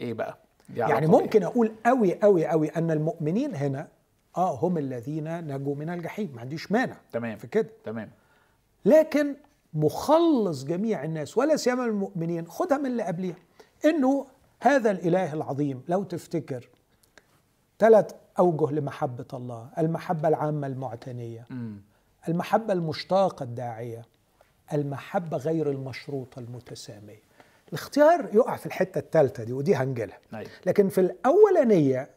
إيه 0.00 0.14
بقى؟ 0.14 0.38
يعني 0.76 1.06
بإيه؟ 1.06 1.20
ممكن 1.20 1.42
أقول 1.42 1.72
قوي 1.86 2.14
قوي 2.20 2.46
قوي 2.46 2.68
أن 2.68 2.90
المؤمنين 2.90 3.54
هنا 3.54 3.88
آه 4.36 4.54
هم 4.56 4.78
الذين 4.78 5.54
نجوا 5.54 5.74
من 5.74 5.90
الجحيم. 5.90 6.32
ما 6.34 6.40
عنديش 6.40 6.72
مانع 6.72 6.96
تمام 7.12 7.36
في 7.36 7.46
كده. 7.46 7.68
تمام. 7.84 8.10
لكن 8.84 9.36
مخلص 9.74 10.64
جميع 10.64 11.04
الناس 11.04 11.38
ولا 11.38 11.56
سيما 11.56 11.84
المؤمنين 11.84 12.46
خدها 12.46 12.78
من 12.78 12.86
اللي 12.86 13.02
قبلها 13.02 13.34
إنه 13.84 14.26
هذا 14.60 14.90
الإله 14.90 15.32
العظيم 15.34 15.82
لو 15.88 16.02
تفتكر 16.02 16.68
ثلاث 17.78 18.10
أوجه 18.38 18.72
لمحبة 18.74 19.26
الله. 19.34 19.70
المحبة 19.78 20.28
العامة 20.28 20.66
المعتنية. 20.66 21.46
المحبة 22.28 22.72
المشتاقة 22.72 23.42
الداعية. 23.42 24.02
المحبة 24.72 25.36
غير 25.36 25.70
المشروطة 25.70 26.38
المتسامية. 26.38 27.22
الاختيار 27.70 28.28
يقع 28.34 28.56
في 28.56 28.66
الحتة 28.66 28.98
الثالثه 28.98 29.44
دي 29.44 29.52
ودي 29.52 29.74
هنجلها 29.74 30.18
أيوه. 30.34 30.50
لكن 30.66 30.88
في 30.88 31.00
الأولانية 31.00 32.10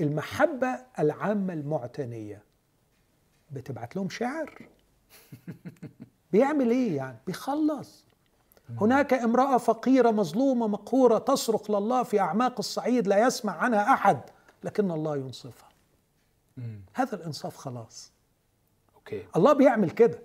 المحبة 0.00 0.78
العامة 0.98 1.52
المعتنية 1.52 2.42
بتبعت 3.50 3.96
لهم 3.96 4.10
شعر. 4.10 4.68
بيعمل 6.32 6.70
إيه 6.70 6.96
يعني؟ 6.96 7.16
بيخلص. 7.26 8.04
هناك 8.80 9.14
امرأة 9.14 9.58
فقيرة 9.58 10.10
مظلومة 10.10 10.66
مقهورة 10.66 11.18
تصرخ 11.18 11.70
لله 11.70 12.02
في 12.02 12.20
أعماق 12.20 12.54
الصعيد 12.58 13.06
لا 13.06 13.26
يسمع 13.26 13.52
عنها 13.52 13.92
أحد 13.94 14.20
لكن 14.64 14.90
الله 14.90 15.16
ينصفها. 15.16 15.68
هذا 16.94 17.14
الإنصاف 17.14 17.56
خلاص. 17.56 18.12
أوكي. 18.96 19.26
الله 19.36 19.52
بيعمل 19.52 19.90
كده. 19.90 20.18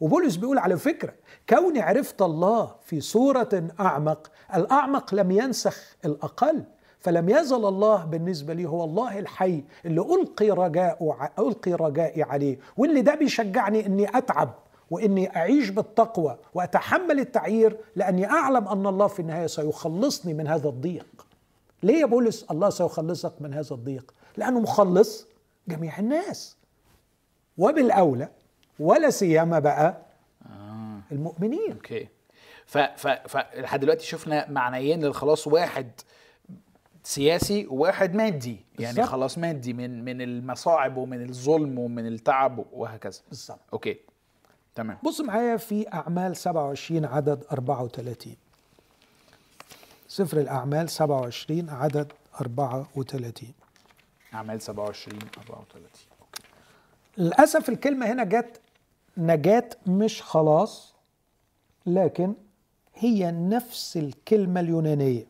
وبولس 0.00 0.36
بيقول 0.36 0.58
على 0.58 0.76
فكرة 0.76 1.14
كوني 1.48 1.80
عرفت 1.80 2.22
الله 2.22 2.74
في 2.82 3.00
صورة 3.00 3.68
أعمق 3.80 4.30
الأعمق 4.54 5.14
لم 5.14 5.30
ينسخ 5.30 5.96
الأقل 6.04 6.64
فلم 7.00 7.28
يزل 7.28 7.56
الله 7.68 8.04
بالنسبة 8.04 8.54
لي 8.54 8.68
هو 8.68 8.84
الله 8.84 9.18
الحي 9.18 9.64
اللي 9.86 10.00
ألقي 10.00 10.50
رجاء 10.50 11.28
ألقي 11.38 11.72
رجائي 11.72 12.22
عليه 12.22 12.58
واللي 12.76 13.02
ده 13.02 13.14
بيشجعني 13.14 13.86
إني 13.86 14.18
أتعب 14.18 14.54
وإني 14.90 15.36
أعيش 15.36 15.68
بالتقوى 15.70 16.38
وأتحمل 16.54 17.20
التعيير 17.20 17.76
لأني 17.96 18.26
أعلم 18.26 18.68
أن 18.68 18.86
الله 18.86 19.06
في 19.06 19.20
النهاية 19.20 19.46
سيخلصني 19.46 20.34
من 20.34 20.46
هذا 20.46 20.68
الضيق. 20.68 21.26
ليه 21.82 21.96
يا 22.00 22.06
بولس 22.06 22.42
الله 22.50 22.70
سيخلصك 22.70 23.32
من 23.40 23.54
هذا 23.54 23.74
الضيق؟ 23.74 24.14
لأنه 24.36 24.60
مخلص 24.60 25.26
جميع 25.68 25.98
الناس. 25.98 26.56
وبالأولى 27.58 28.28
ولا 28.78 29.10
سيما 29.10 29.58
بقى 29.58 30.02
آه. 30.46 31.00
المؤمنين. 31.12 31.72
أوكي. 31.72 32.08
ف 32.66 32.78
ف 32.78 33.06
ف 33.06 33.36
لحد 33.56 33.80
دلوقتي 33.80 34.06
شفنا 34.06 34.50
معنيين 34.50 35.04
للخلاص 35.04 35.46
واحد 35.46 35.90
سياسي 37.02 37.66
وواحد 37.66 38.14
مادي. 38.14 38.56
يعني 38.78 38.94
بالظبط. 38.96 39.12
خلاص 39.12 39.38
مادي 39.38 39.72
من 39.72 40.04
من 40.04 40.22
المصاعب 40.22 40.96
ومن 40.96 41.28
الظلم 41.28 41.78
ومن 41.78 42.06
التعب 42.06 42.64
وهكذا. 42.72 43.20
بالظبط. 43.28 43.58
okay. 43.72 43.96
تمام. 44.74 44.98
بص 45.02 45.20
معايا 45.20 45.56
في 45.56 45.92
أعمال 45.94 46.36
27 46.36 47.04
عدد 47.04 47.44
34 47.52 48.36
سفر 50.08 50.38
الأعمال 50.40 50.88
27 50.90 51.70
عدد 51.70 52.12
34 52.40 53.52
أعمال 54.34 54.60
27 54.62 55.18
34 55.38 55.82
أوكي. 56.20 56.42
للأسف 57.18 57.68
الكلمة 57.68 58.06
هنا 58.12 58.24
جت 58.24 58.60
نجاة 59.18 59.70
مش 59.86 60.22
خلاص 60.22 60.94
لكن 61.86 62.34
هي 62.94 63.30
نفس 63.30 63.96
الكلمة 63.96 64.60
اليونانية 64.60 65.26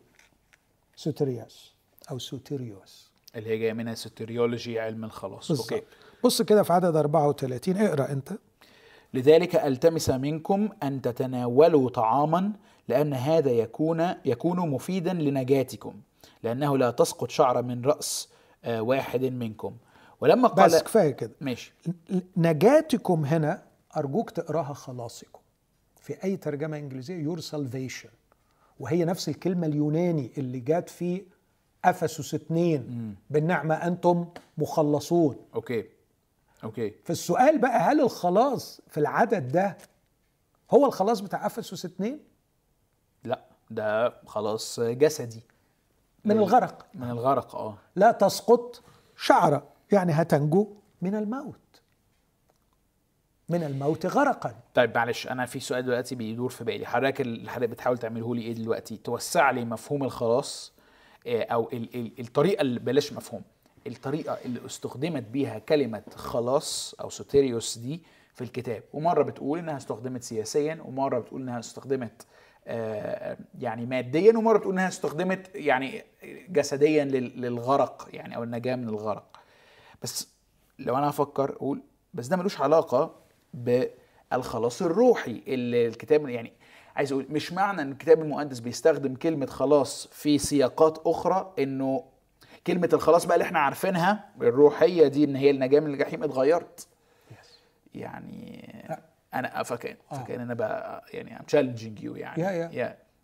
soterias 0.95 1.73
أو 2.11 2.19
soterios. 2.19 3.11
اللي 3.35 3.49
هي 3.49 3.57
جاية 3.57 3.73
منها 3.73 3.93
soteriology 3.93 4.79
علم 4.79 5.03
الخلاص. 5.03 5.51
okay. 5.51 5.81
بص 6.23 6.41
كده 6.41 6.63
في 6.63 6.73
عدد 6.73 6.95
34 6.95 7.77
اقرأ 7.77 8.11
أنت. 8.11 8.31
لذلك 9.13 9.55
ألتمس 9.55 10.09
منكم 10.09 10.69
أن 10.83 11.01
تتناولوا 11.01 11.89
طعاما 11.89 12.51
لأن 12.87 13.13
هذا 13.13 13.51
يكون 13.51 14.13
يكون 14.25 14.59
مفيدا 14.59 15.13
لنجاتكم 15.13 15.93
لأنه 16.43 16.77
لا 16.77 16.91
تسقط 16.91 17.29
شعره 17.29 17.61
من 17.61 17.85
رأس 17.85 18.29
آه، 18.65 18.81
واحد 18.81 19.23
منكم. 19.23 19.75
ولما 20.21 20.47
قال 20.47 20.65
بس 20.65 20.83
كفاية 20.83 21.11
كده. 21.11 21.31
ماشي. 21.41 21.73
نجاتكم 22.37 23.25
هنا 23.25 23.61
أرجوك 23.97 24.29
تقراها 24.29 24.73
خلاصكم 24.73 25.39
في 26.01 26.23
أي 26.23 26.37
ترجمة 26.37 26.77
إنجليزية 26.77 27.15
يور 27.23 27.39
سالفيشن 27.39 28.09
وهي 28.79 29.05
نفس 29.05 29.29
الكلمة 29.29 29.67
اليوناني 29.67 30.31
اللي 30.37 30.59
جات 30.59 30.89
في 30.89 31.25
أفسس 31.85 32.33
2 32.33 33.15
بالنعمة 33.29 33.75
أنتم 33.75 34.25
مخلصون. 34.57 35.35
okay. 35.55 35.85
okay. 36.63 36.93
فالسؤال 37.03 37.57
بقى 37.57 37.79
هل 37.79 38.01
الخلاص 38.01 38.81
في 38.87 38.99
العدد 38.99 39.47
ده 39.51 39.77
هو 40.71 40.85
الخلاص 40.85 41.19
بتاع 41.19 41.45
أفسس 41.45 41.85
2 41.85 42.19
لا 43.23 43.45
ده 43.71 44.13
خلاص 44.25 44.79
جسدي. 44.79 45.43
من 46.25 46.37
الغرق. 46.37 46.85
من 46.93 47.09
الغرق 47.09 47.55
آه. 47.55 47.77
لا 47.95 48.11
تسقط 48.11 48.81
شعره 49.17 49.67
يعني 49.91 50.11
هتنجو 50.11 50.67
من 51.01 51.15
الموت. 51.15 51.59
من 53.49 53.63
الموت 53.63 54.05
غرقا. 54.05 54.55
طيب 54.73 54.95
معلش 54.97 55.27
أنا 55.27 55.45
في 55.45 55.59
سؤال 55.59 55.83
دلوقتي 55.85 56.15
بيدور 56.15 56.49
في 56.49 56.63
بالي. 56.63 56.85
حضرتك 56.85 57.21
اللي 57.21 57.49
حضرتك 57.51 57.69
بتحاول 57.69 57.97
تعمله 57.97 58.35
لي 58.35 58.41
إيه 58.41 58.53
دلوقتي؟ 58.53 58.97
توسع 58.97 59.51
لي 59.51 59.65
مفهوم 59.65 60.03
الخلاص 60.03 60.73
آه، 61.27 61.43
أو 61.43 61.69
ال 61.73 61.95
ال 61.95 62.11
الطريقة 62.19 62.61
اللي 62.61 62.79
بلاش 62.79 63.13
مفهوم 63.13 63.41
الطريقة 63.87 64.37
اللي 64.45 64.65
استخدمت 64.65 65.23
بيها 65.23 65.59
كلمة 65.59 66.01
خلاص 66.15 66.95
أو 67.01 67.09
سوتيريوس 67.09 67.77
دي 67.77 68.03
في 68.35 68.43
الكتاب. 68.43 68.83
ومرة 68.93 69.23
بتقول 69.23 69.59
إنها 69.59 69.77
استخدمت 69.77 70.23
سياسيا 70.23 70.79
ومرة 70.85 71.19
بتقول 71.19 71.41
إنها 71.41 71.59
استخدمت 71.59 72.25
آه، 72.67 73.37
يعني 73.59 73.85
ماديا 73.85 74.37
ومرة 74.37 74.57
بتقول 74.57 74.73
إنها 74.73 74.87
استخدمت 74.87 75.55
يعني 75.55 76.03
جسديا 76.49 77.05
لل- 77.05 77.41
للغرق 77.41 78.07
يعني 78.13 78.35
أو 78.35 78.43
النجاة 78.43 78.75
من 78.75 78.89
الغرق. 78.89 79.39
بس 80.03 80.27
لو 80.79 80.97
أنا 80.97 81.09
هفكر 81.09 81.51
أقول 81.55 81.81
بس 82.13 82.27
ده 82.27 82.37
ملوش 82.37 82.61
علاقة 82.61 83.24
بالخلاص 83.55 84.81
الروحي 84.81 85.41
اللي 85.47 85.87
الكتاب 85.87 86.29
يعني 86.29 86.53
عايز 86.95 87.11
أقول 87.11 87.25
مش 87.29 87.53
معنى 87.53 87.81
إن 87.81 87.91
الكتاب 87.91 88.21
المقدس 88.21 88.59
بيستخدم 88.59 89.15
كلمة 89.15 89.45
خلاص 89.45 90.07
في 90.11 90.37
سياقات 90.37 91.01
أخرى 91.05 91.53
إنه 91.59 92.03
كلمة 92.67 92.89
الخلاص 92.93 93.25
بقى 93.25 93.35
اللي 93.35 93.45
إحنا 93.45 93.59
عارفينها 93.59 94.29
الروحية 94.41 95.07
دي 95.07 95.23
إن 95.23 95.35
هي 95.35 95.49
النجاة 95.49 95.79
من 95.79 95.93
الجحيم 95.93 96.23
اتغيرت. 96.23 96.87
يعني 97.95 98.69
أنا 99.33 99.63
فكان 99.63 99.95
آه. 100.11 100.15
فكان 100.15 100.39
أنا 100.41 100.53
بقى 100.53 101.03
يعني 101.13 101.39
I'm 101.39 101.43
challenging 101.43 102.03
you 102.03 102.15
يعني. 102.15 102.43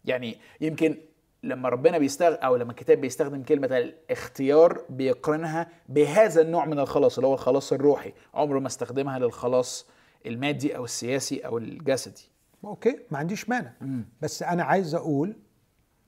يعني 0.06 0.38
يمكن 0.62 0.98
لما 1.44 1.70
ربنا 1.70 1.98
بيستخدم 1.98 2.36
أو 2.36 2.56
لما 2.56 2.72
الكتاب 2.72 3.02
بيستخدم 3.02 3.44
كلمة 3.44 3.78
الاختيار 3.78 4.82
بيقرنها 4.90 5.68
بهذا 5.90 6.42
النوع 6.42 6.66
من 6.66 6.80
الخلاص 6.80 7.18
اللي 7.18 7.28
هو 7.28 7.34
الخلاص 7.34 7.74
الروحي. 7.74 8.14
عمره 8.34 8.60
ما 8.60 8.68
استخدمها 8.68 9.20
للخلاص 9.20 9.86
المادي 10.26 10.76
أو 10.78 10.86
السياسي 10.86 11.40
أو 11.40 11.58
الجسدي. 11.58 12.30
okay 12.66 13.00
ما 13.12 13.18
عنديش 13.18 13.50
مانع. 13.50 13.74
بس 14.22 14.44
أنا 14.44 14.64
عايز 14.64 14.96
أقول 14.96 15.36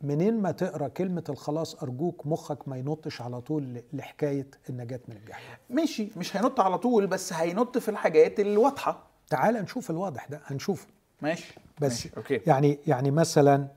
منين 0.01 0.41
ما 0.41 0.51
تقرأ 0.51 0.88
كلمة 0.88 1.24
الخلاص 1.30 1.84
أرجوك 1.84 2.28
مخك 2.28 2.68
ما 2.68 2.78
ينطش 2.78 3.22
على 3.22 3.41
طول 3.41 3.82
لحكاية 3.93 4.47
النجاة 4.70 4.99
من 5.07 5.16
الجحيم 5.18 5.57
ماشي 5.70 6.09
مش 6.18 6.38
هينط 6.38 6.59
على 6.59 6.78
طول 6.78 7.07
بس 7.07 7.34
هينط 7.34 7.78
في 7.78 7.89
الحاجات 7.89 8.39
الواضحة. 8.39 9.03
تعال 9.30 9.53
نشوف 9.55 9.89
الواضح 9.91 10.26
ده 10.26 10.41
هنشوفه. 10.45 10.88
ماشي 11.22 11.53
بس 11.82 11.91
ماشي. 11.91 12.09
okay. 12.18 12.41
يعني 12.47 12.80
يعني 12.88 13.11
مثلا 13.11 13.68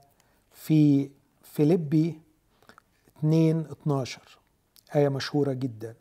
في 0.52 1.10
فيليبي 1.42 2.20
2 3.18 3.60
12 3.60 4.38
آية 4.96 5.08
مشهورة 5.08 5.52
جدا. 5.52 5.94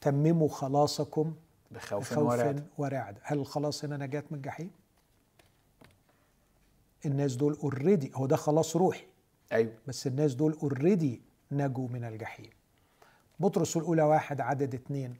تمموا 0.00 0.48
خلاصكم 0.48 1.34
بخوف 1.70 2.12
بخوف 2.12 2.18
ورعب 2.18 2.62
ورعد. 2.78 3.18
هل 3.22 3.38
الخلاص 3.38 3.84
هنا 3.84 3.96
نجاة 3.96 4.24
من 4.30 4.36
الجحيم؟ 4.36 4.70
الناس 7.06 7.36
دول 7.36 7.58
already 7.62 8.10
هو 8.14 8.26
ده 8.26 8.36
خلاص 8.36 8.76
روحي. 8.76 9.04
أيوه. 9.52 9.72
بس 9.86 10.06
الناس 10.06 10.34
دول 10.34 10.52
already 10.62 11.20
نجوا 11.52 11.88
من 11.88 12.04
الجحيم. 12.04 12.50
بطرس 13.40 13.76
الأولى 13.76 14.02
واحد 14.02 14.40
عدد 14.40 14.74
اتنين 14.74 15.16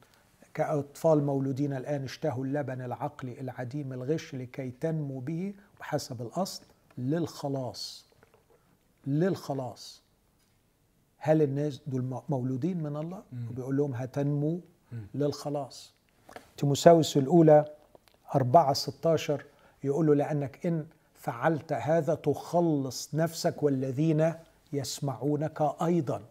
كأطفال 0.55 1.25
مولودين 1.25 1.73
الآن 1.73 2.05
اشتهوا 2.05 2.45
اللبن 2.45 2.81
العقلي 2.81 3.41
العديم 3.41 3.93
الغش 3.93 4.35
لكي 4.35 4.71
تنمو 4.71 5.19
به 5.21 5.55
بحسب 5.81 6.23
الأصل 6.23 6.63
للخلاص. 6.99 8.07
للخلاص. 9.07 10.03
هل 11.19 11.43
الناس 11.43 11.81
دول 11.87 12.23
مولودين 12.29 12.83
من 12.83 12.97
الله؟ 12.97 13.23
وبيقول 13.51 13.77
لهم 13.77 13.95
هتنمو 13.95 14.61
للخلاص. 15.15 15.95
تيموساوس 16.57 17.17
الأولى 17.17 17.65
أربعة 18.35 18.73
16 18.73 19.45
يقول 19.85 20.07
له 20.07 20.15
لأنك 20.15 20.67
إن 20.67 20.87
فعلت 21.15 21.73
هذا 21.73 22.15
تخلص 22.15 23.15
نفسك 23.15 23.63
والذين 23.63 24.35
يسمعونك 24.73 25.63
أيضا. 25.83 26.23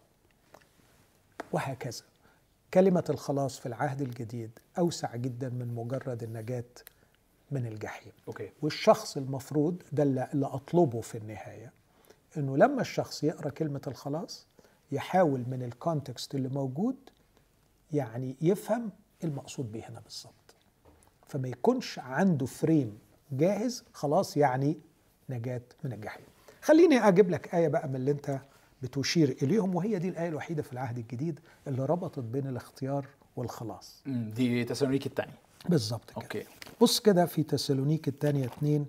وهكذا. 1.52 2.02
كلمة 2.74 3.04
الخلاص 3.10 3.58
في 3.58 3.66
العهد 3.66 4.00
الجديد 4.00 4.50
أوسع 4.78 5.16
جدا 5.16 5.48
من 5.48 5.74
مجرد 5.74 6.22
النجاة 6.22 6.64
من 7.50 7.66
الجحيم. 7.66 8.12
أوكي. 8.28 8.50
والشخص 8.62 9.16
المفروض 9.16 9.82
ده 9.92 10.02
اللي 10.02 10.46
أطلبه 10.46 11.00
في 11.00 11.18
النهاية 11.18 11.72
إنه 12.36 12.56
لما 12.56 12.80
الشخص 12.80 13.24
يقرأ 13.24 13.50
كلمة 13.50 13.80
الخلاص 13.86 14.46
يحاول 14.92 15.44
من 15.48 15.62
ال 15.62 15.71
context 15.71 16.34
اللي 16.34 16.48
موجود 16.48 16.96
يعني 17.92 18.36
يفهم 18.40 18.90
المقصود 19.28 19.72
به 19.72 19.80
هنا 19.88 20.00
بالظبط. 20.00 20.54
فما 21.26 21.48
يكونش 21.48 21.98
عنده 21.98 22.46
frame 22.46 22.98
جاهز 23.32 23.84
خلاص 23.92 24.36
يعني 24.36 24.78
نجاة 25.30 25.62
من 25.84 25.92
الجحيم. 25.92 26.24
خليني 26.62 27.08
أجيب 27.08 27.30
لك 27.30 27.54
آية 27.54 27.68
بقى 27.68 27.88
من 27.88 27.96
اللي 27.96 28.10
أنت 28.10 28.40
بتشير 28.82 29.36
إليهم 29.42 29.74
وهي 29.74 29.98
دي 29.98 30.08
الآية 30.08 30.28
الوحيدة 30.28 30.62
في 30.62 30.72
العهد 30.72 30.98
الجديد 30.98 31.40
اللي 31.66 31.84
ربطت 31.86 32.18
بين 32.18 32.46
الاختيار 32.46 33.06
والخلاص. 33.36 34.02
دي 34.06 34.64
تسالونيك 34.64 35.06
الثانية 35.06 35.34
بالظبط 35.68 36.10
كده. 36.10 36.22
okay. 36.22 36.44
بص 36.80 37.00
كده 37.00 37.26
في 37.26 37.42
تسالونيك 37.42 38.08
الثانية 38.08 38.44
اتنين 38.46 38.86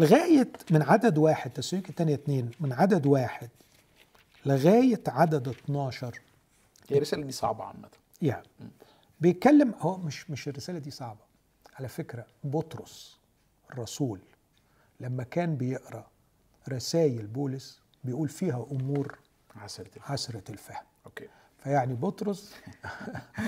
لغاية 0.00 0.48
من 0.70 0.82
عدد 0.82 1.18
واحد 1.18 1.50
تسالونيك 1.50 1.90
الثانية 1.90 2.14
اتنين 2.14 2.50
من 2.60 2.72
عدد 2.72 3.06
واحد 3.06 3.48
لغاية 4.46 5.02
عدد 5.08 5.48
12 5.48 6.20
هي 6.90 6.96
الرسالة 6.96 7.22
دي 7.22 7.32
صعبة 7.32 7.64
عامة. 7.64 7.88
يعني 8.22 8.46
بيتكلم 9.20 9.74
هو 9.78 9.96
مش 9.96 10.30
مش 10.30 10.48
الرسالة 10.48 10.78
دي 10.78 10.90
صعبة. 10.90 11.20
على 11.78 11.88
فكرة 11.88 12.26
بطرس 12.44 13.18
الرسول 13.72 14.20
لما 15.00 15.22
كان 15.24 15.56
بيقرأ 15.56 16.06
رسائل 16.68 17.26
بولس 17.26 17.80
بيقول 18.04 18.28
فيها 18.28 18.66
أمور 18.72 19.18
عسلت 19.56 19.98
عسرة 20.02 20.42
الفهم. 20.50 20.84
أوكي. 21.06 21.28
فيعني 21.64 21.94
بطرس 21.94 22.54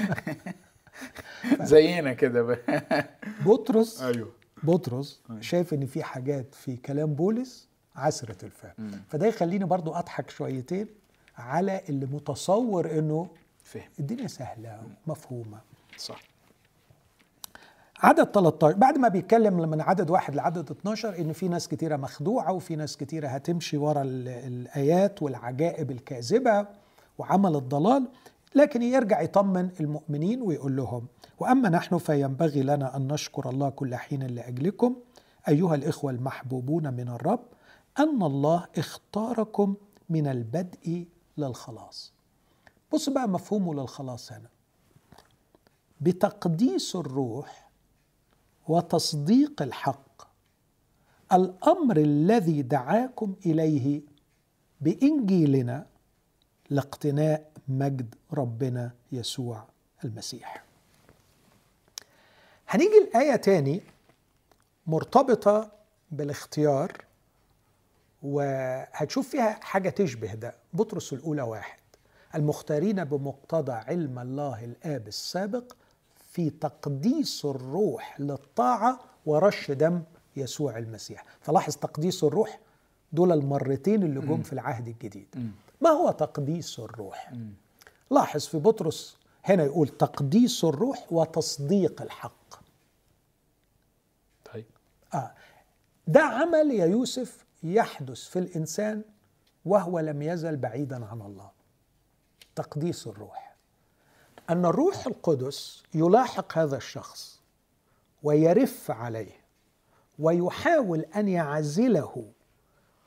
زينا 1.60 2.12
كده 2.12 2.42
بقى. 2.42 3.08
بطرس 3.46 4.02
أيوه. 4.02 4.32
بطرس 4.62 5.20
شايف 5.40 5.74
إن 5.74 5.86
في 5.86 6.02
حاجات 6.02 6.54
في 6.54 6.76
كلام 6.76 7.14
بولس 7.14 7.68
عسرة 7.96 8.44
الفهم 8.44 8.90
فده 9.08 9.26
يخليني 9.26 9.64
برضو 9.64 9.92
أضحك 9.92 10.30
شويتين 10.30 10.86
على 11.38 11.80
اللي 11.88 12.06
متصور 12.06 12.98
إنه 12.98 13.28
فهم. 13.64 13.82
الدنيا 14.00 14.26
سهلة 14.26 14.82
ومفهومة. 15.06 15.58
صح. 15.98 16.20
عدد 18.00 18.24
13 18.24 18.76
بعد 18.76 18.98
ما 18.98 19.08
بيتكلم 19.08 19.54
من 19.70 19.80
عدد 19.80 20.10
واحد 20.10 20.34
لعدد 20.34 20.70
12 20.70 21.18
إن 21.18 21.32
في 21.32 21.48
ناس 21.48 21.68
كتيرة 21.68 21.96
مخدوعة 21.96 22.52
وفي 22.52 22.76
ناس 22.76 22.96
كتيرة 22.96 23.28
هتمشي 23.28 23.76
ورا 23.76 24.02
ال- 24.02 24.28
الآيات 24.28 25.22
والعجائب 25.22 25.90
الكاذبة 25.90 26.66
وعمل 27.18 27.56
الضلال 27.56 28.08
لكن 28.54 28.82
يرجع 28.82 29.20
يطمن 29.20 29.70
المؤمنين 29.80 30.42
ويقول 30.42 30.76
لهم 30.76 31.06
وأما 31.40 31.68
نحن 31.68 31.98
فينبغي 31.98 32.62
لنا 32.62 32.96
أن 32.96 33.08
نشكر 33.12 33.50
الله 33.50 33.68
كل 33.70 33.94
حين 33.94 34.22
لأجلكم 34.22 34.96
أيها 35.48 35.74
الإخوة 35.74 36.10
المحبوبون 36.12 36.94
من 36.94 37.08
الرب 37.08 37.44
أن 37.98 38.22
الله 38.22 38.66
اختاركم 38.78 39.74
من 40.08 40.26
البدء 40.26 41.06
للخلاص. 41.38 42.12
بص 42.92 43.08
بقى 43.08 43.28
مفهومه 43.28 43.74
للخلاص 43.74 44.32
هنا. 44.32 44.48
بتقديس 46.00 46.96
الروح 46.96 47.70
وتصديق 48.68 49.62
الحق 49.62 50.22
الأمر 51.32 51.96
الذي 51.96 52.62
دعاكم 52.62 53.34
إليه 53.46 54.00
بإنجيلنا 54.80 55.86
لاقتناء 56.70 57.51
مجد 57.68 58.14
ربنا 58.32 58.90
يسوع 59.12 59.64
المسيح. 60.04 60.64
هنيجي 62.68 62.98
الايه 63.08 63.36
تاني 63.36 63.82
مرتبطة 64.86 65.70
بالاختيار 66.10 67.04
وهتشوف 68.22 69.28
فيها 69.28 69.58
حاجة 69.62 69.90
تشبه 69.90 70.34
ده. 70.34 70.54
بطرس 70.72 71.12
الأولى 71.12 71.42
واحد. 71.42 71.78
المختارين 72.34 73.04
بمقتضى 73.04 73.72
علم 73.72 74.18
الله 74.18 74.64
الآب 74.64 75.08
السابق 75.08 75.72
في 76.32 76.50
تقديس 76.50 77.44
الروح 77.44 78.20
للطاعة 78.20 79.00
ورش 79.26 79.70
دم 79.70 80.02
يسوع 80.36 80.78
المسيح. 80.78 81.24
فلاحظ 81.40 81.76
تقديس 81.76 82.24
الروح 82.24 82.58
دول 83.12 83.32
المرتين 83.32 84.02
اللي 84.02 84.20
جم 84.20 84.42
في 84.42 84.52
العهد 84.52 84.88
الجديد. 84.88 85.52
ما 85.82 85.90
هو 85.90 86.10
تقديس 86.10 86.78
الروح؟ 86.78 87.32
لاحظ 88.10 88.46
في 88.46 88.58
بطرس 88.58 89.16
هنا 89.44 89.64
يقول 89.64 89.88
تقديس 89.88 90.64
الروح 90.64 91.12
وتصديق 91.12 92.02
الحق. 92.02 92.62
طيب. 94.52 94.66
آه. 95.14 95.34
ده 96.06 96.20
عمل 96.20 96.70
يا 96.70 96.86
يوسف 96.86 97.44
يحدث 97.62 98.24
في 98.24 98.38
الإنسان 98.38 99.02
وهو 99.64 99.98
لم 99.98 100.22
يزل 100.22 100.56
بعيدا 100.56 101.04
عن 101.04 101.22
الله. 101.22 101.50
تقديس 102.54 103.06
الروح. 103.06 103.56
أن 104.50 104.64
الروح 104.64 105.06
القدس 105.06 105.82
يلاحق 105.94 106.58
هذا 106.58 106.76
الشخص 106.76 107.40
ويرف 108.22 108.90
عليه 108.90 109.42
ويحاول 110.18 111.00
أن 111.00 111.28
يعزله 111.28 112.32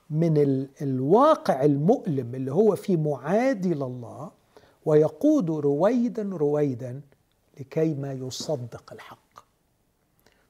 من 0.09 0.37
ال- 0.37 0.69
الواقع 0.81 1.63
المؤلم 1.65 2.35
اللي 2.35 2.51
هو 2.51 2.75
فيه 2.75 2.97
معادي 2.97 3.73
لله 3.73 4.31
ويقود 4.85 5.49
رويدا 5.51 6.23
رويدا 6.23 7.01
لكي 7.59 7.93
ما 7.93 8.13
يصدق 8.13 8.93
الحق. 8.93 9.45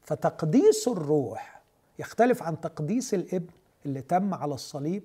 فتقديس 0.02 0.88
الروح 0.88 1.62
يختلف 2.00 2.44
عن 2.44 2.62
تقديس 2.62 3.14
الابن 3.14 3.54
اللي 3.86 4.02
تم 4.02 4.34
على 4.34 4.54
الصليب 4.54 5.04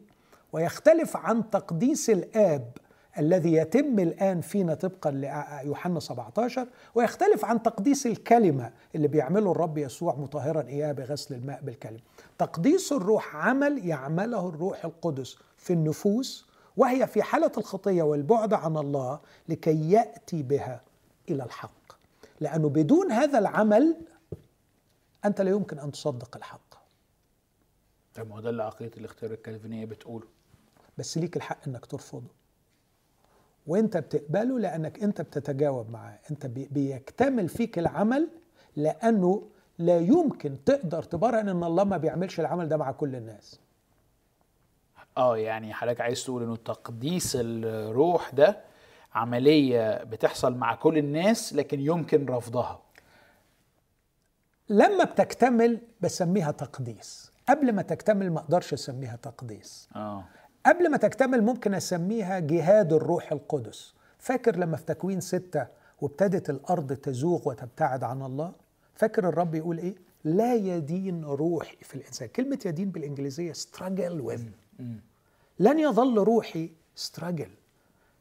ويختلف 0.52 1.16
عن 1.16 1.50
تقديس 1.50 2.10
الآب 2.10 2.70
الذي 3.20 3.52
يتم 3.52 3.98
الآن 3.98 4.40
فينا 4.40 4.74
طبقا 4.74 5.10
ليوحنا 5.10 6.00
17 6.00 6.68
ويختلف 6.94 7.44
عن 7.44 7.62
تقديس 7.62 8.06
الكلمة 8.06 8.72
اللي 8.94 9.08
بيعمله 9.08 9.52
الرب 9.52 9.78
يسوع 9.78 10.14
مطهرا 10.14 10.62
إياه 10.62 10.92
بغسل 10.92 11.34
الماء 11.34 11.60
بالكلمة. 11.62 12.00
تقديس 12.38 12.92
الروح 12.92 13.36
عمل 13.36 13.86
يعمله 13.86 14.48
الروح 14.48 14.84
القدس 14.84 15.36
في 15.56 15.72
النفوس 15.72 16.46
وهي 16.76 17.06
في 17.06 17.22
حالة 17.22 17.52
الخطية 17.58 18.02
والبعد 18.02 18.52
عن 18.52 18.76
الله 18.76 19.20
لكي 19.48 19.90
يأتي 19.90 20.42
بها 20.42 20.80
إلى 21.28 21.42
الحق. 21.42 21.92
لأنه 22.40 22.68
بدون 22.68 23.12
هذا 23.12 23.38
العمل 23.38 23.96
أنت 25.24 25.40
لا 25.40 25.50
يمكن 25.50 25.78
أن 25.78 25.92
تصدق 25.92 26.36
الحق. 26.36 26.74
طب 28.14 28.28
ما 28.28 28.34
هو 28.36 28.40
ده 28.40 28.50
اللي 28.50 28.62
عقيده 28.62 28.96
الاختيار 28.96 29.32
الكالفينية 29.32 29.84
بتقوله؟ 29.84 30.26
بس 30.98 31.18
ليك 31.18 31.36
الحق 31.36 31.68
إنك 31.68 31.86
ترفضه. 31.86 32.39
وانت 33.70 33.96
بتقبله 33.96 34.58
لأنك 34.58 35.02
انت 35.02 35.20
بتتجاوب 35.20 35.90
معاه. 35.90 36.18
انت 36.30 36.46
بي- 36.46 36.68
بيكتمل 36.70 37.48
فيك 37.48 37.78
العمل 37.78 38.28
لأنه 38.76 39.42
لا 39.78 39.98
يمكن 39.98 40.64
تقدر 40.64 41.02
تبرهن 41.02 41.48
إن 41.48 41.64
الله 41.64 41.84
ما 41.84 41.96
بيعملش 41.96 42.40
العمل 42.40 42.68
ده 42.68 42.76
مع 42.76 42.92
كل 42.92 43.16
الناس. 43.16 43.60
آه 45.16 45.36
يعني 45.38 45.74
حضرتك 45.74 46.00
عايز 46.00 46.24
تقول 46.24 46.42
إنه 46.42 46.56
تقديس 46.56 47.38
الروح 47.40 48.30
ده 48.30 48.60
عملية 49.14 50.04
بتحصل 50.04 50.54
مع 50.54 50.74
كل 50.74 50.98
الناس 50.98 51.54
لكن 51.54 51.80
يمكن 51.80 52.26
رفضها. 52.26 52.82
لما 54.68 55.04
بتكتمل 55.04 55.80
بسميها 56.00 56.50
تقديس. 56.50 57.32
قبل 57.48 57.72
ما 57.72 57.82
تكتمل 57.82 58.30
ما 58.32 58.40
أقدرش 58.40 58.72
أسميها 58.72 59.16
تقديس. 59.16 59.88
آه. 59.96 60.24
قبل 60.66 60.90
ما 60.90 60.96
تكتمل 60.96 61.42
ممكن 61.42 61.74
أسميها 61.74 62.38
جهاد 62.38 62.92
الروح 62.92 63.32
القدس. 63.32 63.94
فاكر 64.18 64.56
لما 64.56 64.76
في 64.76 64.84
تكوين 64.84 65.20
ستة 65.20 65.66
وابتدت 66.00 66.50
الأرض 66.50 66.92
تزوغ 66.92 67.48
وتبتعد 67.48 68.04
عن 68.04 68.22
الله؟ 68.22 68.52
فاكر 68.94 69.28
الرب 69.28 69.54
يقول 69.54 69.78
إيه؟ 69.78 69.94
لا 70.24 70.54
يدين 70.54 71.24
روحي 71.24 71.76
في 71.82 71.94
الإنسان. 71.94 72.28
كلمة 72.28 72.58
يدين 72.66 72.90
بالإنجليزية 72.90 73.52
struggle 73.52 74.22
with. 74.30 74.40
لن 75.58 75.78
يظل 75.78 76.18
روحي 76.18 76.70
struggle. 76.96 77.50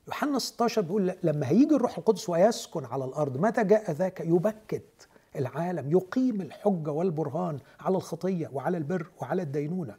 يوحنا 0.07 0.39
16 0.39 0.81
بيقول 0.81 1.13
لما 1.23 1.47
هيجي 1.47 1.75
الروح 1.75 1.97
القدس 1.97 2.29
ويسكن 2.29 2.85
على 2.85 3.05
الأرض 3.05 3.37
متى 3.37 3.63
جاء 3.63 3.91
ذاك؟ 3.91 4.19
يبكت 4.19 5.07
العالم 5.35 5.91
يقيم 5.91 6.41
الحجة 6.41 6.91
والبرهان 6.91 7.59
على 7.79 7.97
الخطية 7.97 8.49
وعلى 8.53 8.77
البر 8.77 9.07
وعلى 9.21 9.41
الدينونة. 9.41 9.95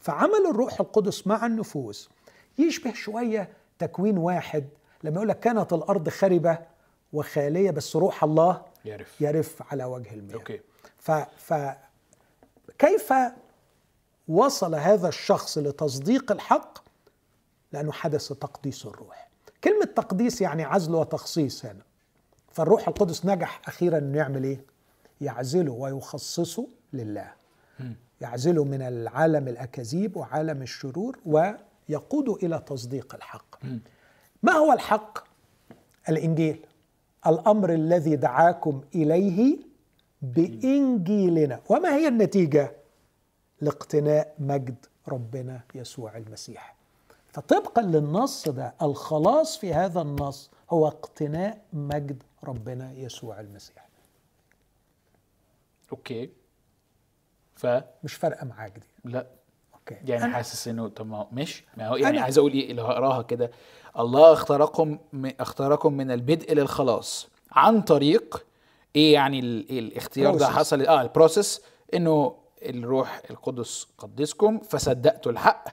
فعمل 0.00 0.46
الروح 0.50 0.80
القدس 0.80 1.26
مع 1.26 1.46
النفوس 1.46 2.10
يشبه 2.58 2.92
شوية 2.92 3.48
تكوين 3.78 4.18
واحد. 4.18 4.68
لما 5.04 5.16
يقول 5.16 5.28
لك 5.28 5.40
كانت 5.40 5.72
الأرض 5.72 6.08
خربة 6.08 6.58
وخالية 7.12 7.70
بس 7.70 7.96
روح 7.96 8.24
الله 8.24 8.62
يعرف 8.84 9.20
يرف 9.20 9.72
على 9.72 9.84
وجه 9.84 10.14
المياه. 10.14 10.34
أوكي. 10.34 10.60
ف, 10.98 11.10
ف 11.36 11.54
كيف 12.78 13.12
وصل 14.28 14.74
هذا 14.74 15.08
الشخص 15.08 15.58
لتصديق 15.58 16.32
الحق؟ 16.32 16.78
لأنه 17.72 17.92
حدث 17.92 18.28
تقديس 18.28 18.86
الروح. 18.86 19.28
كلمة 19.64 19.84
تقديس 19.84 20.40
يعني 20.40 20.64
عزل 20.64 20.94
وتخصيص 20.94 21.64
هنا. 21.64 21.82
فالروح 22.52 22.88
القدس 22.88 23.26
نجح 23.26 23.60
أخيرا 23.66 23.98
انه 23.98 24.18
يعمل 24.18 24.44
إيه؟ 24.44 24.60
يعزله 25.20 25.72
ويخصصه 25.72 26.66
لله. 26.92 27.32
يعزله 28.20 28.64
من 28.64 28.82
العالم 28.82 29.48
الأكاذيب 29.48 30.16
وعالم 30.16 30.62
الشرور 30.62 31.18
ويقوده 31.26 32.34
إلى 32.42 32.62
تصديق 32.66 33.14
الحق. 33.14 33.56
ما 34.42 34.52
هو 34.52 34.72
الحق؟ 34.72 35.18
الإنجيل. 36.08 36.66
الأمر 37.26 37.72
الذي 37.74 38.16
دعاكم 38.16 38.80
إليه 38.94 39.58
بإنجيلنا. 40.22 41.60
وما 41.68 41.94
هي 41.96 42.08
النتيجة؟ 42.08 42.72
لاقتناء 43.60 44.34
مجد 44.38 44.86
ربنا 45.08 45.60
يسوع 45.74 46.16
المسيح. 46.16 46.76
فطبقا 47.26 47.82
للنص 47.82 48.48
ده 48.48 48.74
الخلاص 48.82 49.58
في 49.58 49.74
هذا 49.74 50.00
النص 50.00 50.50
هو 50.70 50.86
اقتناء 50.86 51.60
مجد 51.72 52.22
ربنا 52.44 52.92
يسوع 52.92 53.40
المسيح. 53.40 53.88
okay. 55.92 56.30
ف 57.60 57.66
مش 58.04 58.14
فارقة 58.14 58.46
معاك 58.46 58.72
دي. 58.78 58.86
لا. 59.12 59.26
okay. 59.74 59.94
يعني 60.04 60.24
أنا 60.24 60.34
حاسس 60.34 60.68
إنه 60.68 60.88
طب 60.88 61.06
ما 61.06 61.26
مش 61.32 61.64
ما 61.76 61.88
هو 61.88 61.96
يعني 61.96 62.18
أنا- 62.18 62.22
عايز 62.22 62.38
أقول 62.38 62.52
إيه 62.52 62.70
اللي 62.70 62.82
هقراها 62.82 63.22
كده. 63.22 63.50
الله 63.98 64.32
اختاركم 64.32 64.98
م- 65.12 65.30
اختاركم 65.40 65.92
من 65.92 66.10
البدء 66.10 66.54
للخلاص 66.54 67.28
عن 67.52 67.82
طريق 67.82 68.46
إيه 68.96 69.12
يعني 69.14 69.40
ال- 69.40 69.78
الاختيار 69.78 70.34
ده. 70.36 70.46
حصل؟ 70.48 70.86
آه 70.86 71.02
ال 71.02 71.09
process 71.09 71.60
إنه 71.94 72.36
الروح 72.62 73.22
القدس 73.30 73.86
قدسكم 73.98 74.58
فصدقتوا 74.58 75.32
الحق 75.32 75.64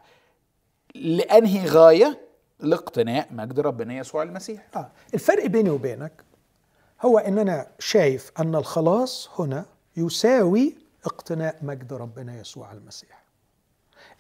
لأنهي 0.96 1.66
غاية؟ 1.68 2.28
لاقتناء 2.60 3.28
مجد 3.32 3.60
ربنا 3.60 3.98
يسوع 3.98 4.24
المسيح. 4.24 4.68
آه. 4.76 4.92
الفرق 5.14 5.46
بيني 5.46 5.70
وبينك 5.70 6.24
هو 7.02 7.18
إن 7.18 7.38
أنا 7.40 7.68
شايف 7.80 8.32
أن 8.40 8.56
الخلاص 8.56 9.30
هنا 9.40 9.66
يساوي 9.98 10.76
اقتناء 11.08 11.56
مجد 11.62 11.94
ربنا 11.94 12.40
يسوع 12.40 12.72
المسيح. 12.72 13.24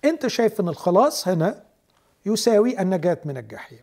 انت 0.06 0.28
شايف 0.28 0.62
ان 0.62 0.68
الخلاص 0.70 1.28
هنا 1.28 1.64
يساوي 2.26 2.82
النجاة 2.82 3.18
من 3.26 3.38
الجحيم. 3.38 3.82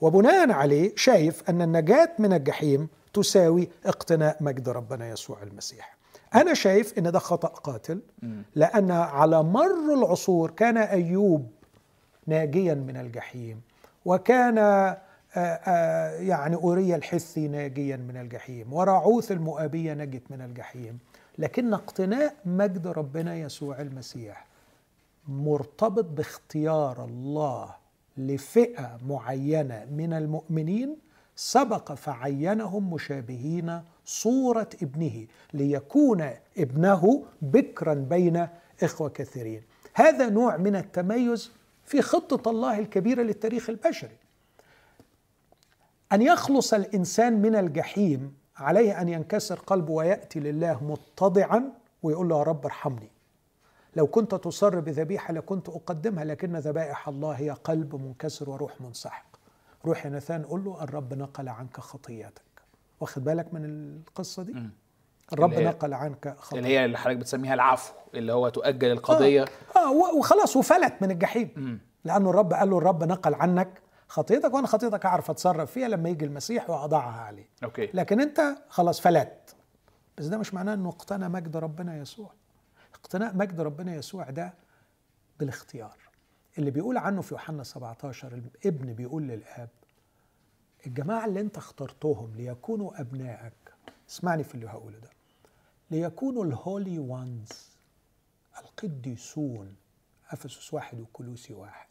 وبناء 0.00 0.50
عليه 0.50 0.92
شايف 0.96 1.50
أن 1.50 1.62
النجاة 1.62 2.10
من 2.18 2.32
الجحيم 2.32 2.88
تساوي 3.14 3.68
اقتناء 3.86 4.36
مجد 4.40 4.68
ربنا 4.68 5.08
يسوع 5.10 5.42
المسيح. 5.42 5.98
أنا 6.34 6.54
شايف 6.54 6.98
إن 6.98 7.12
ده 7.12 7.18
خطأ 7.18 7.48
قاتل 7.48 8.00
لأن 8.54 8.90
على 8.90 9.42
مر 9.42 9.94
العصور 9.94 10.50
كان 10.50 10.76
أيوب 10.76 11.50
ناجيا 12.26 12.74
من 12.74 12.96
الجحيم 12.96 13.60
وكان 14.04 14.58
آه، 14.58 14.98
آه، 15.36 16.10
يعني 16.20 16.56
أوريا 16.56 16.96
الحثي 16.96 17.48
ناجيا 17.48 17.96
من 17.96 18.16
الجحيم 18.16 18.72
وراعوث 18.72 19.32
المؤابية 19.32 19.94
نجت 19.94 20.22
من 20.30 20.40
الجحيم. 20.40 20.98
لكن 21.38 21.74
اقتناء 21.74 22.34
مجد 22.44 22.86
ربنا 22.86 23.36
يسوع 23.36 23.80
المسيح 23.80 24.46
مرتبط 25.28 26.04
باختيار 26.04 27.04
الله 27.04 27.74
لفئة 28.16 28.98
معينة 29.06 29.86
من 29.90 30.12
المؤمنين 30.12 30.96
سبق 31.36 31.92
فعينهم 31.92 32.92
مشابهين 32.92 33.82
صورة 34.04 34.68
ابنه 34.82 35.26
ليكون 35.52 36.30
ابنه 36.58 37.24
بكرا 37.42 37.94
بين 37.94 38.48
إخوة 38.82 39.08
كثيرين. 39.08 39.62
هذا 39.94 40.28
نوع 40.28 40.56
من 40.56 40.76
التميز 40.76 41.50
في 41.84 42.02
خطة 42.02 42.50
الله 42.50 42.78
الكبيرة 42.78 43.22
للتاريخ 43.22 43.70
البشري. 43.70 44.16
أن 46.12 46.22
يخلص 46.22 46.74
الإنسان 46.74 47.42
من 47.42 47.56
الجحيم 47.56 48.34
عليه 48.58 49.00
أن 49.00 49.08
ينكسر 49.08 49.58
قلبه 49.58 49.92
ويأتي 49.92 50.40
لله 50.40 50.84
متضعا 50.84 51.72
ويقول 52.02 52.28
له 52.28 52.38
يا 52.38 52.42
رب 52.42 52.64
ارحمني. 52.64 53.10
لو 53.96 54.06
كنت 54.06 54.34
تصر 54.34 54.80
بذبيحة 54.80 55.32
لكنت 55.34 55.68
أقدمها 55.68 56.24
لكن 56.24 56.56
ذبائح 56.56 57.08
الله 57.08 57.32
هي 57.32 57.50
قلب 57.50 57.94
منكسر 57.94 58.50
وروح 58.50 58.80
منسحق. 58.80 59.26
روح 59.84 60.06
ناثان 60.06 60.44
قول 60.44 60.64
له 60.64 60.82
الرب 60.82 61.14
نقل 61.14 61.48
عنك 61.48 61.80
خطياتك. 61.80 62.42
واخد 63.00 63.24
بالك 63.24 63.54
من 63.54 63.64
القصة 63.64 64.42
دي؟ 64.42 64.52
مم. 64.52 64.70
الرب 65.32 65.54
نقل 65.54 65.94
عنك 65.94 66.34
خطياتك. 66.38 66.58
اللي 66.58 66.68
هي 66.68 66.84
اللي 66.84 66.98
حضرتك 66.98 67.18
بتسميها 67.18 67.54
العفو 67.54 67.92
اللي 68.14 68.32
هو 68.32 68.48
تؤجل 68.48 68.90
القضية. 68.90 69.44
آه, 69.76 69.78
آه 69.78 69.92
وخلاص 70.18 70.56
وفلت 70.56 70.94
من 71.00 71.10
الجحيم. 71.10 71.50
مم. 71.56 71.80
لأنه 72.04 72.30
الرب 72.30 72.52
قال 72.52 72.70
له 72.70 72.78
الرب 72.78 73.04
نقل 73.04 73.34
عنك 73.34 73.68
خطيتك 74.08 74.54
وأنا 74.54 74.66
خطيتك 74.66 75.06
أعرف 75.06 75.30
أتصرف 75.30 75.72
فيها 75.72 75.88
لما 75.88 76.08
يجي 76.08 76.24
المسيح 76.24 76.70
وأضعها 76.70 77.20
عليه. 77.20 77.48
okay 77.64 77.90
لكن 77.94 78.20
أنت 78.20 78.40
خلاص 78.68 79.00
فلت. 79.00 79.56
بس 80.18 80.24
ده 80.26 80.38
مش 80.38 80.54
معناه 80.54 80.74
أنه 80.74 80.88
اقتنى 80.88 81.28
مجد 81.28 81.56
ربنا 81.56 81.96
يسوع. 81.96 82.32
اقتناء 82.94 83.36
مجد 83.36 83.60
ربنا 83.60 83.94
يسوع 83.94 84.30
ده 84.30 84.54
بالاختيار. 85.38 85.96
اللي 86.58 86.70
بيقول 86.70 86.96
عنه 86.98 87.22
في 87.22 87.34
يوحنا 87.34 87.62
17 87.64 88.34
الابن 88.34 88.92
بيقول 88.94 89.22
للآب 89.22 89.68
الجماعة 90.86 91.26
اللي 91.26 91.40
أنت 91.40 91.56
اخترتهم 91.56 92.34
ليكونوا 92.34 93.00
أبنائك 93.00 93.52
اسمعني 94.10 94.44
في 94.44 94.54
اللي 94.54 94.68
هقوله 94.68 94.98
ده 94.98 95.10
ليكونوا 95.90 96.44
الهولي 96.44 96.98
وانز 96.98 97.48
القديسون 98.58 99.76
أفسس 100.30 100.74
واحد 100.74 101.00
وكلوسي 101.00 101.54
واحد. 101.54 101.87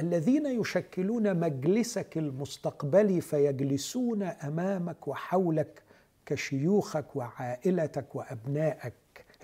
الذين 0.00 0.46
يشكلون 0.60 1.36
مجلسك 1.40 2.18
المستقبلي 2.18 3.20
فيجلسون 3.20 4.22
أمامك 4.22 5.08
وحولك 5.08 5.82
كشيوخك 6.26 7.16
وعائلتك 7.16 8.14
وأبنائك 8.14 8.94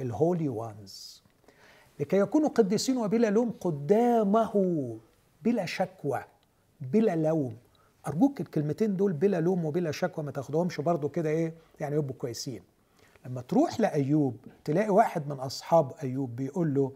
الهولي 0.00 0.48
وانز 0.48 1.22
لكي 2.00 2.16
يكونوا 2.18 2.48
قديسين 2.48 2.96
وبلا 2.96 3.30
لوم 3.30 3.50
قدامه 3.60 4.96
بلا 5.42 5.66
شكوى 5.66 6.24
بلا 6.80 7.16
لوم. 7.16 7.56
أرجوك 8.06 8.40
الكلمتين 8.40 8.96
دول 8.96 9.12
بلا 9.12 9.40
لوم 9.40 9.64
وبلا 9.64 9.90
شكوى 9.90 10.24
ما 10.24 10.30
تاخدهمش 10.30 10.80
برضو 10.80 11.08
كده 11.08 11.30
إيه؟ 11.30 11.54
يعني 11.80 11.96
يبقوا 11.96 12.14
كويسين. 12.18 12.62
لما 13.26 13.40
تروح 13.40 13.80
لأيوب 13.80 14.36
تلاقي 14.64 14.90
واحد 14.90 15.28
من 15.28 15.36
أصحاب 15.36 15.92
أيوب 16.02 16.36
بيقول 16.36 16.74
له 16.74 16.92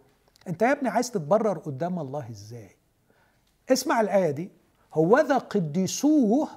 أنت 0.48 0.62
يا 0.62 0.72
ابني 0.72 0.88
عايز 0.88 1.10
تتبرر 1.10 1.58
قدام 1.58 1.98
الله 1.98 2.30
إزاي؟ 2.30 2.70
اسمع 3.72 4.00
الآية 4.00 4.30
دي. 4.30 4.50
هوذا 4.94 5.38
قديسوه 5.38 6.48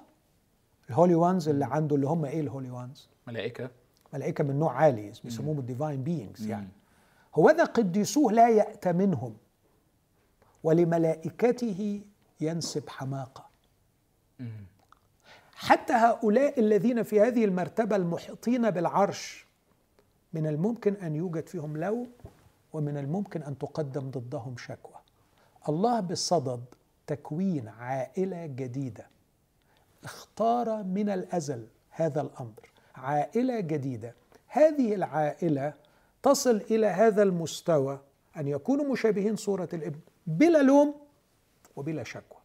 ال 0.90 0.95
holy 0.95 1.16
ones 1.16 1.50
اللي 1.50 1.66
عنده 1.66 1.96
اللي 1.96 2.08
هم 2.08 2.26
إيه 2.26 2.42
ال 2.42 2.47
holy 2.47 2.70
ones 2.70 3.10
ملائكة. 3.28 3.70
ملائكة 4.14 4.44
من 4.44 4.60
نوع 4.60 4.74
عالي 4.74 5.14
بيسموهم 5.24 5.60
ال 5.60 5.66
divine 5.66 6.04
beings 6.04 6.48
يعني. 6.48 6.70
هوذا 7.36 7.64
قديسوه 7.64 8.32
لا 8.32 8.50
يأت 8.50 8.88
منهم 8.88 9.38
ولملائكته 10.64 12.02
ينسب 12.42 12.90
حماقة. 12.90 13.46
حتى 15.56 15.94
هؤلاء 15.94 16.60
الذين 16.60 17.04
في 17.04 17.22
هذه 17.22 17.46
المرتبة 17.46 17.96
المحيطين 17.96 18.70
بالعرش 18.70 19.48
من 20.34 20.48
الممكن 20.48 20.94
أن 20.94 21.16
يوجد 21.16 21.48
فيهم 21.48 21.78
لوم 21.78 22.12
ومن 22.74 22.98
الممكن 22.98 23.44
أن 23.44 23.58
تقدم 23.58 24.10
ضدهم 24.12 24.58
شكوى. 24.58 24.96
الله 25.70 26.00
بصدد 26.00 26.64
تكوين 27.16 27.68
عائلة 27.68 28.46
جديدة. 28.46 29.08
اختار 30.04 30.84
من 30.84 31.10
الأزل 31.10 31.68
هذا 31.90 32.22
الأمر. 32.22 32.70
عائلة 32.96 33.60
جديدة. 33.60 34.16
هذه 34.48 34.96
العائلة 34.96 35.74
تصل 36.24 36.62
إلى 36.72 36.88
هذا 36.88 37.24
المستوى 37.24 38.00
أن 38.38 38.48
يكونوا 38.48 38.86
مشابهين 38.92 39.36
صورة 39.36 39.70
الابن 39.74 40.00
بلا 40.28 40.62
لوم 40.62 40.96
وبلا 41.76 42.04
شكوى. 42.04 42.40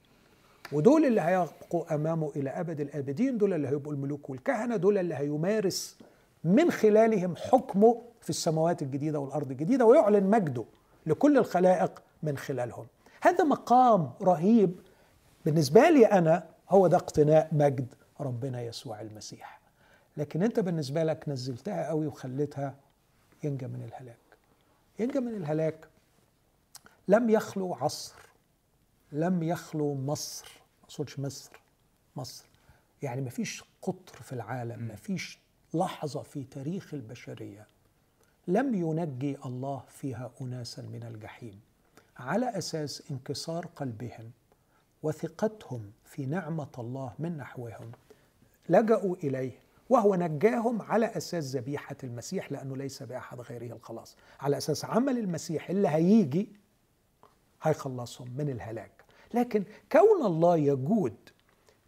ودول 0.72 1.04
اللي 1.04 1.20
هيبقوا 1.20 1.94
أمامه 1.94 2.32
إلى 2.36 2.50
أبد 2.50 2.80
الآبدين 2.80 3.38
دول 3.38 3.52
اللي 3.54 3.68
هيبقوا 3.68 3.92
الملوك 3.92 4.30
والكهنة 4.30 4.76
دول 4.76 4.98
اللي 4.98 5.14
هيمارس 5.14 5.98
من 6.44 6.70
خلالهم 6.70 7.36
حكمه 7.36 8.02
في 8.20 8.30
السماوات 8.30 8.82
الجديدة 8.82 9.18
والأرض 9.18 9.50
الجديدة 9.50 9.84
ويعلن 9.84 10.30
مجده 10.30 10.64
لكل 11.06 11.38
الخلائق 11.38 12.02
من 12.22 12.36
خلالهم. 12.36 12.86
هذا 13.20 13.44
مقام 13.44 14.12
رهيب. 14.22 14.80
بالنسبة 15.44 15.90
لي 15.90 16.06
أنا 16.06 16.46
هو 16.70 16.86
ده 16.86 16.96
اقتناء 16.96 17.48
مجد 17.52 17.94
ربنا 18.20 18.62
يسوع 18.62 19.00
المسيح. 19.00 19.60
لكن 20.16 20.42
أنت 20.42 20.60
بالنسبة 20.60 21.04
لك 21.04 21.28
نزلتها 21.28 21.88
قوي 21.88 22.06
وخليتها 22.06 22.74
ينجى 23.44 23.66
من 23.66 23.82
الهلاك. 23.82 24.18
ينجى 24.98 25.20
من 25.20 25.34
الهلاك. 25.34 25.88
لم 27.08 27.30
يخلو 27.30 27.74
عصر. 27.74 28.14
لم 29.12 29.42
يخلو 29.42 29.94
مصر. 29.94 30.46
ما 30.78 30.84
أقصدش 30.84 31.18
مصر. 31.18 31.60
مصر. 32.16 32.44
يعني 33.02 33.20
ما 33.20 33.30
فيش 33.30 33.64
قطر 33.82 34.22
في 34.22 34.32
العالم. 34.32 34.82
ما 34.82 34.96
فيش 34.96 35.38
لحظة 35.74 36.22
في 36.22 36.44
تاريخ 36.44 36.94
البشرية 36.94 37.66
لم 38.48 38.74
ينجي 38.74 39.36
الله 39.46 39.84
فيها 39.88 40.30
أناسا 40.40 40.82
من 40.82 41.02
الجحيم. 41.02 41.60
على 42.18 42.58
أساس 42.58 43.02
انكسار 43.10 43.66
قلبهم 43.66 44.30
وثقتهم 45.02 45.92
في 46.04 46.26
نعمة 46.26 46.68
الله 46.78 47.12
من 47.18 47.36
نحوهم. 47.36 47.92
لجأوا 48.68 49.16
إليه 49.16 49.52
وهو 49.88 50.14
نجاهم 50.14 50.82
على 50.82 51.06
أساس 51.06 51.56
ذبيحة 51.56 51.96
المسيح 52.04 52.52
لأنه 52.52 52.76
ليس 52.76 53.02
بأحد 53.02 53.40
غيره 53.40 53.74
الخلاص. 53.74 54.16
على 54.40 54.56
أساس 54.56 54.84
عمل 54.84 55.18
المسيح 55.18 55.70
اللي 55.70 55.88
هيجي 55.88 56.52
هيخلصهم 57.62 58.36
من 58.36 58.48
الهلاك. 58.48 59.04
لكن 59.34 59.64
كون 59.92 60.26
الله 60.26 60.56
يجود 60.56 61.16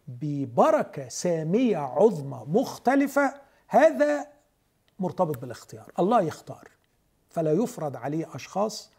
ببركة 0.07 1.07
سامية 1.07 1.77
عظمى 1.77 2.43
مختلفة 2.47 3.33
هذا 3.67 4.27
مرتبط 4.99 5.37
بالاختيار. 5.37 5.91
الله 5.99 6.21
يختار 6.21 6.67
فلا 7.29 7.51
يفرض 7.51 7.95
عليه 7.95 8.35
أشخاص 8.35 8.91
آه 8.91 8.98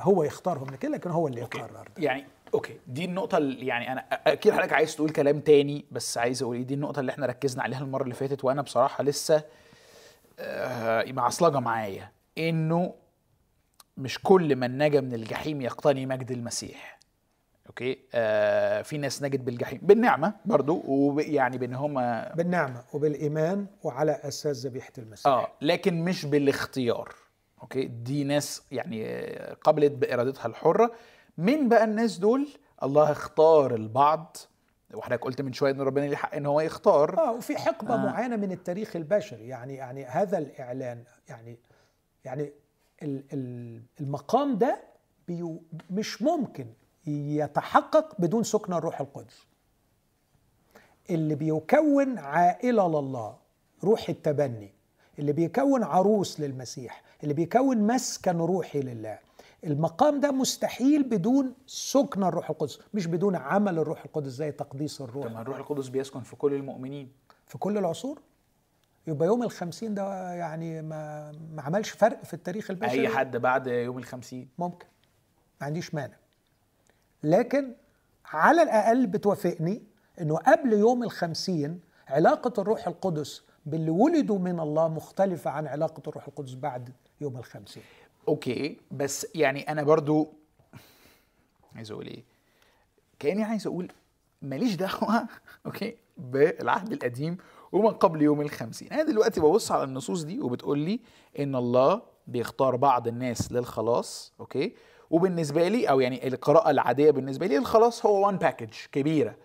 هو 0.00 0.22
يختارهم 0.22 0.70
لكن 0.70 0.90
لكن 0.92 1.10
هو 1.10 1.28
اللي 1.28 1.40
يقرر 1.40 1.88
يعني 1.98 2.24
okay. 2.54 2.76
دي 2.86 3.04
النقطة 3.04 3.38
اللي 3.38 3.66
يعني 3.66 3.92
أنا 3.92 4.00
أكيد 4.26 4.52
حضرتك 4.52 4.72
عايز 4.72 4.96
تقول 4.96 5.10
كلام 5.10 5.40
تاني 5.40 5.84
بس 5.90 6.18
عايز 6.18 6.42
أقول 6.42 6.56
إيه؟ 6.56 6.62
دي 6.62 6.74
النقطة 6.74 7.00
اللي 7.00 7.12
إحنا 7.12 7.26
ركزنا 7.26 7.62
عليها 7.62 7.80
المرة 7.80 8.02
اللي 8.02 8.14
فاتت 8.14 8.44
وأنا 8.44 8.62
بصراحة 8.62 9.04
لسه 9.04 9.42
آه 10.38 11.12
معصلجة 11.12 11.60
معايا 11.60 12.10
إنه 12.38 12.94
مش 13.96 14.18
كل 14.22 14.56
من 14.56 14.78
نجا 14.78 15.00
من 15.00 15.14
الجحيم 15.14 15.60
يقتني 15.60 16.06
مجد 16.06 16.30
المسيح. 16.30 16.98
okay؟ 17.66 17.98
آه 18.14 18.82
في 18.82 18.98
ناس 18.98 19.22
نجت 19.22 19.40
من 19.40 19.49
الجحيم. 19.49 19.78
بالنعمة 19.82 20.32
برضو 20.44 20.82
ويعني 20.86 21.58
بإن 21.58 21.74
هم 21.74 21.94
بالنعمة 22.34 22.82
وبالإيمان 22.92 23.66
وعلى 23.82 24.12
أساس 24.12 24.66
ذبيحة 24.66 24.92
المسيح. 24.98 25.26
آه 25.26 25.48
لكن 25.60 26.04
مش 26.04 26.26
بالاختيار. 26.26 27.14
أوكي؟ 27.62 27.84
دي 27.84 28.24
ناس 28.24 28.62
يعني 28.72 29.28
قبلت 29.62 29.92
بإرادتها 29.92 30.46
الحرة. 30.46 30.92
من 31.38 31.68
بقى 31.68 31.84
الناس 31.84 32.18
دول؟ 32.18 32.48
الله 32.82 33.10
اختار 33.10 33.74
البعض. 33.74 34.36
وحضرتك 34.94 35.24
قلت 35.24 35.40
من 35.42 35.52
شوية 35.52 35.72
إن 35.72 35.80
ربنا 35.80 36.04
ليه 36.06 36.16
حق 36.16 36.34
إن 36.34 36.46
هو 36.46 36.60
يختار. 36.60 37.18
آه 37.18 37.32
وفي 37.32 37.56
حقبة 37.56 37.94
آه. 37.94 37.96
معينة 37.96 38.36
من 38.36 38.52
التاريخ 38.52 38.96
البشري. 38.96 39.48
يعني 39.48 39.74
يعني 39.74 40.04
هذا 40.04 40.38
الإعلان 40.38 41.04
يعني 41.28 41.58
يعني 42.24 42.52
المقام 44.00 44.58
ده 44.58 44.82
مش 45.90 46.22
ممكن 46.22 46.66
يتحقق 47.06 48.20
بدون 48.20 48.42
سكن 48.42 48.72
الروح 48.72 49.00
القدس. 49.00 49.46
اللي 51.10 51.34
بيكون 51.34 52.18
عائلة 52.18 52.88
لله 52.88 53.36
روح 53.84 54.08
التبني. 54.08 54.74
اللي 55.18 55.32
بيكون 55.32 55.82
عروس 55.82 56.40
للمسيح 56.40 57.02
اللي 57.22 57.34
بيكون 57.34 57.78
مسكن 57.78 58.38
روحي 58.38 58.80
لله. 58.80 59.18
المقام 59.64 60.20
ده 60.20 60.30
مستحيل 60.32 61.02
بدون 61.02 61.54
سكن 61.66 62.22
الروح 62.22 62.50
القدس 62.50 62.78
مش 62.94 63.06
بدون 63.06 63.36
عمل 63.36 63.78
الروح 63.78 64.04
القدس 64.04 64.30
زي 64.30 64.52
تقديس 64.52 65.00
الروح. 65.00 65.26
طب 65.26 65.36
الروح 65.36 65.56
القدس 65.58 65.88
بيسكن 65.88 66.20
في 66.20 66.36
كل 66.36 66.54
المؤمنين. 66.54 67.12
في 67.46 67.58
كل 67.58 67.78
العصور؟ 67.78 68.20
يبقى 69.06 69.28
يوم 69.28 69.42
الخمسين 69.42 69.94
ده 69.94 70.32
يعني 70.34 70.82
ما, 70.82 71.32
ما 71.54 71.62
عملش 71.62 71.90
فرق 71.90 72.24
في 72.24 72.34
التاريخ 72.34 72.70
البشري؟ 72.70 73.00
أي 73.00 73.08
حد 73.08 73.36
بعد 73.36 73.66
يوم 73.66 73.98
الخمسين. 73.98 74.48
ممكن. 74.58 74.86
ما 75.60 75.66
عنديش 75.66 75.94
مانع. 75.94 76.16
لكن 77.22 77.72
على 78.24 78.62
الأقل 78.62 79.06
بتوافقني 79.06 79.82
أنه 80.20 80.36
قبل 80.36 80.72
يوم 80.72 81.02
الخمسين 81.02 81.80
علاقة 82.08 82.60
الروح 82.62 82.86
القدس 82.86 83.42
باللي 83.66 83.90
ولدوا 83.90 84.38
من 84.38 84.60
الله 84.60 84.88
مختلفة 84.88 85.50
عن 85.50 85.66
علاقة 85.66 86.02
الروح 86.08 86.28
القدس 86.28 86.54
بعد 86.54 86.92
يوم 87.20 87.36
الخمسين. 87.36 87.82
okay 88.28 88.76
بس 88.90 89.26
يعني 89.34 89.62
أنا 89.62 89.82
برضو 89.82 90.32
عايز 91.76 91.90
أقول 91.90 92.06
إيه؟ 92.06 92.24
كأني 93.18 93.44
عايز 93.44 93.66
أقول 93.66 93.92
ماليش 94.42 94.74
دعوة 94.74 95.28
okay 95.66 95.96
بالعهد 96.16 96.92
القديم 96.92 97.36
ومن 97.72 97.90
قبل 97.90 98.22
يوم 98.22 98.40
الخمسين. 98.40 98.92
أنا 98.92 99.02
دلوقتي 99.02 99.40
ببص 99.40 99.72
على 99.72 99.84
النصوص 99.84 100.22
دي 100.22 100.40
وبتقول 100.40 100.78
لي 100.78 101.00
إن 101.38 101.56
الله 101.56 102.02
بيختار 102.26 102.76
بعض 102.76 103.08
الناس 103.08 103.52
للخلاص 103.52 104.32
okay 104.40 104.74
وبالنسبة 105.10 105.68
لي 105.68 105.90
أو 105.90 106.00
يعني 106.00 106.28
القراءة 106.28 106.70
العادية 106.70 107.10
بالنسبة 107.10 107.46
لي 107.46 107.58
الخلاص 107.58 108.06
هو 108.06 108.26
one 108.26 108.36
package 108.36 108.72
كبيرة. 108.92 109.36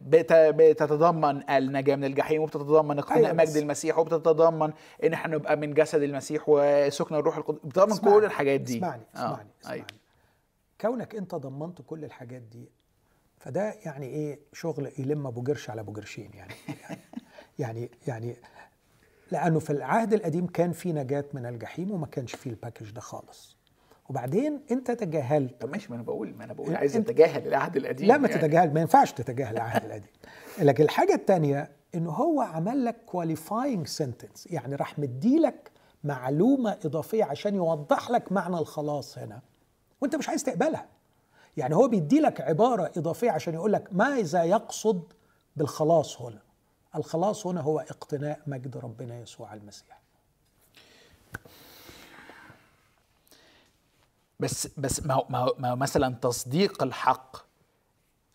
بتتضمن 0.00 1.50
النجاة 1.50 1.96
من 1.96 2.04
الجحيم 2.04 2.42
وبتتضمن 2.42 2.98
اقتناء 2.98 3.18
أيوة 3.18 3.32
مجد 3.32 3.56
المسيح 3.56 3.98
وبتتضمن 3.98 4.72
إن 5.04 5.12
إحنا 5.12 5.36
نبقى 5.36 5.56
من 5.56 5.74
جسد 5.74 6.02
المسيح 6.02 6.44
وسكن 6.48 7.14
الروح 7.14 7.36
القدس 7.36 7.58
بتتضمن 7.64 7.96
كل 7.96 8.24
الحاجات 8.24 8.60
دي 8.60 8.76
اسمعني 8.76 9.02
اسمعني, 9.14 9.32
آه. 9.32 9.60
اسمعني. 9.60 9.74
أيوة. 9.74 9.86
كونك 10.80 11.14
أنت 11.14 11.34
ضمنت 11.34 11.82
كل 11.86 12.04
الحاجات 12.04 12.42
دي 12.42 12.70
فده 13.38 13.74
يعني 13.84 14.06
إيه 14.06 14.40
شغل 14.52 14.92
يلم 14.98 15.26
أبو 15.26 15.42
قرش 15.42 15.70
على 15.70 15.80
أبو 15.80 15.92
قرشين 15.92 16.30
يعني 16.34 16.54
يعني 17.58 17.90
يعني 18.06 18.36
لأنه 19.30 19.58
في 19.58 19.70
العهد 19.70 20.12
القديم 20.12 20.46
كان 20.46 20.72
في 20.72 20.92
نجاة 20.92 21.24
من 21.34 21.46
الجحيم 21.46 21.90
وما 21.90 22.06
كانش 22.06 22.36
فيه 22.36 22.50
ال 22.50 22.55
package 22.55 22.90
ده 22.90 23.00
خالص 23.00 23.59
وبعدين 24.10 24.60
انت 24.70 24.90
تجاهلت. 24.90 25.60
طب 25.60 25.70
ماشي 25.70 25.86
ما 25.90 25.94
أنا 25.94 26.02
بقول 26.02 26.34
ما 26.34 26.44
أنا 26.44 26.52
بقول 26.52 26.76
عايز 26.76 26.96
أتجاهل 26.96 27.48
العهد 27.48 27.76
القديم 27.76 28.08
لا 28.08 28.18
ما 28.18 28.28
يعني. 28.28 28.40
تتجاهل 28.40 28.74
ما 28.74 28.80
ينفعش 28.80 29.12
تتجاهل 29.12 29.56
العهد 29.56 29.84
القديم. 29.84 30.10
لكن 30.68 30.84
الحاجة 30.84 31.14
الثانية 31.14 31.70
انه 31.94 32.10
هو 32.10 32.40
عمل 32.40 32.84
لك 32.84 32.96
qualifying 33.06 33.86
sentence 33.86 34.46
يعني 34.46 34.74
راح 34.74 34.98
مديلك 34.98 35.70
معلومة 36.04 36.78
إضافية 36.84 37.24
عشان 37.24 37.54
يوضح 37.54 38.10
لك 38.10 38.32
معنى 38.32 38.58
الخلاص 38.58 39.18
هنا 39.18 39.40
وأنت 40.00 40.16
مش 40.16 40.28
عايز 40.28 40.44
تقبلها. 40.44 40.86
يعني 41.56 41.76
هو 41.76 41.88
بيدي 41.88 42.20
لك 42.20 42.40
عبارة 42.40 42.90
إضافية 42.96 43.30
عشان 43.30 43.54
يقول 43.54 43.72
لك 43.72 43.88
ماذا 43.92 44.42
يقصد 44.42 45.12
بالخلاص 45.56 46.20
هنا. 46.20 46.42
الخلاص 46.96 47.46
هنا 47.46 47.60
هو 47.60 47.80
اقتناء 47.80 48.40
مجد 48.46 48.76
ربنا 48.76 49.20
يسوع 49.20 49.54
المسيح. 49.54 50.00
بس 54.40 54.68
بس 54.78 55.06
ما 55.06 55.14
هو, 55.14 55.26
ما 55.58 55.70
هو 55.70 55.76
مثلا 55.76 56.14
تصديق 56.14 56.82
الحق 56.82 57.36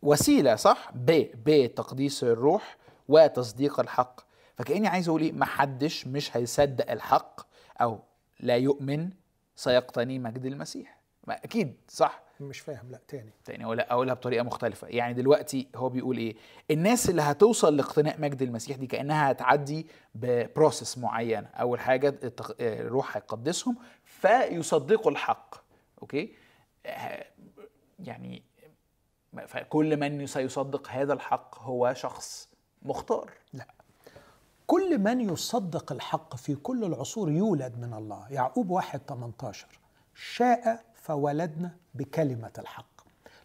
وسيلة 0.02 0.56
صح؟ 0.56 0.92
ب 0.96 1.26
بتقديس 1.46 2.24
الروح 2.24 2.78
وتصديق 3.08 3.80
الحق. 3.80 4.22
فكأني 4.58 4.88
عايز 4.88 5.08
أقول 5.10 5.22
إيه؟ 5.22 5.32
ما 5.32 5.46
حدش 5.46 6.08
مش 6.08 6.38
هيصدق 6.38 6.92
الحق 6.92 7.42
أو 7.82 8.00
لا 8.40 8.56
يؤمن 8.58 9.10
سيقتني 9.56 10.20
مجد 10.20 10.46
المسيح. 10.46 11.00
ما 11.28 11.34
أكيد 11.44 11.76
صح؟ 11.88 12.22
مش 12.40 12.60
فاهم 12.60 12.92
لا 12.92 13.00
تاني. 13.08 13.34
تاني 13.46 13.66
اقولها 13.66 13.92
اقولها 13.94 14.14
بطريقة 14.14 14.44
مختلفة. 14.44 14.88
يعني 14.88 15.14
دلوقتي 15.14 15.68
هو 15.76 15.90
بيقول 15.90 16.18
إيه؟ 16.18 16.36
الناس 16.72 17.10
اللي 17.10 17.22
هتوصل 17.22 17.78
لاقتناء 17.78 18.22
مجد 18.22 18.42
المسيح 18.42 18.78
دي 18.78 18.88
كأنها 18.88 19.32
هتعدي 19.32 19.88
ببروسيس 20.16 20.98
معينة. 20.98 21.48
أول 21.48 21.80
حاجة 21.80 22.10
التق- 22.24 22.56
الروح 22.60 23.18
هيقدسهم 23.18 23.76
فيصدقوا 24.04 25.12
الحق. 25.12 25.65
أوكي؟ 26.02 26.34
يعني 28.00 28.44
فكل 29.48 29.98
من 29.98 30.28
سيصدق 30.28 30.90
هذا 30.90 31.14
الحق 31.14 31.60
هو 31.60 31.94
شخص 31.94 32.50
مختار. 32.82 33.32
لا. 33.54 33.68
كل 34.68 34.98
من 34.98 35.30
يصدق 35.30 35.92
الحق 35.92 36.36
في 36.36 36.56
كل 36.56 36.84
العصور 36.84 37.32
يولد 37.32 37.78
من 37.78 37.94
الله. 37.94 38.28
يعقوب 38.30 38.70
واحد 38.70 39.02
18 39.08 39.68
شاء 40.16 40.86
فولدنا 40.96 41.78
بكلمة 41.94 42.52
الحق. 42.58 42.96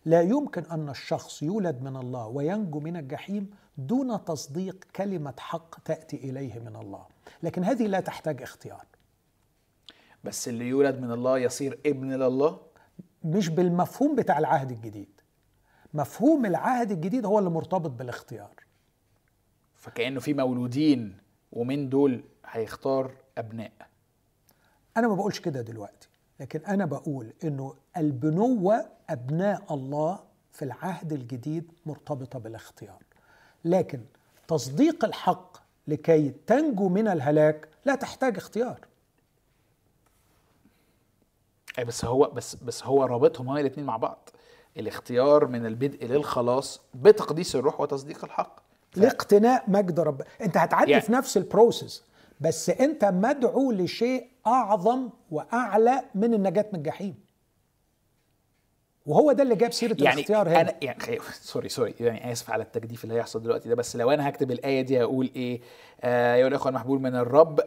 لا 0.04 0.22
يمكن 0.22 0.64
أن 0.64 0.88
الشخص 0.88 1.42
يولد 1.42 1.82
من 1.82 1.96
الله 1.96 2.26
وينجو 2.26 2.80
من 2.80 2.96
الجحيم 2.96 3.50
دون 3.78 4.24
تصديق 4.24 4.84
كلمة 4.96 5.34
حق 5.38 5.80
تأتي 5.80 6.16
إليه 6.16 6.58
من 6.58 6.76
الله. 6.76 7.06
لكن 7.42 7.64
هذه 7.64 7.86
لا 7.86 8.00
تحتاج 8.00 8.42
اختيار. 8.42 8.86
بس 10.24 10.48
اللي 10.48 10.68
يولد 10.68 11.00
من 11.00 11.12
الله 11.12 11.38
يصير 11.38 11.78
ابن 11.86 12.12
لله. 12.12 12.60
مش 13.24 13.48
بالمفهوم 13.48 14.16
بتاع 14.16 14.38
العهد 14.38 14.70
الجديد. 14.70 15.20
مفهوم 15.94 16.46
العهد 16.46 16.90
الجديد 16.90 17.26
هو 17.26 17.38
اللي 17.38 17.50
مرتبط 17.50 17.90
بالاختيار. 17.90 18.54
فكأنه 19.74 20.20
في 20.20 20.34
مولودين 20.34 21.18
ومن 21.52 21.88
دول 21.88 22.24
هيختار 22.46 23.12
أبناء. 23.38 23.72
أنا 24.96 25.08
ما 25.08 25.14
بقولش 25.14 25.40
كده 25.40 25.60
دلوقتي 25.60 26.08
لكن 26.40 26.60
أنا 26.60 26.84
بقول 26.84 27.32
إنه 27.44 27.74
البنوة 27.96 28.86
أبناء 29.10 29.74
الله 29.74 30.20
في 30.52 30.64
العهد 30.64 31.12
الجديد 31.12 31.72
مرتبطة 31.86 32.38
بالاختيار. 32.38 33.02
لكن 33.64 34.00
تصديق 34.48 35.04
الحق 35.04 35.56
لكي 35.88 36.28
تنجو 36.46 36.88
من 36.88 37.08
الهلاك 37.08 37.68
لا 37.84 37.94
تحتاج 37.94 38.36
اختيار. 38.36 38.89
أي 41.78 41.84
بس 41.84 42.04
هو 42.04 42.30
بس 42.34 42.54
بس 42.54 42.84
هو 42.84 43.04
رابطهم 43.04 43.48
هما 43.48 43.60
الاثنين 43.60 43.86
مع 43.86 43.96
بعض. 43.96 44.28
الاختيار 44.76 45.46
من 45.46 45.66
البدء 45.66 46.06
للخلاص 46.06 46.80
بتقديس 46.94 47.56
الروح 47.56 47.80
وتصديق 47.80 48.24
الحق. 48.24 48.60
ف- 48.92 48.98
لاقتناء 48.98 49.64
مجد 49.70 50.00
رب. 50.00 50.22
أنت 50.40 50.56
هتعدي 50.56 50.90
يعني- 50.90 51.02
في 51.02 51.12
نفس 51.12 51.36
البروسيس 51.36 52.02
بس 52.40 52.70
أنت 52.70 53.04
مدعو 53.04 53.72
لشيء 53.72 54.26
أعظم 54.46 55.08
وأعلى 55.30 56.02
من 56.14 56.34
النجاة 56.34 56.66
من 56.72 56.78
الجحيم. 56.78 57.14
وهو 59.06 59.32
ده 59.32 59.42
اللي 59.42 59.54
جاب 59.56 59.72
سيرة 59.72 59.96
يعني 60.00 60.14
الاختيار 60.14 60.48
هنا. 60.48 60.60
أنا 60.60 60.74
يعني 60.82 61.00
خي- 61.00 61.18
sorry 61.32 61.68
sorry 61.68 61.94
يعني 62.00 62.32
آسف 62.32 62.50
على 62.50 62.62
التجديف 62.62 63.04
اللي 63.04 63.14
هيحصل 63.14 63.42
دلوقتي 63.42 63.68
ده 63.68 63.74
بس 63.74 63.96
لو 63.96 64.10
أنا 64.10 64.28
هكتب 64.28 64.50
الآية 64.50 64.82
دي 64.82 65.02
هقول 65.02 65.30
إيه؟ 65.36 65.60
آه 66.00 66.36
يا 66.36 66.46
الإخوة 66.46 66.68
المحبوب 66.68 67.00
من 67.00 67.14
الرب 67.16 67.60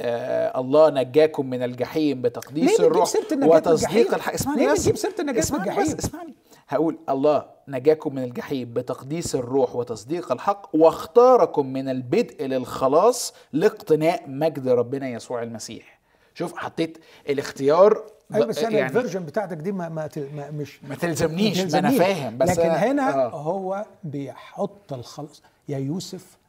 آه 0.00 0.60
الله 0.60 0.90
نجاكم 0.90 1.50
من 1.50 1.62
الجحيم 1.62 2.22
بتقديس 2.22 2.80
الروح 2.80 3.08
وتصديق؟ 3.42 4.14
الحق 4.14 4.32
اسمعني 4.32 4.66
ليه 4.66 4.72
بتجيب 4.72 4.96
سيرة 4.96 5.14
النجاة 5.20 5.32
من 5.32 5.38
اسمعني 5.38 5.62
الجحيم؟ 5.70 5.96
بس 5.96 6.04
اسمعني 6.04 6.34
هقول 6.68 6.98
الله 7.08 7.44
نجاكم 7.68 8.14
من 8.14 8.24
الجحيم 8.24 8.72
بتقديس 8.72 9.34
الروح 9.34 9.76
وتصديق 9.76 10.32
الحق 10.32 10.66
واختاركم 10.76 11.66
من 11.66 11.88
البدء 11.88 12.46
للخلاص 12.46 13.32
لاقتناء 13.52 14.22
مجد 14.28 14.68
ربنا 14.68 15.08
يسوع 15.08 15.42
المسيح 15.42 16.00
شوف 16.34 16.56
حطيت 16.56 16.98
الاختيار 17.28 18.04
أيوه 18.34 18.46
بس 18.46 18.58
أنا 18.58 18.70
يعني 18.78 18.86
الفيرجن 18.98 19.24
بتاعتك 19.24 19.56
دي 19.56 19.72
ما, 19.72 19.88
ما, 19.88 20.08
مش 20.50 20.84
ما 20.84 20.94
تلزمنيش 20.94 21.60
ما 21.60 21.78
أنا. 21.78 21.90
فاهم 21.90 22.38
بس 22.38 22.48
لكن 22.50 22.62
أنا- 22.62 22.74
هنا 22.74 23.14
آه. 23.24 23.28
هو 23.30 23.84
بيحط 24.04 24.92
الخلاص 24.92 25.42
يا 25.68 25.78
يوسف 25.78 26.39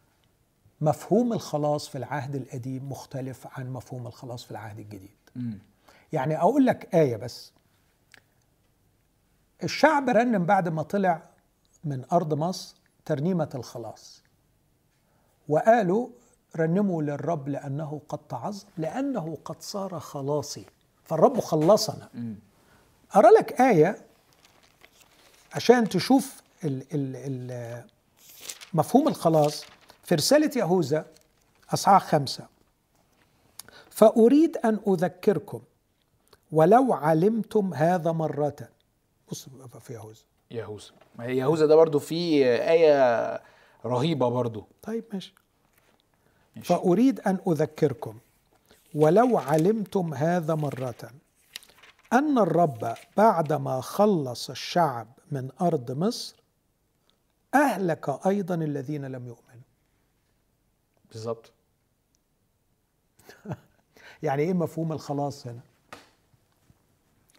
مفهوم 0.82 1.34
الخلاص 1.34 1.88
في 1.88 1.98
العهد 1.98 2.36
القديم 2.36 2.90
مختلف 2.92 3.48
عن 3.60 3.70
مفهوم 3.74 4.08
الخلاص 4.08 4.44
في 4.44 4.52
العهد 4.52 4.80
الجديد. 4.80 5.18
يعني 6.14 6.38
أقول 6.38 6.66
لك 6.66 6.96
آية 6.96 7.16
بس. 7.16 7.52
الشعب 9.64 10.10
رنم 10.10 10.46
بعد 10.46 10.70
ما 10.70 10.84
طلع 10.84 11.24
من 11.84 12.06
أرض 12.12 12.34
مصر 12.34 12.76
ترنيمة 13.06 13.50
الخلاص. 13.56 14.22
وقالوا 15.50 16.08
رنموا 16.56 17.04
للرب 17.04 17.50
لأنه 17.50 18.02
قد 18.10 18.20
تعظم 18.30 18.66
لأنه 18.78 19.38
قد 19.46 19.62
صار 19.62 20.00
خلاصي. 20.00 20.66
فالرب 21.04 21.40
خلصنا. 21.40 22.10
أرى 23.16 23.30
لك 23.40 23.62
آية 23.62 24.06
عشان 25.54 25.90
تشوف 25.90 26.42
ال 26.64 26.84
ال 26.94 27.16
ال 27.16 27.86
مفهوم 28.74 29.08
الخلاص. 29.08 29.66
في 30.04 30.16
رسالة 30.16 30.52
يهوذا 30.56 31.06
أصحاح 31.74 32.08
خمسة. 32.08 32.47
فأريد 33.89 34.58
أن 34.58 34.80
أذكركم 34.88 35.62
ولو 36.52 36.93
علمتم 36.93 37.74
هذا 37.74 38.12
مرة. 38.12 38.56
بص 39.32 39.49
في 39.80 39.93
يهوذا. 39.93 40.22
يهوذا. 40.52 40.91
ما 41.16 41.26
هي 41.26 41.38
يهوذا 41.38 41.66
ده 41.66 41.76
برضو 41.76 41.99
في 41.99 42.45
آية 42.45 43.41
رهيبة 43.86 44.30
برضو. 44.30 44.68
طيب 44.82 45.04
ماشي. 45.14 45.34
ماشي. 46.56 46.68
فأريد 46.68 47.20
أن 47.20 47.38
أذكركم 47.47 48.18
ولو 48.95 49.38
علمتم 49.38 50.14
هذا 50.14 50.56
مرة 50.56 51.12
أن 52.14 52.38
الرب 52.38 52.93
بعدما 53.18 53.82
خلص 53.82 54.49
الشعب 54.49 55.08
من 55.32 55.49
أرض 55.62 55.91
مصر 55.91 56.36
أهلك 57.54 58.28
أيضا 58.28 58.56
الذين 58.56 59.06
لم 59.06 59.28
يؤمنوا. 59.28 59.51
بالظبط. 61.12 61.51
يعني 64.24 64.43
إيه 64.43 64.53
مفهوم 64.53 64.91
الخلاص 64.91 65.47
هنا؟ 65.47 65.62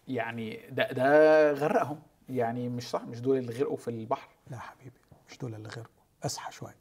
يعني 0.07 0.59
ده 0.71 0.91
ده 0.91 1.51
غرقهم. 1.51 1.99
يعني 2.29 2.69
مش 2.69 2.89
صح 2.89 3.01
مش 3.01 3.19
دول 3.21 3.37
اللي 3.37 3.53
غرقوا 3.53 3.77
في 3.77 3.87
البحر. 3.87 4.29
لا 4.51 4.57
حبيبي 4.57 4.99
مش 5.29 5.37
دول 5.37 5.55
اللي 5.55 5.69
غيركم 5.69 5.89
أصحى 6.23 6.51
شوية. 6.51 6.75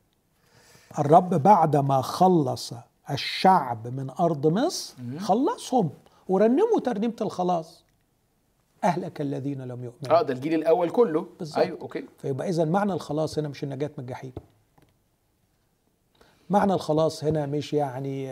الرب 0.98 1.34
بعدما 1.34 2.02
خلص 2.02 2.72
الشعب 3.10 3.88
من 3.88 4.10
أرض 4.10 4.46
مصر 4.46 4.94
خلصهم. 5.18 5.90
ورنموا 6.28 6.80
ترنيمة 6.84 7.16
الخلاص. 7.20 7.84
أهلك 8.84 9.20
الذين 9.20 9.62
لم 9.62 9.84
يؤمنوا. 9.84 10.18
آه 10.18 10.22
ده 10.22 10.32
الجيل 10.34 10.54
الأول 10.54 10.90
كله. 10.90 11.26
بالظبط. 11.38 11.58
أيوه 11.58 11.80
أوكي. 11.80 12.04
فيبقى 12.18 12.48
اذا 12.48 12.64
معنى 12.64 12.92
الخلاص 12.92 13.38
هنا 13.38 13.48
مش 13.48 13.64
النجاة 13.64 13.90
من 13.98 14.04
الجحيم. 14.04 14.32
معنى 16.52 16.72
الخلاص 16.74 17.24
هنا 17.24 17.46
مش 17.46 17.72
يعني 17.72 18.28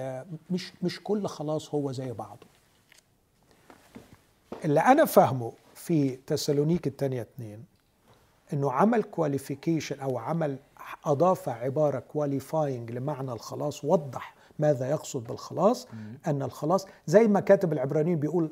مش 0.50 0.72
مش 0.82 1.00
كل 1.04 1.26
خلاص 1.26 1.74
هو 1.74 1.92
زي 1.92 2.12
بعضه. 2.12 2.46
اللي 4.64 4.80
أنا 4.80 5.04
فاهمه 5.04 5.52
في 5.74 6.16
تسالونيك 6.26 6.86
الثانية 6.86 7.20
اتنين 7.20 7.64
إنه 8.52 8.72
عمل 8.72 9.02
qualification 9.02 10.00
أو 10.00 10.18
عمل 10.18 10.56
أضاف 11.04 11.48
عبارة 11.48 11.98
qualifying 11.98 12.90
لمعنى 12.90 13.32
الخلاص 13.32 13.84
وضح 13.84 14.34
ماذا 14.58 14.90
يقصد 14.90 15.24
بالخلاص 15.24 15.88
أن 16.26 16.42
الخلاص 16.42 16.86
زي 17.06 17.28
ما 17.28 17.40
كاتب 17.40 17.72
العبرانيين 17.72 18.18
بيقول 18.18 18.50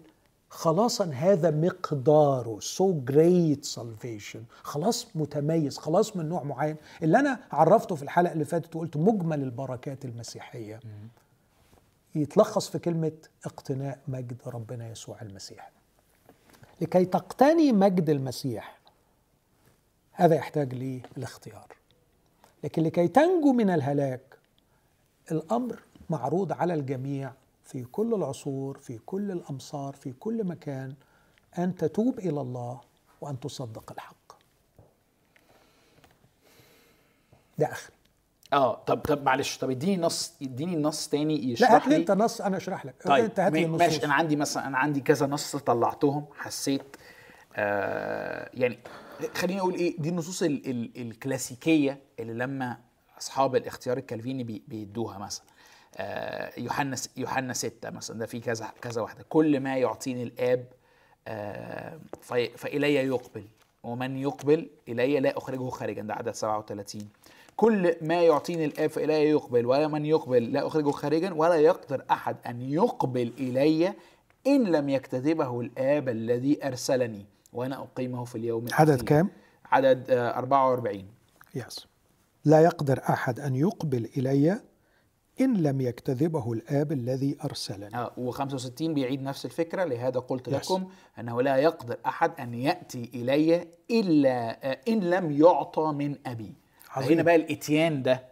خلاصا 0.51 1.05
هذا 1.05 1.51
مقداره. 1.51 2.59
So 2.61 3.11
great 3.11 3.65
salvation. 3.77 4.41
خلاص 4.63 5.07
متميز 5.17 5.79
خلاص 5.79 6.17
من 6.17 6.29
نوع 6.29 6.43
معين. 6.43 6.77
اللي 7.03 7.19
أنا 7.19 7.41
عرفته 7.53 7.95
في 7.95 8.03
الحلقة 8.03 8.33
اللي 8.33 8.45
فاتت 8.45 8.77
وقلت 8.77 8.97
مجمل 8.97 9.43
البركات 9.43 10.05
المسيحية. 10.05 10.81
يتلخص 12.15 12.69
في 12.69 12.79
كلمة 12.79 13.13
اقتناء 13.45 13.99
مجد 14.09 14.43
ربنا 14.47 14.89
يسوع 14.91 15.23
المسيح. 15.23 15.71
لكي 16.81 17.05
تقتني 17.05 17.73
مجد 17.73 18.11
المسيح 18.11 18.79
هذا 20.13 20.35
يحتاج 20.35 20.75
للاختيار. 20.75 21.67
لكن 22.65 22.83
لكي 22.83 23.09
تنجو 23.09 23.53
من 23.53 23.71
الهلاك 23.71 24.39
الأمر 25.33 25.83
معروض 26.11 26.53
على 26.53 26.75
الجميع 26.75 27.33
في 27.69 27.85
كل 27.85 28.15
العصور 28.15 28.79
في 28.79 28.99
كل 28.99 29.31
الأمصار 29.31 29.95
في 29.97 30.13
كل 30.13 30.45
مكان 30.45 30.95
أن 31.59 31.75
تتوب 31.75 32.19
إلى 32.19 32.41
الله 32.41 32.81
وأن 33.21 33.41
تصدق 33.41 33.93
الحق. 33.93 34.17
ده 37.59 37.67
اخر 37.73 37.91
آه 38.53 38.75
طب 38.85 38.99
طب 39.01 39.23
معلش 39.23 39.59
طب 39.59 39.71
اديني 39.71 39.97
نص 39.97 40.33
اديني 40.43 40.77
نص 40.77 41.09
تاني 41.09 41.37
لا 41.39 41.53
يشرح 41.53 41.71
هات 41.73 41.87
لي. 41.89 41.97
أنت 41.97 42.11
نص 42.11 42.41
أنا 42.41 42.57
أشرح 42.57 42.87
لك. 42.87 42.95
طيب 43.05 43.25
أنت 43.25 43.41
هات 43.41 43.53
لي 43.53 43.67
ما- 43.67 43.77
ماشي. 43.77 43.85
النصوص 43.87 44.05
أنا 44.05 44.15
عندي 44.15 44.37
مثلا 44.37 44.67
أنا 44.67 44.79
عندي 44.79 45.01
كذا 45.01 45.27
نص 45.27 45.57
طلعتهم 45.57 46.25
حسيت 46.35 46.97
آه 47.57 48.51
يعني 48.55 48.79
خليني 49.35 49.61
أقول 49.61 49.75
إيه 49.75 49.97
دي 50.01 50.09
النصوص 50.09 50.43
ال 50.43 50.71
ال 50.71 51.01
الكلاسيكية 51.03 51.99
اللي 52.19 52.33
لما 52.35 52.79
أصحاب 53.19 53.57
الاختيار 53.57 53.97
الكالفيني 53.99 54.45
بي 54.45 54.63
بيدوها 54.69 55.19
مثلا. 55.19 55.45
يوحنا 56.59 56.97
س- 56.97 57.11
يوحنا 57.17 57.53
6 57.53 57.91
مثلا 57.91 58.19
ده 58.19 58.27
في 58.27 58.41
كذا 58.41 58.67
كذا 58.83 59.03
واحدة. 59.03 59.25
كل 59.29 59.61
ما 59.61 59.77
يعطيني 59.77 60.23
الآب 60.23 60.65
آه 61.29 61.99
فإلي 62.57 62.95
يقبل 62.95 63.45
ومن 63.83 64.17
يقبل 64.19 64.69
إلي 64.89 65.21
لا 65.21 65.39
أخرجه 65.39 65.69
خارجا. 65.69 66.03
ده 66.03 66.15
عدد 66.15 66.31
37 66.35 67.09
كل 67.57 67.95
ما 68.03 68.23
يعطيني 68.23 68.65
الآب 68.65 68.91
فإلي 68.91 69.31
يقبل 69.31 69.67
ومن 69.67 70.07
يقبل 70.07 70.53
لا 70.53 70.67
أخرجه 70.67 70.91
خارجا 70.91 71.33
ولا 71.35 71.55
يقدر 71.55 72.05
أحد 72.11 72.37
أن 72.47 72.61
يقبل 72.63 73.33
إلي 73.39 73.93
إن 74.47 74.65
لم 74.65 74.89
يكتذبه 74.89 75.61
الآب 75.61 76.09
الذي 76.09 76.67
أرسلني. 76.67 77.27
وأنا 77.53 77.83
أقيمه 77.83 78.25
في 78.25 78.35
اليوم 78.39 78.67
عدد. 78.73 79.03
كام؟ 79.03 79.29
عدد 79.65 80.11
آه، 80.11 80.39
44 80.39 81.05
يس. 81.55 81.87
لا 82.45 82.61
يقدر 82.61 83.01
أحد 83.09 83.41
أن 83.41 83.55
يقبل 83.57 84.09
إلي 84.17 84.61
إن 85.41 85.57
لم 85.57 85.81
يكتذبه 85.81 86.53
الآب 86.53 86.93
الذي 86.93 87.37
أرسلني 87.45 87.97
آه 87.97 88.13
و65 88.31 88.83
بيعيد 88.83 89.23
نفس 89.23 89.45
الفكرة 89.45 89.85
لهذا 89.85 90.21
قلت 90.21 90.49
Yes. 90.51 90.53
لكم 90.53 90.89
أنه 91.19 91.43
لا 91.43 91.57
يقدر 91.57 91.99
أحد 92.07 92.41
أن 92.41 92.55
يأتي 92.55 93.11
إلي 93.15 93.69
إلا 93.91 94.71
آه، 94.71 94.79
إن 94.89 95.01
لم 95.11 95.31
يعطى 95.33 95.93
من 95.93 96.17
عظيم. 96.27 96.55
هنا 97.13 97.23
بقى 97.23 97.35
الإتيان 97.37 98.03
ده 98.03 98.25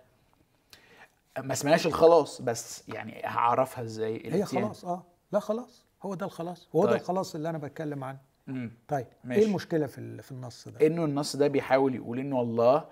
ما 1.39 1.53
اسمهاش 1.53 1.87
الخلاص 1.87 2.43
بس 2.43 2.89
يعني 2.89 3.23
هعرفها 3.25 3.85
إزاي 3.85 4.23
هي 4.35 4.45
خلاص 4.45 4.85
آه 4.85 5.03
لا 5.33 5.39
خلاص 5.41 5.85
هو 6.03 6.15
ده 6.15 6.27
الخلاص 6.27 6.69
هو 6.77 6.85
ده 6.85 6.91
طيب. 6.93 7.01
الخلاص 7.01 7.35
اللي 7.35 7.51
أنا 7.51 7.59
بتكلم 7.59 8.05
عنه 8.05 8.19
مم. 8.47 8.71
طيب 8.89 9.07
ماشي. 9.25 9.41
إيه 9.41 9.47
المشكلة 9.47 9.87
في 9.87 10.23
في 10.23 10.33
النص 10.33 10.69
ده 10.69 10.87
إنه 10.87 11.05
النص 11.05 11.37
ده 11.37 11.47
بيحاول 11.49 11.95
يقول 11.95 12.19
إنه 12.19 12.41
الله 12.41 12.85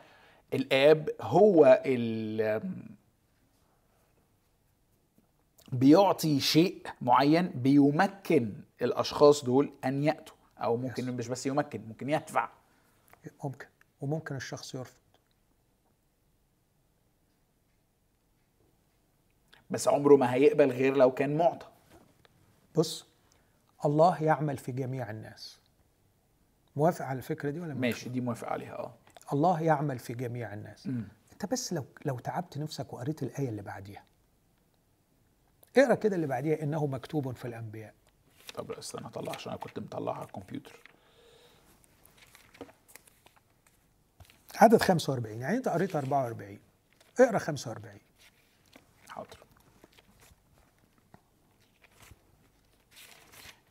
الآب 0.54 1.08
هو 1.20 1.82
ال 1.86 2.62
بيعطي 5.74 6.40
شيء 6.40 6.86
معين 7.00 7.48
بيمكن 7.48 8.52
الأشخاص 8.82 9.44
دول 9.44 9.72
أن 9.84 10.04
يأتوا. 10.04 10.36
أو 10.58 10.76
ممكن 10.76 11.16
مش 11.16 11.28
بس 11.28 11.46
يمكن 11.46 11.80
ممكن 11.88 12.10
يدفع. 12.10 12.48
ممكن. 13.44 13.66
وممكن 14.00 14.36
الشخص 14.36 14.74
يرفض. 14.74 14.96
بس 19.70 19.88
عمره 19.88 20.16
ما 20.16 20.34
هيقبل 20.34 20.70
غير 20.70 20.96
لو 20.96 21.10
كان 21.10 21.36
معطى. 21.36 21.66
بص 22.76 23.06
الله 23.84 24.22
يعمل 24.22 24.56
في 24.56 24.72
جميع 24.72 25.10
الناس. 25.10 25.58
موافق 26.76 27.04
على 27.04 27.16
الفكرة 27.16 27.50
دي 27.50 27.60
ولا 27.60 27.74
ماشي 27.74 28.08
دي 28.08 28.20
موافق 28.20 28.48
عليها 28.48 28.78
آه. 28.78 28.94
الله 29.32 29.62
يعمل 29.62 29.98
في 29.98 30.14
جميع 30.14 30.54
الناس. 30.54 30.86
مم. 30.86 31.08
انت 31.32 31.46
بس 31.46 31.72
لو 31.72 31.84
لو 32.04 32.18
تعبت 32.18 32.58
نفسك 32.58 32.92
وقريت 32.92 33.22
الآية 33.22 33.48
اللي 33.48 33.62
بعديها 33.62 34.04
اقرا 35.76 35.94
كده 35.94 36.16
اللي 36.16 36.26
بعديها 36.26 36.62
انه 36.62 36.86
مكتوب 36.86 37.36
في 37.36 37.44
الانبياء. 37.44 37.94
طب 38.54 38.72
استنى 38.72 39.06
اطلع 39.06 39.32
عشان 39.34 39.52
أنا 39.52 39.60
كنت 39.60 39.78
مطلعها 39.78 40.16
على 40.16 40.24
الكمبيوتر. 40.26 40.80
عدد 44.56 44.82
45 44.82 45.40
يعني 45.40 45.56
انت 45.56 45.68
قريت 45.68 45.96
44 45.96 46.58
اقرا 47.20 47.38
45 47.38 47.98
حاضر. 49.08 49.38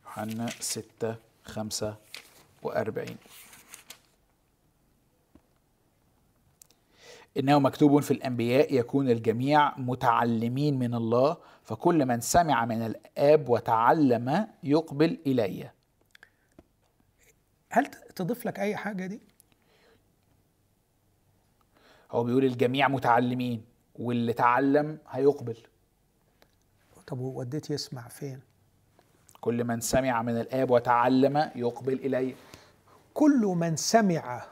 يوحنا 0.04 0.46
ستة 0.60 1.16
خمسة 1.44 1.96
وأربعين. 2.62 3.16
إنه 7.36 7.58
مكتوب 7.58 8.00
في 8.00 8.10
الأنبياء 8.10 8.74
يكون 8.74 9.10
الجميع 9.10 9.78
متعلمين 9.78 10.78
من 10.78 10.94
الله 10.94 11.36
فكل 11.64 12.06
من 12.06 12.20
سمع 12.20 12.64
من 12.64 12.82
الآب 12.86 13.48
وتعلم 13.48 14.48
يقبل 14.62 15.18
إلي. 15.26 15.70
هل 17.70 17.86
تضيف 17.86 18.46
لك 18.46 18.60
أي 18.60 18.76
حاجة 18.76 19.06
دي؟ 19.06 19.20
هو 22.10 22.24
بيقول 22.24 22.44
الجميع 22.44 22.88
متعلمين 22.88 23.64
واللي 23.94 24.32
تعلم 24.32 24.98
هيقبل. 25.10 25.56
طب 27.06 27.20
وديت 27.20 27.70
يسمع 27.70 28.08
فين؟ 28.08 28.40
كل 29.40 29.64
من 29.64 29.80
سمع 29.80 30.22
من 30.22 30.40
الآب 30.40 30.70
وتعلم 30.70 31.50
يقبل 31.56 31.92
إلي. 31.92 32.34
كل 33.14 33.40
من 33.56 33.76
سمع 33.76 34.46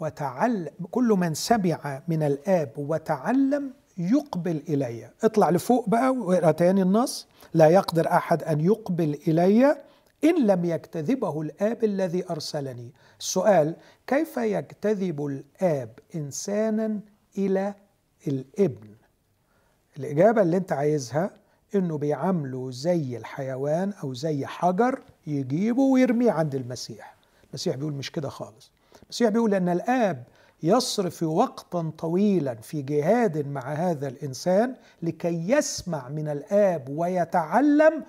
وتعلم 0.00 0.70
كل 0.90 1.08
من 1.08 1.34
سمع 1.34 2.02
من 2.08 2.22
الآب 2.22 2.72
وتعلم 2.76 3.74
يقبل 3.98 4.62
إلي. 4.68 5.10
اطلع 5.24 5.50
لفوق 5.50 5.88
بقى 5.88 6.10
واقرا 6.10 6.50
تاني 6.50 6.82
النص. 6.82 7.26
لا 7.54 7.66
يقدر 7.68 8.08
أحد 8.12 8.42
أن 8.42 8.60
يقبل 8.60 9.18
إلي 9.28 9.76
إن 10.24 10.46
لم 10.46 10.64
يجتذبه 10.64 11.40
الآب 11.42 11.84
الذي 11.84 12.30
أرسلني. 12.30 12.92
السؤال 13.20 13.76
كيف 14.06 14.36
يجتذب 14.36 15.26
الآب 15.26 15.90
إنسانا 16.14 17.00
إلى 17.38 17.74
الإبن؟ 18.26 18.88
الإجابة 19.98 20.42
اللي 20.42 20.56
أنت 20.56 20.72
عايزها 20.72 21.30
إنه 21.74 21.98
بيعامله 21.98 22.70
زي 22.70 23.16
الحيوان 23.16 23.92
أو 24.02 24.14
زي 24.14 24.46
حجر 24.46 25.00
يجيبه 25.26 25.82
ويرميه 25.82 26.30
عند 26.30 26.54
المسيح. 26.54 27.16
المسيح 27.50 27.76
بيقول 27.76 27.92
مش 27.92 28.12
كده 28.12 28.28
خالص. 28.28 28.70
المسيح 29.02 29.28
بيقول 29.28 29.54
أن 29.54 29.68
الآب 29.68 30.24
يصرف 30.62 31.22
وقتا 31.22 31.92
طويلا 31.98 32.54
في 32.54 32.82
جهاد 32.82 33.48
مع 33.48 33.72
هذا 33.72 34.08
الإنسان 34.08 34.74
لكي 35.02 35.50
يسمع 35.50 36.08
من 36.08 36.28
الآب 36.28 36.88
ويتعلم 36.88 38.04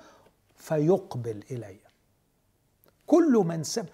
فيقبل 0.55 1.43
إليه. 1.51 1.87
كل 3.07 3.43
من 3.45 3.63
سمع 3.63 3.85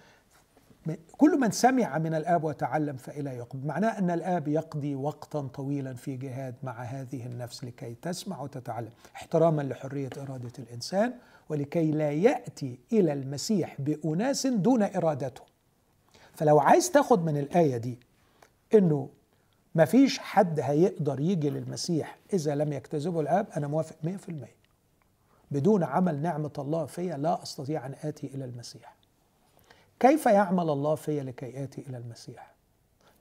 كل 1.16 1.40
من 1.40 1.50
سمع 1.50 1.98
من 1.98 2.14
الآب 2.14 2.44
وتعلم 2.44 2.96
فإلى 2.96 3.30
يقبل. 3.30 3.66
معناه 3.66 3.98
أن 3.98 4.10
الآب 4.10 4.48
يقضي 4.48 4.94
وقتا 4.94 5.40
طويلا 5.40 5.94
في 5.94 6.16
جهاد 6.16 6.54
مع 6.62 6.82
هذه 6.82 7.26
النفس 7.26 7.64
لكي 7.64 7.94
تسمع 8.02 8.40
وتتعلم 8.42 8.90
احتراما 9.16 9.62
لحرية 9.62 10.10
إرادة 10.18 10.52
الإنسان 10.58 11.12
ولكي 11.48 11.90
لا 11.90 12.12
يأتي 12.12 12.78
إلى 12.92 13.12
المسيح 13.12 13.76
بأناس 13.80 14.46
دون 14.46 14.82
إرادته. 14.82 15.42
فلو 16.34 16.58
عايز 16.58 16.90
تاخد 16.90 17.24
من 17.24 17.36
الآية 17.36 17.76
دي 17.76 17.98
إنه 18.74 19.08
ما 19.74 19.84
فيش 19.84 20.18
حد 20.18 20.60
هيقدر 20.60 21.20
يجي 21.20 21.50
للمسيح 21.50 22.18
إذا 22.32 22.54
لم 22.54 22.72
يجتذبه 22.72 23.20
الآب. 23.20 23.46
أنا 23.56 23.66
موافق 23.66 23.96
100% 24.02 24.08
بدون 25.50 25.84
عمل 25.84 26.22
نعمة 26.22 26.52
الله 26.58 26.86
فيا 26.86 27.16
لا 27.16 27.42
أستطيع 27.42 27.86
أن 27.86 27.94
آتي 28.02 28.26
إلى 28.26 28.44
المسيح. 28.44 28.94
كيف 30.00 30.26
يعمل 30.26 30.70
الله 30.70 30.94
في 30.94 31.20
لكي 31.20 31.64
آتي 31.64 31.80
إلى 31.88 31.96
المسيح؟ 31.96 32.54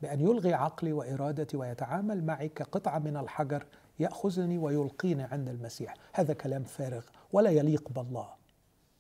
بأن 0.02 0.20
يلغي 0.20 0.54
عقلي 0.54 0.94
وإرادتي 0.94 1.58
ويتعامل 1.58 2.24
معي 2.24 2.50
كقطعة 2.50 3.00
من 3.00 3.18
الحجر 3.18 3.66
يأخذني 4.00 4.58
ويلقيني 4.58 5.24
عند 5.24 5.50
المسيح. 5.50 5.94
هذا 6.14 6.34
كلام 6.34 6.64
فارغ 6.64 7.04
ولا 7.34 7.50
يليق 7.50 7.90
بالله. 7.90 8.30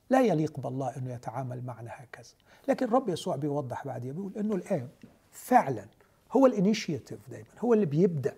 لا 0.09 0.21
يليق 0.21 0.59
بالله 0.59 0.97
أنه 0.97 1.13
يتعامل 1.13 1.65
معنا 1.65 1.91
هكذا. 1.93 2.33
لكن 2.67 2.89
رب 2.89 3.09
يسوع 3.09 3.35
بيوضح 3.35 3.87
بعدين 3.87 4.13
بيقول 4.13 4.37
أنه 4.37 4.55
الآب 4.55 4.89
فعلا 5.31 5.85
هو 6.33 6.45
الانيشيتيف 6.45 7.19
دايما 7.29 7.47
هو 7.59 7.73
اللي 7.73 7.85
بيبدأ. 7.85 8.35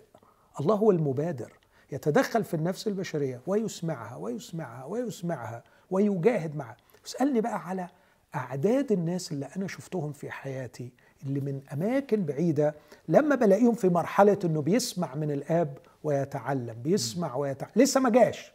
الله 0.60 0.76
هو 0.76 0.92
المبادر. 0.92 1.52
يتدخل 1.92 2.44
في 2.44 2.54
النفس 2.54 2.88
البشرية 2.88 3.42
ويسمعها 3.48 4.16
ويسمعها 4.16 4.86
ويسمعها 4.86 5.64
ويجاهد 5.92 6.56
معها. 6.56 6.78
اسألني 7.06 7.42
بقى 7.42 7.68
على 7.70 7.90
أعداد 8.36 8.92
الناس 8.92 9.32
اللي 9.32 9.50
أنا 9.58 9.68
شفتهم 9.68 10.12
في 10.12 10.32
حياتي 10.32 10.92
اللي 11.24 11.40
من 11.40 11.62
أماكن 11.74 12.26
بعيدة 12.26 12.76
لما 13.08 13.36
بلاقيهم 13.36 13.74
في 13.74 13.90
مرحلة 13.90 14.40
أنه 14.46 14.62
بيسمع 14.62 15.16
من 15.16 15.32
الآب 15.32 15.78
ويتعلم 16.04 16.76
بيسمع 16.82 17.36
ويتعلم 17.36 17.72
لسه 17.76 18.00
ما 18.00 18.10
جاش. 18.10 18.52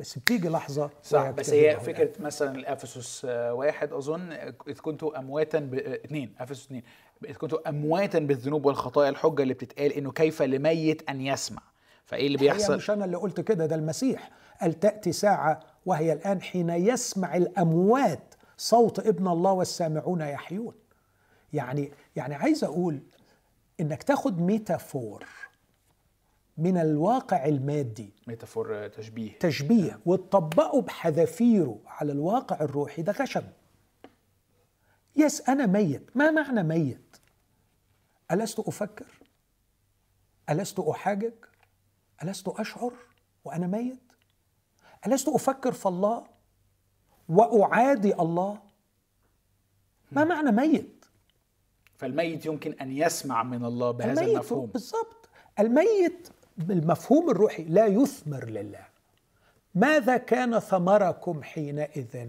بس 0.00 0.18
بتيجي 0.18 0.48
لحظة 0.48 0.90
صح 1.02 1.30
بس 1.30 1.50
هي. 1.50 1.80
فكرة 1.80 2.10
مثلا 2.20 2.54
الأفسس 2.54 3.24
آه، 3.24 3.54
واحد 3.54 3.92
أظن 3.92 4.32
إذ 4.68 4.78
كنتوا 4.82 5.18
امواتا 5.18 5.58
ب... 5.58 5.74
آه، 5.74 5.94
اثنين 6.04 6.34
أفسس 6.38 6.64
اثنين 6.66 6.82
اذ 7.28 7.34
كنتوا 7.36 7.68
أمواتا 7.68 8.18
بالذنوب 8.18 8.66
والخطايا 8.66 9.08
الحجة 9.08 9.42
اللي 9.42 9.54
بتتقال 9.54 9.92
إنه 9.92 10.12
كيف 10.12 10.42
لميت 10.42 11.10
أن 11.10 11.20
يسمع. 11.20 11.62
فإيه 12.04 12.26
اللي 12.26 12.38
بيحصل؟ 12.38 12.76
مش 12.76 12.90
أنا 12.90 13.04
اللي 13.04 13.16
قلت 13.16 13.40
كده 13.40 13.66
ده 13.66 13.76
المسيح. 13.76 14.30
قال 14.60 14.80
تأتي 14.80 15.12
ساعة 15.12 15.60
وهي 15.86 16.12
الآن 16.12 16.42
حين 16.42 16.70
يسمع 16.70 17.36
الأموات 17.36 18.34
صوت 18.56 18.98
ابن 19.06 19.28
الله 19.28 19.52
والسامعون 19.52 20.20
يحيون. 20.20 20.74
يعني 21.52 21.92
يعني 22.16 22.34
عايز 22.34 22.64
أقول 22.64 23.00
إنك 23.80 24.02
تاخد 24.02 24.40
metaphor 24.40 25.24
من 26.58 26.76
الواقع 26.78 27.46
المادي. 27.46 28.12
metaphor 28.26 28.88
تشبيه. 28.88 29.38
تشبيه 29.38 30.00
وتطبقه 30.06 30.80
بحذافيره 30.82 31.78
على 31.86 32.12
الواقع 32.12 32.60
الروحي 32.60 33.02
ده 33.02 33.12
غشم 33.12 33.42
yes 35.16 35.48
أنا 35.48 35.66
ميت. 35.66 36.16
ما 36.16 36.30
معنى 36.30 36.62
ميت؟ 36.62 37.16
ألست 38.32 38.60
أفكر؟ 38.60 39.06
ألست 40.50 40.78
أحاجج؟ 40.78 41.32
ألست 42.22 42.48
أشعر 42.48 42.92
وأنا 43.44 43.66
ميت؟ 43.66 44.12
ألست 45.06 45.28
أفكر 45.28 45.72
في 45.72 45.86
الله 45.86 46.26
وأعادي 47.28 48.14
الله؟ 48.14 48.58
ما 50.12 50.24
معنى 50.24 50.50
ميت؟ 50.50 51.04
فالميت 51.98 52.46
يمكن 52.46 52.72
أن 52.72 52.92
يسمع 52.92 53.42
من 53.42 53.64
الله 53.64 53.90
بهذا 53.90 54.12
الميت 54.12 54.34
المفهوم. 54.34 54.66
بالضبط. 54.66 55.28
الميت 55.58 56.28
بالمفهوم 56.56 57.30
الروحي 57.30 57.64
لا 57.64 57.86
يثمر 57.86 58.44
لله. 58.44 58.86
ماذا 59.74 60.16
كان 60.16 60.58
ثمركم 60.58 61.42
حينئذ؟ 61.42 62.28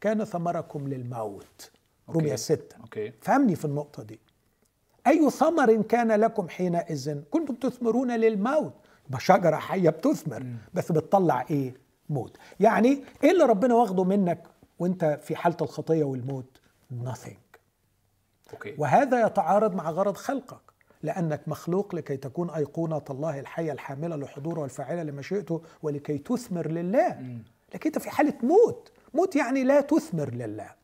كان 0.00 0.24
ثمركم 0.24 0.88
للموت. 0.88 1.70
okay. 2.14 2.36
ستة. 2.36 2.76
okay. 2.80 3.12
فهمني 3.20 3.56
في 3.56 3.64
النقطة 3.64 4.02
دي. 4.02 4.20
أي 5.06 5.30
ثمر 5.30 5.82
كان 5.82 6.12
لكم 6.12 6.48
حينئذ؟ 6.48 7.20
كنتم 7.30 7.54
تثمرون 7.54 8.10
للموت. 8.10 8.72
شجرة 9.18 9.56
حية 9.56 9.90
بتثمر 9.90 10.46
بس 10.74 10.92
بتطلع 10.92 11.46
إيه؟ 11.50 11.74
موت. 12.08 12.36
يعني 12.60 13.04
إيه 13.24 13.30
اللي 13.30 13.44
ربنا 13.44 13.74
واخده 13.74 14.04
منك 14.04 14.42
وأنت 14.78 15.18
في 15.22 15.36
حالة 15.36 15.56
الخطية 15.62 16.04
والموت؟ 16.04 16.60
nothing. 17.04 17.58
أوكي. 18.52 18.74
وهذا 18.78 19.26
يتعارض 19.26 19.74
مع 19.74 19.90
غرض 19.90 20.16
خلقك. 20.16 20.60
لأنك 21.02 21.48
مخلوق 21.48 21.94
لكي 21.94 22.16
تكون 22.16 22.50
أيقونة 22.50 23.02
الله 23.10 23.40
الحية 23.40 23.72
الحاملة 23.72 24.16
لحضوره 24.16 24.60
والفاعلة 24.60 25.02
لمشيئته 25.02 25.62
ولكي 25.82 26.18
تثمر 26.18 26.68
لله. 26.68 27.38
لكن 27.74 27.90
أنت 27.90 27.98
في 27.98 28.10
حالة 28.10 28.34
موت. 28.42 28.92
موت 29.14 29.36
يعني 29.36 29.64
لا 29.64 29.80
تثمر 29.80 30.34
لله. 30.34 30.79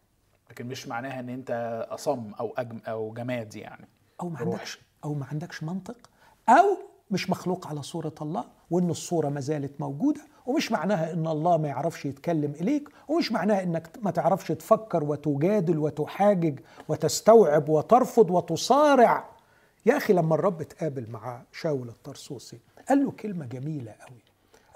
لكن 0.51 0.67
مش 0.67 0.89
معناها 0.89 1.21
إن 1.21 1.29
أنت 1.29 1.51
أصم 1.91 2.33
أو 2.41 2.55
أجم 2.59 2.81
أو 2.87 3.13
جماد 3.13 3.57
يعني. 3.57 3.89
أو 4.21 4.29
ما. 4.29 4.39
عندكش 4.39 4.81
أو 5.05 5.15
ما 5.15 5.27
عندكش 5.27 5.63
منطق 5.63 6.11
أو 6.49 6.77
مش 7.11 7.31
مخلوق 7.31 7.67
على 7.67 7.83
صورة 7.83 8.15
الله 8.23 8.45
وإن 8.71 8.91
الصورة 8.91 9.29
ما 9.29 9.41
زالت 9.41 9.81
موجودة 9.81 10.21
ومش 10.47 10.73
معناها 10.73 11.13
إن 11.13 11.27
الله 11.27 11.57
ما 11.57 11.69
يعرفش 11.69 12.05
يتكلم 12.05 12.51
إليك 12.61 12.89
ومش 13.09 13.33
معناها 13.33 13.63
إنك 13.63 13.91
ما 14.03 14.11
تعرفش 14.11 14.49
تفكر 14.49 15.05
وتجادل 15.05 15.79
وتحاجج 15.79 16.59
وتستوعب 16.89 17.69
وترفض 17.69 18.31
وتصارع. 18.31 19.29
يا 19.87 19.97
أخي 19.97 20.13
لما 20.13 20.35
الرب 20.35 20.61
اتقابل 20.61 21.11
مع 21.11 21.43
شاول 21.53 21.89
الطرسوسي 21.89 22.59
قال 22.89 23.05
له 23.05 23.11
كلمة 23.11 23.47
جميلة 23.47 23.93
قوي. 23.93 24.23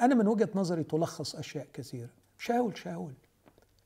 أنا 0.01 0.15
من 0.15 0.27
وجهة 0.29 0.49
نظري 0.55 0.85
تلخص 0.85 1.35
أشياء 1.35 1.67
كثيرة. 1.73 2.11
شاول 2.39 2.79
شاول 2.79 3.13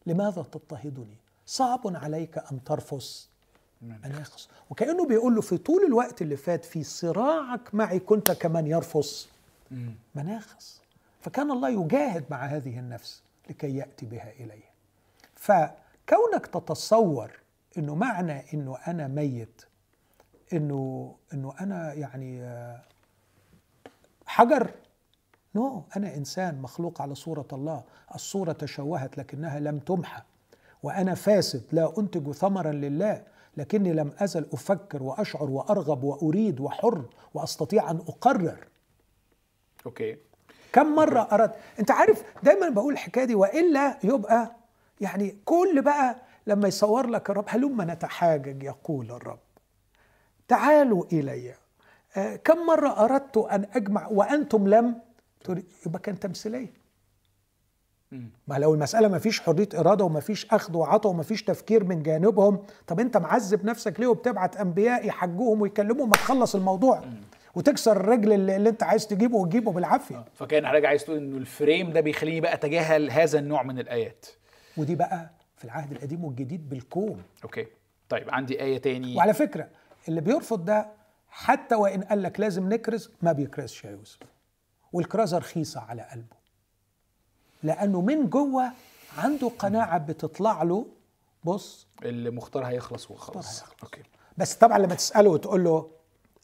لماذا 0.07 0.43
تضطهدني؟ 0.43 1.17
صعب 1.47 1.81
عليك 1.85 2.39
أن 2.53 2.65
ترفض 2.65 3.03
مناخس 3.83 4.49
وكأنه 4.71 5.07
بيقول 5.07 5.35
له 5.35 5.41
في 5.41 5.57
طول 5.59 5.85
الوقت 5.85 6.23
اللي 6.23 6.37
فات 6.37 6.65
في 6.65 6.85
صراعك 6.85 7.75
معي 7.75 7.99
كنت 7.99 8.31
كمن 8.31 8.67
يرفض 8.67 9.05
مناخس 10.15 10.81
فكان 11.21 11.51
الله 11.51 11.69
يجاهد 11.69 12.25
مع 12.31 12.45
هذه 12.45 12.79
النفس 12.79 13.23
لكي 13.51 13.77
يأتي 13.77 14.07
بها 14.07 14.33
إليه. 14.41 14.75
فكونك 15.35 16.47
تتصور 16.53 17.31
إنه 17.79 17.95
معنى 17.95 18.55
إنه 18.55 18.79
أنا 18.89 19.09
ميت 19.09 19.63
إنه 20.53 21.15
إنه 21.35 21.55
أنا 21.61 21.93
يعني 21.93 22.43
آه، 22.43 22.83
حجر 24.27 24.71
نو 25.55 25.85
أنا 25.97 26.15
إنسان 26.15 26.63
مخلوق 26.63 27.03
على 27.03 27.15
صورة 27.15 27.49
الله. 27.53 27.83
الصورة 28.15 28.53
تشوهت 28.53 29.19
لكنها 29.19 29.61
لم 29.61 29.79
تمحى. 29.79 30.23
وأنا 30.85 31.15
فاسد 31.15 31.63
لا 31.73 31.93
أنتج 31.99 32.33
ثمرا 32.33 32.73
لله 32.73 33.23
لكني 33.57 33.93
لم 33.93 34.13
أزل 34.19 34.47
أفكر 34.53 35.03
وأشعر 35.03 35.51
وأرغب 35.51 36.05
وأريد 36.05 36.61
وحر 36.61 37.05
وأستطيع 37.35 37.91
أن 37.91 37.97
أقرر. 37.97 38.69
أوكي. 39.87 40.17
كم 40.73 40.95
مرة 40.95 41.29
أردت 41.33 41.55
أنت 41.81 41.91
عارف 41.91 42.23
دايما 42.43 42.69
بقول 42.69 42.93
الحكاية 42.93 43.25
دي 43.25 43.35
وإلا 43.35 43.99
يبقى 44.05 44.57
يعني 45.01 45.37
كل 45.45 45.83
بقى 45.83 46.17
لما 46.47 46.69
يصور 46.69 47.07
لك 47.07 47.31
الرب 47.31 47.45
هلم 47.49 47.83
نتحاجج 47.83 48.63
يقول 48.63 49.11
الرب. 49.11 49.39
تعالوا 50.49 51.05
إلي. 51.13 51.55
آه، 52.17 52.37
كم 52.37 52.67
مرة 52.67 53.05
أردت 53.05 53.37
أن 53.37 53.67
أجمع 53.75 54.09
وأنتم 54.09 54.69
لم 54.69 55.01
يبقى 55.87 55.99
كان 56.03 56.19
تمثيلية. 56.21 56.67
مم. 56.67 56.84
ما 58.49 58.55
لو 58.59 58.75
المسألة 58.75 59.09
ما 59.09 59.19
فيش 59.19 59.41
حرية 59.41 59.69
إرادة 59.75 60.05
وما 60.05 60.21
فيش 60.21 60.47
أخذ 60.47 60.77
وعطاء 60.77 61.13
وما 61.13 61.23
فيش 61.23 61.43
تفكير 61.43 61.85
من 61.85 62.03
جانبهم 62.03 62.59
طب 62.87 63.01
أنت 63.01 63.17
معذب 63.17 63.65
نفسك 63.65 64.01
ليه 64.01 64.07
وبتبعت 64.07 64.57
أنبياء 64.57 65.07
يحجوهم 65.07 65.61
ويكلموهم 65.61 66.09
ما 66.09 66.15
تخلص 66.15 66.55
الموضوع 66.55 67.03
وتكسر 67.55 67.97
الرجل 67.97 68.33
اللي 68.33 68.57
اللي 68.57 68.69
أنت 68.69 68.83
عايز 68.83 69.07
تجيبه 69.07 69.37
وتجيبه 69.37 69.73
بالعافية. 69.73 70.25
فكأن 70.35 70.67
حضرتك 70.67 70.85
عايز 70.85 71.05
تقول 71.05 71.17
إنه 71.17 71.37
ال 71.37 71.46
frame 71.46 71.93
ده 71.93 72.01
بيخليني 72.01 72.41
بقى 72.41 72.55
أتجاهل 72.55 73.11
هذا 73.11 73.39
النوع 73.39 73.63
من 73.63 73.79
الآيات. 73.79 74.27
ودي 74.77 74.95
بقى 74.95 75.31
في 75.57 75.65
العهد 75.65 75.93
القديم 75.93 76.25
والجديد 76.25 76.69
بالكوم 76.69 77.23
okay. 77.45 77.67
طيب 78.09 78.31
عندي 78.31 78.61
آية 78.63 78.79
تاني. 78.79 79.17
وعلى 79.17 79.35
فكرة 79.35 79.69
اللي 80.09 80.21
بيرفض 80.21 80.65
ده 80.65 80.87
حتى 81.29 81.75
وإن 81.75 82.03
قال 82.03 82.23
لك 82.23 82.41
لازم 82.41 82.69
نكرز 82.73 83.11
ما 83.23 83.33
بيكرزش 83.33 83.85
يا 83.85 83.91
يوسف. 83.91 84.19
والكرازة 84.93 85.39
رخيصة 85.39 85.81
على 85.81 86.03
قلبه. 86.13 86.37
لأنه 87.65 88.01
من 88.01 88.31
جوه 88.31 88.73
عنده 89.19 89.49
قناعة 89.59 89.99
بتطلع 89.99 90.63
له 90.63 90.87
بص. 91.45 91.87
المختار 92.03 92.65
هيخلص 92.67 93.11
وخلاص. 93.11 93.63
okay. 93.83 94.03
بس 94.39 94.55
طبعا 94.55 94.79
لما 94.79 94.95
تسأله 94.95 95.31
وتقول 95.31 95.65
له 95.65 95.91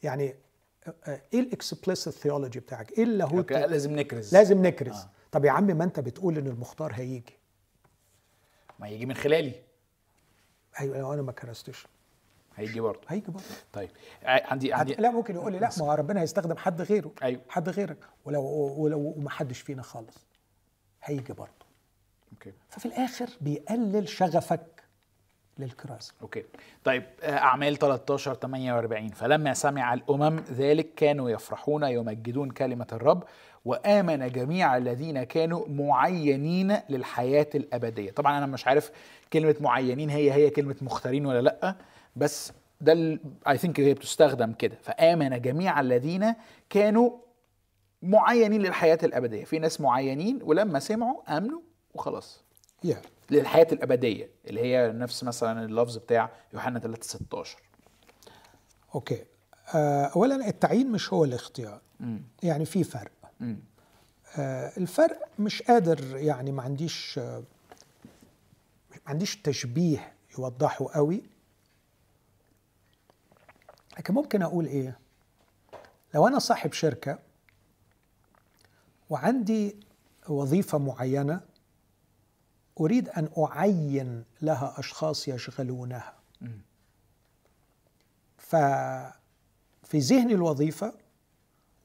يعني 0.02 0.34
آه، 1.06 1.20
إيه 1.34 1.40
ال 1.40 1.48
explicit 1.48 2.14
theology 2.14 2.60
بتاعك؟ 2.60 2.92
إيه 2.92 3.04
اللاهوت 3.04 3.52
لازم 3.52 3.96
نكرز. 3.98 4.34
لازم 4.34 4.66
نكرز. 4.66 4.96
آه. 4.96 5.10
طب 5.32 5.44
يا 5.44 5.50
عم 5.50 5.64
ما 5.64 5.84
أنت 5.84 6.00
بتقول 6.00 6.38
إن 6.38 6.46
المختار 6.46 6.92
هيجي. 6.94 7.36
ما 8.78 8.88
يجي 8.88 9.06
من 9.06 9.14
خلالي. 9.14 9.54
أيوه 10.80 10.98
لو 10.98 11.12
أنا 11.14 11.22
ما 11.22 11.32
كرزتش 11.32 11.86
هيجي 12.56 12.80
برضه. 12.80 13.00
هيجي 13.08 13.26
برضه. 13.30 13.44
طيب. 13.72 13.90
ع- 14.22 14.50
عندي 14.52 14.72
عندي. 14.72 14.94
لا 14.94 15.10
ممكن 15.10 15.34
يقول 15.34 15.52
لي 15.52 15.58
لا 15.58 15.70
ما 15.78 15.84
هو 15.84 15.92
ربنا 15.92 16.20
هيستخدم 16.20 16.56
حد 16.56 16.82
غيره. 16.82 17.10
أيوة. 17.22 17.40
حد 17.48 17.68
غيرك. 17.68 17.98
ولو 18.24 18.42
ولو 18.78 19.14
وما 19.16 19.30
حدش 19.30 19.60
فينا 19.60 19.82
خالص. 19.82 20.16
هيجي 21.04 21.32
برضه. 21.32 21.50
okay. 22.32 22.52
ففي 22.68 22.86
الآخر 22.86 23.28
بيقلل 23.40 24.08
شغفك 24.08 24.66
للكرازة. 25.58 26.14
okay. 26.22 26.44
طيب 26.84 27.02
آه، 27.22 27.36
أعمال 27.38 27.76
13 27.76 28.34
48 28.34 29.08
فلما 29.08 29.54
سمع 29.54 29.94
الأمم 29.94 30.38
ذلك 30.52 30.94
كانوا 30.94 31.30
يفرحون 31.30 31.82
يمجدون 31.84 32.50
كلمة 32.50 32.86
الرب 32.92 33.24
وآمن 33.64 34.32
جميع 34.32 34.76
الذين 34.76 35.22
كانوا 35.24 35.68
معينين 35.68 36.76
للحياة 36.88 37.46
الأبدية. 37.54 38.10
طبعا 38.10 38.38
أنا 38.38 38.46
مش 38.46 38.66
عارف 38.66 38.90
كلمة 39.32 39.56
معينين 39.60 40.10
هي 40.10 40.32
هي 40.32 40.50
كلمة 40.50 40.76
مختارين 40.82 41.26
ولا 41.26 41.40
لأ 41.40 41.76
بس 42.16 42.52
ده 42.80 43.18
اي 43.48 43.58
ثينك 43.58 43.80
هي 43.80 43.94
بتستخدم 43.94 44.52
كده. 44.52 44.76
فآمن 44.82 45.40
جميع 45.42 45.80
الذين 45.80 46.34
كانوا 46.70 47.10
معينين 48.02 48.62
للحياة 48.62 48.98
الأبدية. 49.02 49.44
في 49.44 49.58
ناس 49.58 49.80
معينين 49.80 50.38
ولما 50.42 50.78
سمعوا 50.78 51.36
آمنوا 51.38 51.60
وخلاص. 51.94 52.40
يا 52.84 53.02
للحياة 53.30 53.66
الأبدية 53.72 54.30
اللي 54.46 54.60
هي 54.60 54.92
نفس 54.92 55.24
مثلا 55.24 55.64
اللفظ 55.64 55.96
بتاع 55.96 56.30
يوحنا 56.52 56.78
3 56.78 57.02
16 57.02 57.58
أوكي 58.94 59.24
اولا 59.74 60.48
التعيين 60.48 60.92
مش 60.92 61.12
هو 61.12 61.24
الاختيار. 61.24 61.80
مم. 62.00 62.22
يعني 62.42 62.64
في 62.64 62.84
فرق. 62.84 63.10
آه، 64.38 64.72
الفرق 64.76 65.28
مش 65.38 65.62
قادر 65.62 66.16
يعني 66.16 66.52
ما 66.52 66.62
عنديش 66.62 67.18
آه، 67.18 67.42
ما 68.90 68.98
عنديش 69.06 69.36
تشبيه 69.36 70.12
يوضحه 70.38 70.86
قوي. 70.94 71.22
لكن 73.98 74.14
ممكن 74.14 74.42
أقول 74.42 74.66
إيه؟ 74.66 74.98
لو 76.14 76.26
أنا 76.28 76.38
صاحب 76.38 76.72
شركة 76.72 77.18
وعندي 79.10 79.76
وظيفة 80.28 80.78
معينة 80.78 81.40
أريد 82.80 83.08
أن 83.08 83.28
أعين 83.38 84.24
لها 84.42 84.74
أشخاص 84.78 85.28
يشغلونها. 85.28 86.14
ففي 88.38 89.98
ذهني 89.98 90.34
الوظيفة 90.34 90.94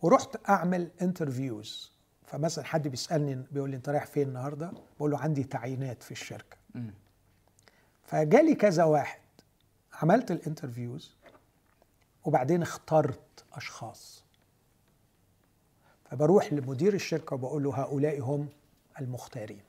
ورحت 0.01 0.49
أعمل 0.49 0.91
interviews 1.01 1.91
فمثلا 2.25 2.65
حد 2.65 2.87
بيسألني 2.87 3.43
بيقول 3.51 3.69
لي 3.69 3.75
أنت 3.75 3.89
رايح 3.89 4.05
فين 4.05 4.27
النهارده؟ 4.27 4.71
بقول 4.97 5.11
له 5.11 5.17
عندي 5.19 5.43
تعيينات 5.43 6.03
في 6.03 6.11
الشركة. 6.11 6.57
فجالي 8.03 8.55
كذا 8.55 8.83
واحد 8.83 9.19
عملت 9.93 10.31
ال 10.31 10.39
interviews 10.39 11.15
وبعدين 12.25 12.61
اخترت 12.61 13.43
أشخاص. 13.53 14.24
فبروح 16.09 16.53
لمدير 16.53 16.93
الشركة 16.93 17.33
وبقول 17.33 17.63
له 17.63 17.75
هؤلاء 17.81 18.19
هم 18.21 18.47
المختارين. 19.01 19.61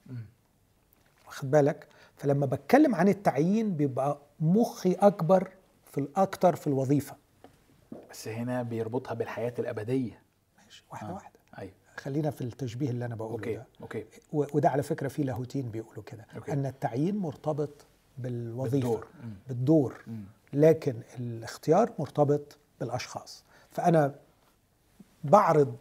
واخد 1.26 1.50
بالك؟ 1.50 1.86
فلما 2.16 2.46
بتكلم 2.46 2.94
عن 2.94 3.08
التعيين 3.08 3.76
بيبقى 3.76 4.18
مخي 4.40 4.92
أكتر 4.92 5.50
في 5.84 5.98
الاكتر 5.98 6.56
في 6.56 6.66
الوظيفة. 6.66 7.16
بس 8.10 8.28
هنا 8.28 8.62
بيربطها 8.62 9.14
بالحياة 9.14 9.54
الأبدية. 9.58 10.22
ماشي 10.64 10.84
واحدة 10.90 11.10
آه. 11.10 11.14
واحدة. 11.14 11.38
أيوه. 11.58 11.72
خلينا 11.96 12.30
في 12.30 12.40
التشبيه 12.40 12.90
اللي 12.90 13.04
أنا 13.04 13.14
بقوله 13.14 13.34
okay 13.34 13.54
ده. 13.56 13.66
okay. 13.82 14.04
و- 14.32 14.44
وده 14.54 14.68
على 14.70 14.82
فكرة 14.82 15.08
في 15.08 15.22
لاهوتيين 15.22 15.70
بيقولوا 15.70 16.02
كده 16.02 16.26
okay. 16.36 16.52
أن 16.52 16.66
التعيين 16.66 17.16
مرتبط 17.16 17.70
بالوظيفة. 18.18 18.72
بالدور. 18.76 19.06
بالدور. 19.48 20.04
لكن 20.52 20.94
الاختيار 21.18 21.92
مرتبط 21.98 22.56
بالأشخاص. 22.80 23.44
فأنا 23.70 24.14
بعرض 25.24 25.76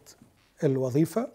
الوظيفة 0.64 1.28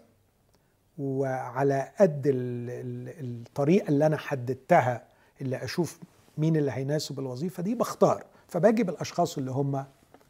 وعلى 0.98 1.92
قد 2.00 2.26
ال- 2.26 2.70
ال- 2.70 3.24
الطريقة 3.46 3.88
اللي 3.88 4.06
أنا 4.06 4.16
حددتها 4.16 5.04
اللي 5.40 5.64
أشوف 5.64 5.98
مين 6.38 6.56
اللي 6.56 6.70
هيناسب 6.72 7.18
الوظيفة 7.20 7.62
دي 7.62 7.74
بختار. 7.74 8.24
فباجي 8.48 8.82
بالأشخاص 8.82 9.38
اللي 9.38 9.50
هم 9.50 9.84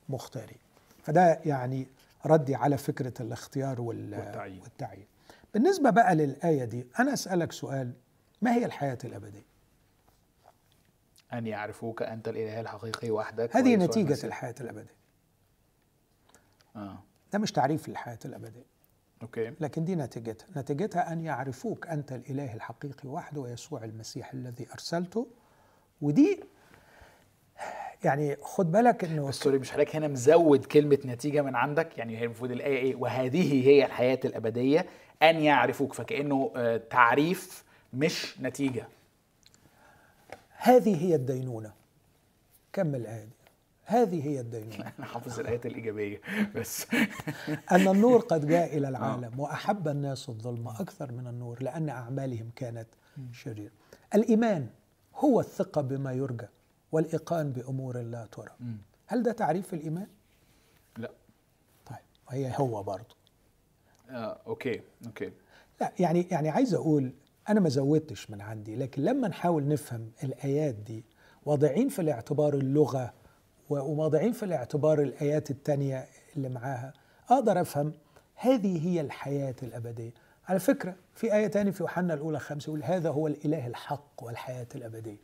مختارين. 0.08 0.56
فده 1.02 1.40
يعني 1.44 1.86
ردي 2.26 2.54
على 2.54 2.78
فكرة 2.78 3.22
الاختيار 3.22 3.80
وال- 3.80 4.14
والتعيين. 4.14 4.60
والتعيين. 4.62 5.06
بالنسبة 5.54 5.90
بقى 5.90 6.14
للآية 6.14 6.64
دي 6.64 6.86
أنا 7.00 7.12
أسألك 7.12 7.52
سؤال. 7.52 7.92
ما 8.42 8.54
هي 8.54 8.64
الحياة 8.64 8.98
الأبدية؟ 9.04 9.42
أن 11.32 11.46
يعرفوك 11.46 12.02
أنت 12.02 12.28
الإله 12.28 12.60
الحقيقي 12.60 13.10
وحدك 13.10 13.56
هذه 13.56 13.76
نتيجة. 13.76 14.26
الحياة 14.26 14.54
الأبدية. 14.60 14.94
آه. 16.76 16.98
ده 17.32 17.38
مش 17.38 17.52
تعريف 17.52 17.88
للحياه 17.88 18.18
الأبدية. 18.24 18.71
أوكي. 19.22 19.52
لكن 19.60 19.84
دي 19.84 19.94
نتيجتها. 19.94 20.46
نتيجتها 20.56 21.12
أن 21.12 21.20
يعرفوك 21.20 21.86
أنت 21.86 22.12
الإله 22.12 22.54
الحقيقي 22.54 23.08
وحده 23.08 23.40
ويسوع 23.40 23.84
المسيح 23.84 24.32
الذي 24.32 24.66
أرسلته. 24.72 25.26
ودي 26.00 26.40
يعني 28.04 28.36
خد 28.42 28.72
بالك 28.72 29.04
بس 29.04 29.34
سوري 29.34 29.58
مش 29.58 29.72
حضرتك 29.72 29.96
هنا 29.96 30.08
مزود 30.08 30.64
كلمة 30.64 30.98
نتيجة 31.04 31.42
من 31.42 31.56
عندك؟ 31.56 31.98
يعني 31.98 32.18
هي 32.18 32.24
المفروض 32.24 32.50
الآية 32.50 32.76
إيه؟ 32.76 32.96
وهذه 32.96 33.68
هي 33.68 33.84
الحياة 33.84 34.20
الأبدية 34.24 34.86
أن 35.22 35.36
يعرفوك. 35.40 35.92
فكأنه 35.92 36.52
آه، 36.56 36.76
تعريف 36.76 37.64
مش 37.92 38.40
نتيجة. 38.40 38.88
هذه 40.56 41.04
هي 41.04 41.14
الدينونة. 41.14 41.72
كمل 42.72 43.00
الآية 43.00 43.24
دي. 43.24 43.41
هذه 43.84 44.28
هي 44.28 44.40
الدينونة 44.40 44.92
أنا 44.98 45.06
حافظ 45.06 45.40
الآيات 45.40 45.66
الإيجابية 45.66 46.20
بس. 46.54 46.86
أن 47.72 47.88
النور 47.88 48.20
قد 48.20 48.46
جاء 48.46 48.76
إلى 48.78 48.88
العالم 48.88 49.40
وأحب 49.40 49.88
الناس 49.88 50.28
الظلم 50.28 50.68
أكثر 50.68 51.12
من 51.12 51.26
النور 51.26 51.62
لأن 51.62 51.88
أعمالهم 51.88 52.50
كانت 52.56 52.88
شريرة. 53.32 53.72
الإيمان 54.14 54.68
هو 55.14 55.40
الثقة 55.40 55.80
بما 55.80 56.12
يرجى 56.12 56.46
والإيقان 56.92 57.52
بأمور 57.52 57.98
لا 58.02 58.26
ترى. 58.26 58.50
هل 59.06 59.22
ده 59.22 59.32
تعريف 59.32 59.74
الإيمان؟ 59.74 60.06
لا. 60.96 61.10
طيب 61.86 61.98
هي 62.28 62.52
هو 62.56 62.82
برضه. 62.82 63.16
آه، 64.10 64.40
okay 64.46 64.82
okay. 65.06 65.32
لا 65.80 65.92
يعني 65.98 66.26
يعني 66.30 66.48
عايز 66.48 66.74
أقول 66.74 67.12
أنا 67.48 67.60
ما 67.60 67.68
زودتش 67.68 68.30
من 68.30 68.40
عندي 68.40 68.76
لكن 68.76 69.02
لما 69.02 69.28
نحاول 69.28 69.68
نفهم 69.68 70.10
الآيات 70.24 70.74
دي 70.74 71.04
واضعين 71.44 71.88
في 71.88 72.02
الاعتبار 72.02 72.54
اللغة 72.54 73.12
وواضعين 73.80 74.32
في 74.32 74.42
الاعتبار 74.42 75.02
الآيات 75.02 75.50
التانية 75.50 76.06
اللي 76.36 76.48
معاها 76.48 76.92
أقدر 77.30 77.60
أفهم 77.60 77.92
هذه 78.34 78.88
هي 78.88 79.00
الحياة 79.00 79.54
الأبدية. 79.62 80.10
على 80.48 80.58
فكرة 80.58 80.94
في 81.14 81.34
آية 81.34 81.46
تاني 81.46 81.72
في 81.72 81.82
يوحنا 81.82 82.14
الأولى 82.14 82.38
خمسة 82.38 82.70
يقول 82.70 82.82
هذا 82.84 83.10
هو 83.10 83.26
الإله 83.26 83.66
الحق 83.66 84.22
والحياة 84.22 84.66
الأبدية. 84.74 85.16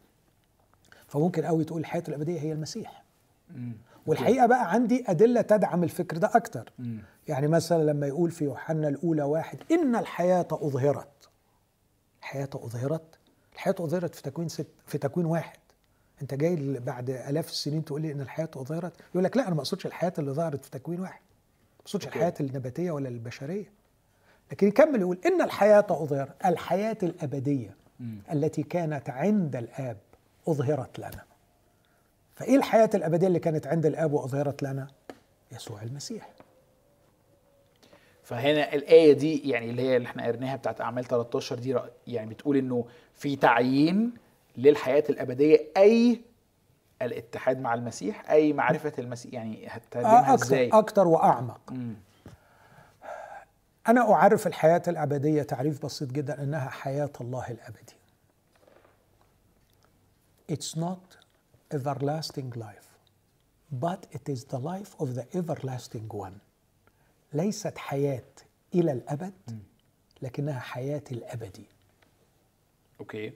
فممكن 1.09 1.45
قوي 1.45 1.65
تقول 1.65 1.81
الحياة 1.81 2.03
الأبدية 2.09 2.41
هي 2.41 2.53
المسيح. 2.53 3.05
مم. 3.51 3.73
والحقيقة 4.07 4.47
بقى 4.47 4.71
عندي 4.73 5.05
أدلة 5.07 5.41
تدعم 5.41 5.85
الفكر 5.85 6.17
ده 6.17 6.31
أكتر. 6.35 6.73
مم. 6.79 6.99
يعني 7.29 7.49
مثلا 7.49 7.83
لما 7.83 8.07
يقول 8.07 8.31
في 8.31 8.45
يوحنا 8.45 8.89
الأولى 8.89 9.23
واحد 9.23 9.59
إن 9.73 9.97
الحياة 9.97 10.49
أظهرت. 10.53 11.29
الحياة 12.21 12.51
أظهرت؟ 12.55 13.19
الحياة 13.55 13.75
أظهرت 13.81 14.15
في 14.15 14.23
تكوين 14.23 14.49
ست 14.49 14.67
في 14.87 14.99
تكوين 14.99 15.27
واحد. 15.27 15.59
أنت 16.23 16.35
جاي 16.35 16.79
بعد 16.79 17.11
آلاف 17.11 17.49
السنين 17.51 17.85
تقول 17.85 18.03
لي 18.03 18.13
إن 18.13 18.21
الحياة 18.21 18.49
أظهرت 18.57 18.93
يقول 19.11 19.25
لك 19.25 19.37
لا 19.37 19.47
أنا 19.47 19.55
ما 19.55 19.61
أقصدش 19.61 19.87
الحياة 19.87 20.13
اللي 20.19 20.31
ظهرت 20.31 20.65
في 20.65 20.71
تكوين 20.71 21.01
واحد. 21.01 21.21
ما 21.79 21.81
أقصدش 21.83 22.05
أوكي. 22.07 22.17
الحياة 22.19 22.35
النباتية 22.41 22.91
ولا 22.91 23.09
البشرية. 23.09 23.73
لكن 24.53 24.69
يكمل 24.69 25.01
يقول 25.01 25.19
إن 25.27 25.43
الحياة 25.43 25.87
أظهرت 25.91 26.47
الحياة 26.47 26.97
الأبدية 27.03 27.77
مم. 28.01 28.19
التي 28.33 28.63
كانت 28.63 29.11
عند 29.11 29.57
الآب 29.57 29.97
أظهرت 30.49 30.99
لنا. 30.99 31.25
فإيه 32.35 32.57
الحياة 32.57 32.91
الأبدية 32.95 33.27
اللي 33.27 33.39
كانت 33.39 33.67
عند 33.67 33.87
الآب 33.87 34.13
وأظهرت 34.13 34.63
لنا؟ 34.63 34.89
يسوع 35.53 35.83
المسيح. 35.83 36.31
فهنا 38.23 38.75
الآية 38.75 39.13
دي 39.13 39.51
يعني 39.51 39.71
اللي 39.71 39.83
هي 39.83 39.97
اللي 39.97 40.09
إحنا 40.09 40.27
قريناها 40.27 40.57
بتاعت 40.57 40.81
أعمال 40.81 41.05
13 41.05 41.59
دي 41.59 41.77
يعني 42.07 42.31
بتقول 42.31 42.57
إنه 42.57 42.85
في 43.15 43.37
تعيين 43.37 44.13
للحياة 44.59 45.05
الأبدية 45.11 45.69
أي 45.77 46.21
الاتحاد 47.03 47.59
مع 47.61 47.75
المسيح 47.75 48.31
أي 48.31 48.53
معرفة 48.53 48.93
المسيح 48.99 49.33
يعني 49.35 49.67
هتترجمها 49.69 50.35
إزاي؟ 50.35 50.69
أكتر 50.69 51.09
وأعمق 51.09 51.73
مم. 51.73 51.95
أنا 53.89 54.13
أعرف 54.13 54.47
الحياة 54.47 54.83
الأبدية 54.89 55.43
تعريف 55.43 55.85
بسيط 55.85 56.13
جدا 56.13 56.43
أنها 56.43 56.69
حياة 56.69 57.13
الله 57.21 57.51
الأبدي. 57.51 57.95
It's 60.53 60.77
not 60.77 61.17
everlasting 61.75 62.51
life, 62.57 62.89
but 63.73 64.07
it 64.13 64.29
is 64.29 64.45
the 64.45 64.59
life 64.59 64.95
of 65.01 65.15
the 65.15 65.27
everlasting 65.39 66.09
one. 66.09 66.39
ليست 67.33 67.79
حياة 67.79 68.25
إلى 68.75 68.93
الأبد 68.93 69.59
لكنها 70.23 70.61
حياة 70.61 71.05
الأبدي. 71.13 71.67
أوكي 73.01 73.33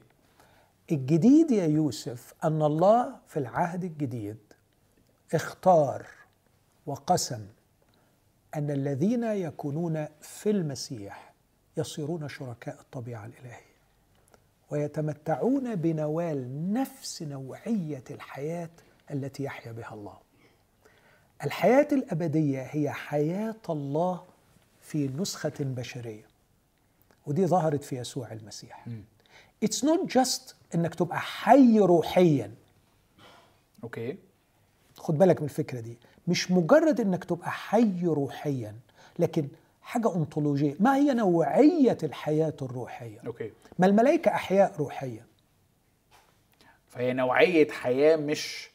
الجديد 0.92 1.50
يا 1.50 1.66
يوسف 1.66 2.34
أن 2.44 2.62
الله 2.62 3.16
في 3.28 3.38
العهد 3.38 3.84
الجديد 3.84 4.36
اختار 5.34 6.06
وقسم 6.86 7.46
أن 8.54 8.70
الذين 8.70 9.24
يكونون 9.24 10.06
في 10.20 10.50
المسيح 10.50 11.32
يصيرون 11.76 12.28
شركاء 12.28 12.80
الطبيعة 12.80 13.26
الإلهية 13.26 13.72
ويتمتعون 14.70 15.74
بنوال 15.74 16.72
نفس 16.72 17.22
نوعية 17.22 18.04
الحياة 18.10 18.70
التي 19.10 19.42
يحيا 19.42 19.72
بها 19.72 19.94
الله. 19.94 20.18
الحياة 21.44 21.88
الأبدية 21.92 22.62
هي 22.62 22.90
حياة 22.90 23.62
الله 23.70 24.24
في 24.80 25.08
نسخة 25.08 25.52
بشرية 25.60 26.26
ودي 27.26 27.46
ظهرت 27.46 27.84
في 27.84 27.96
يسوع 27.98 28.32
المسيح. 28.32 28.86
It's 29.64 29.84
not 29.84 30.18
just 30.18 30.54
إنك 30.74 30.94
تبقى 30.94 31.20
حي 31.20 31.78
روحيا. 31.78 32.54
okay 33.84 34.16
خد 34.96 35.18
بالك 35.18 35.38
من 35.38 35.44
الفكرة 35.44 35.80
دي. 35.80 35.98
مش 36.28 36.50
مجرد 36.50 37.00
إنك 37.00 37.24
تبقى 37.24 37.50
حي 37.50 38.04
روحيا 38.04 38.74
لكن 39.18 39.48
حاجة 39.82 40.16
انطولوجيه 40.16 40.74
ما 40.80 40.96
هي 40.96 41.14
نوعية 41.14 41.98
الحياة 42.02 42.54
الروحية؟ 42.62 43.18
okay 43.26 43.52
ما 43.78 43.86
الملائكة 43.86 44.30
أحياء 44.30 44.74
روحيا 44.78 45.24
فهي 46.88 47.12
نوعية 47.12 47.68
حياة 47.68 48.16
مش 48.16 48.70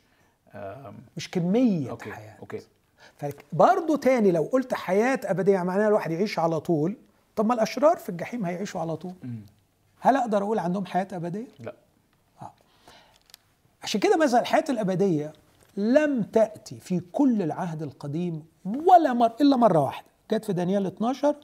مش 1.18 1.32
كمية 1.32 1.90
okay 1.90 2.12
حياة. 2.12 2.38
okay 2.40 2.62
برضه 3.54 3.98
تاني 3.98 4.32
لو 4.32 4.44
قلت 4.44 4.74
حياة 4.74 5.20
أبدية 5.24 5.64
معناها 5.64 5.88
الواحد 5.88 6.12
يعيش 6.12 6.40
على 6.40 6.60
طول. 6.60 6.96
طب 7.36 7.46
ما 7.46 7.54
الأشرار 7.54 7.98
في 7.98 8.10
الجحيم 8.10 8.46
هيعيشوا 8.46 8.82
على 8.82 8.96
طول. 8.98 9.14
مم. 9.24 9.46
هل 10.00 10.16
أقدر 10.16 10.44
أقول 10.44 10.60
عندهم 10.60 10.86
حياة 10.86 11.08
أبدية؟ 11.14 11.48
لا. 11.60 11.74
عشان 13.84 14.00
كده 14.00 14.18
مثلا 14.18 14.40
الحياة 14.42 14.64
الأبدية 14.70 15.34
لم 15.78 16.24
تأتي 16.24 16.80
في 16.80 17.00
كل 17.00 17.42
العهد 17.42 17.82
القديم 17.84 18.46
ولا 18.66 19.14
مر 19.14 19.32
إلا 19.42 19.56
مرة 19.58 19.80
واحدة. 19.80 20.08
جت 20.32 20.46
في 20.46 20.54
دانيال 20.54 20.86
12 20.86 21.36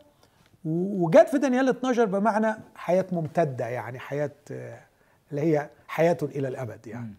و- 0.66 1.06
وجت 1.06 1.30
في 1.30 1.38
دانيال 1.38 1.70
12 1.70 2.06
بمعنى 2.06 2.56
حياة 2.76 3.06
ممتدة 3.12 3.68
يعني 3.68 4.00
حياة 4.00 4.32
آه، 4.52 4.80
اللي 5.32 5.42
هي 5.42 5.70
حياة 5.88 6.18
إلى 6.24 6.48
الأبد 6.48 6.88
يعني. 6.88 7.14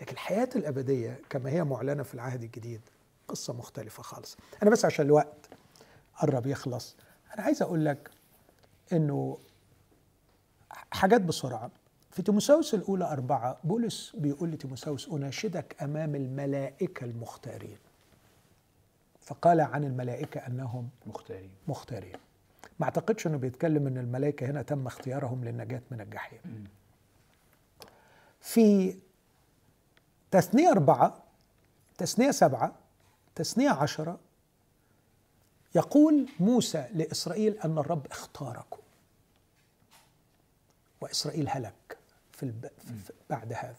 لكن 0.00 0.12
الحياة 0.12 0.48
الأبدية 0.56 1.20
كما 1.30 1.50
هي 1.50 1.64
معلنة 1.64 2.02
في 2.02 2.14
العهد 2.14 2.42
الجديد 2.42 2.80
قصة 3.28 3.52
مختلفة 3.52 4.02
خالص. 4.02 4.36
أنا 4.62 4.70
بس 4.70 4.84
عشان 4.84 5.06
الوقت 5.06 5.48
قرب 6.18 6.46
يخلص 6.46 6.96
أنا 7.34 7.42
عايز 7.42 7.62
أقول 7.62 7.84
لك 7.84 8.10
إنه 8.92 9.38
حاجات 10.92 11.20
بسرعة. 11.20 11.70
في 12.10 12.22
تيموساوس 12.22 12.74
الأولى 12.74 13.04
أربعة 13.04 13.58
بولس 13.64 14.16
بيقول 14.16 14.50
لتيموساوس 14.50 15.08
أناشدك 15.08 15.76
أمام 15.82 16.14
الملائكة 16.14 17.04
المختارين. 17.04 17.78
فقال 19.20 19.60
عن 19.60 19.84
الملائكة 19.84 20.38
أنهم 20.46 20.88
مختارين. 21.06 21.50
مختارين. 21.68 22.16
ما 22.78 22.84
أعتقدش 22.84 23.26
إنه 23.26 23.38
بيتكلم 23.38 23.86
إن 23.86 23.98
الملائكة 23.98 24.46
هنا 24.46 24.62
تم 24.62 24.86
اختيارهم 24.86 25.44
للنجاة 25.44 25.82
من 25.90 26.00
الجحيم. 26.00 26.40
في 28.40 28.96
تثنية 30.30 30.70
أربعة 30.70 31.22
تثنية 31.98 32.30
سبعة 32.30 32.74
تثنية 33.34 33.70
عشرة 33.70 34.18
يقول 35.74 36.28
موسى 36.40 36.86
لإسرائيل 36.94 37.58
أن 37.64 37.78
الرب 37.78 38.06
اختاركم. 38.06 38.80
وإسرائيل 41.00 41.48
هلك 41.48 41.98
في 42.32 42.42
الب... 42.42 42.66
في 43.04 43.12
بعد 43.30 43.52
هذا. 43.52 43.76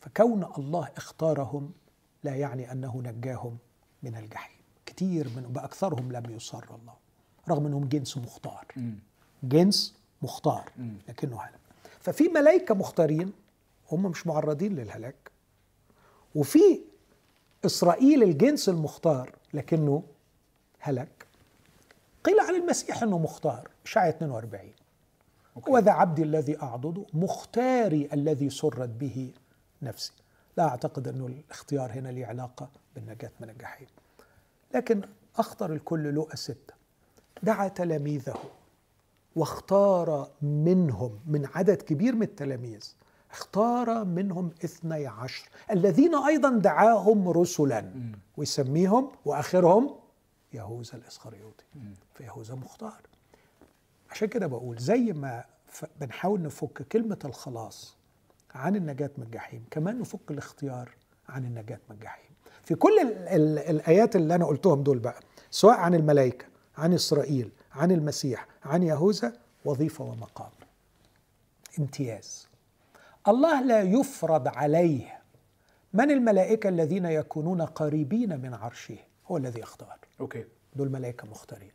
فكون 0.00 0.44
الله 0.58 0.88
اختارهم 0.96 1.72
لا 2.24 2.36
يعني 2.36 2.72
أنه 2.72 3.02
نجاهم 3.04 3.58
من 4.02 4.16
الجحيم. 4.16 4.56
كتير 4.86 5.28
من 5.36 5.42
بأكثرهم 5.42 6.12
لم 6.12 6.30
يصر 6.30 6.64
الله 6.74 6.94
رغم 7.48 7.66
أنهم 7.66 7.88
جنس 7.88 8.16
مختار. 8.16 8.66
جنس 9.42 9.94
مختار 10.22 10.72
لكنه 11.08 11.40
هلك. 11.40 11.58
ففي 12.00 12.28
ملائكة 12.28 12.74
مختارين 12.74 13.32
هم 13.92 14.02
مش 14.02 14.26
معرضين 14.26 14.74
للهلاك. 14.74 15.30
وفي 16.34 16.80
إسرائيل 17.66 18.22
الجنس 18.22 18.68
المختار 18.68 19.32
لكنه 19.54 20.02
هلك. 20.78 21.26
قيل 22.24 22.40
عن 22.40 22.54
المسيح 22.54 23.02
أنه 23.02 23.18
مختار 23.18 23.70
إشعياء 23.84 24.16
42 24.16 24.72
وذا 25.68 25.92
عبدي 25.92 26.22
الذي 26.22 26.62
أعضده 26.62 27.04
مختاري 27.14 28.08
الذي 28.12 28.50
سرت 28.50 28.88
به 28.88 29.32
نفسي. 29.82 30.12
لا 30.56 30.68
أعتقد 30.68 31.08
أنه 31.08 31.26
الاختيار 31.26 31.92
هنا 31.92 32.08
له 32.08 32.26
علاقة 32.26 32.68
بالنجاة 32.94 33.30
من 33.40 33.50
الجحيم. 33.50 33.88
لكن 34.74 35.02
أخطر 35.36 35.72
الكل 35.72 36.02
لؤى 36.02 36.36
ستة 36.36 36.74
دعا 37.42 37.68
تلاميذه 37.68 38.34
واختار 39.36 40.30
منهم 40.42 41.20
من 41.26 41.46
عدد 41.54 41.82
كبير 41.82 42.14
من 42.14 42.22
التلاميذ 42.22 42.94
اختار 43.30 44.04
منهم 44.04 44.50
اثني 44.64 45.06
عشر 45.06 45.48
الذين 45.70 46.14
أيضا 46.14 46.50
دعاهم 46.50 47.28
رسلا. 47.28 47.92
ويسميهم 48.36 49.10
وآخرهم 49.24 49.94
يهوذا 50.52 50.94
الإسخريوطي. 50.94 51.64
فيهوذا 52.14 52.54
مختار. 52.54 53.00
عشان 54.10 54.28
كده 54.28 54.46
بقول 54.46 54.78
زي 54.78 55.12
ما 55.12 55.44
بنحاول 56.00 56.42
نفك 56.42 56.82
كلمة 56.82 57.18
الخلاص 57.24 57.96
عن 58.54 58.76
النجاة 58.76 59.10
من 59.18 59.24
الجحيم 59.24 59.64
كمان 59.70 59.98
نفك 60.00 60.30
الاختيار 60.30 60.90
عن 61.28 61.44
النجاة 61.44 61.80
من 61.90 61.96
الجحيم. 61.96 62.30
في 62.64 62.74
كل 62.74 62.98
ال 63.00 63.12
ال 63.28 63.58
الآيات 63.58 64.16
اللي 64.16 64.34
أنا 64.34 64.46
قلتهم 64.46 64.82
دول 64.82 64.98
بقى 64.98 65.20
سواء 65.50 65.76
عن 65.76 65.94
الملائكة 65.94 66.46
عن 66.78 66.92
إسرائيل 66.92 67.50
عن 67.72 67.90
المسيح 67.92 68.46
عن 68.64 68.82
يهوذا 68.82 69.32
وظيفة 69.64 70.04
ومقام. 70.04 70.50
امتياز. 71.78 72.48
الله 73.28 73.62
لا 73.62 73.82
يفرض 73.82 74.48
عليه 74.48 75.18
من 75.92 76.10
الملائكة 76.10 76.68
الذين 76.68 77.04
يكونون 77.04 77.62
قريبين 77.62 78.40
من 78.40 78.54
عرشه 78.54 78.98
هو 79.26 79.36
الذي 79.36 79.60
يختار 79.60 79.98
أوكي. 80.20 80.44
دول 80.76 80.88
ملائكة 80.92 81.26
مختارين. 81.30 81.72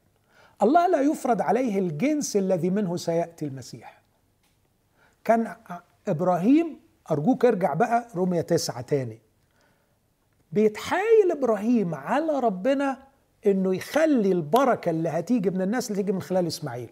الله 0.61 0.87
لا 0.87 1.01
يفرض 1.01 1.41
عليه 1.41 1.79
الجنس 1.79 2.35
الذي 2.35 2.69
منه 2.69 2.97
سيأتي 2.97 3.45
المسيح. 3.45 4.01
كان 5.23 5.55
إبراهيم 6.07 6.79
أرجوك 7.11 7.45
ارجع 7.45 7.73
بقى 7.73 8.07
رومية 8.15 8.41
تسعة 8.41 8.81
تاني. 8.81 9.19
بيتحايل 10.51 11.31
إبراهيم 11.31 11.95
على 11.95 12.39
ربنا 12.39 12.97
إنه 13.45 13.75
يخلي 13.75 14.31
البركة 14.31 14.89
اللي 14.89 15.09
هتيجي 15.09 15.49
من 15.49 15.61
الناس 15.61 15.91
اللي 15.91 16.01
تيجي 16.01 16.11
من 16.11 16.21
خلال 16.21 16.47
إسماعيل. 16.47 16.89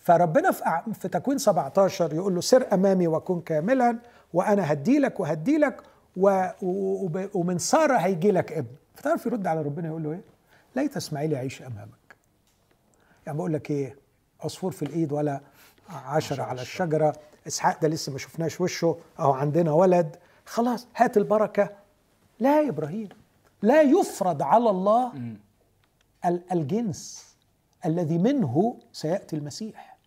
فربنا 0.00 0.50
في 0.50 0.64
في 0.94 1.08
تكوين 1.08 1.38
17 1.38 2.14
يقول 2.14 2.34
له 2.34 2.40
سر 2.40 2.66
أمامي 2.74 3.06
وكن 3.08 3.40
كاملا 3.40 3.98
وأنا 4.34 4.72
هدي 4.72 4.98
لك 4.98 5.20
وهدي 5.20 5.58
لك 5.58 5.82
ومن 7.34 7.58
سارة 7.58 7.96
هيجي 7.96 8.30
لك 8.32 8.52
ابن. 8.52 8.74
فتعرف 8.94 9.26
يرد 9.26 9.46
على 9.46 9.62
ربنا 9.62 9.88
يقول 9.88 10.02
له 10.02 10.12
إيه؟ 10.12 10.20
ليت 10.76 10.96
إسماعيل 10.96 11.32
يعيش 11.32 11.62
أمامك. 11.62 11.99
يعني 13.30 13.38
بقول 13.38 13.52
لك 13.52 13.70
إيه 13.70 13.96
عصفور 14.40 14.70
في 14.72 14.82
الإيد 14.82 15.12
ولا 15.12 15.40
عشرة 15.88 16.42
على 16.42 16.62
الشجرة. 16.62 17.16
إسحاق 17.46 17.80
ده 17.82 17.88
لسه 17.88 18.12
ما 18.12 18.18
شفناش 18.18 18.60
وشه. 18.60 18.98
أهو 19.18 19.32
عندنا 19.32 19.72
ولد. 19.72 20.16
خلاص 20.46 20.86
هات 20.96 21.16
البركة. 21.16 21.70
لا 22.40 22.62
يا 22.62 22.68
إبراهيم 22.68 23.08
لا 23.62 23.82
يفرض 23.82 24.42
على 24.42 24.70
الله 24.70 25.12
الجنس 26.52 27.34
الذي 27.86 28.18
منه 28.18 28.78
سيأتي 28.92 29.36
المسيح. 29.36 29.98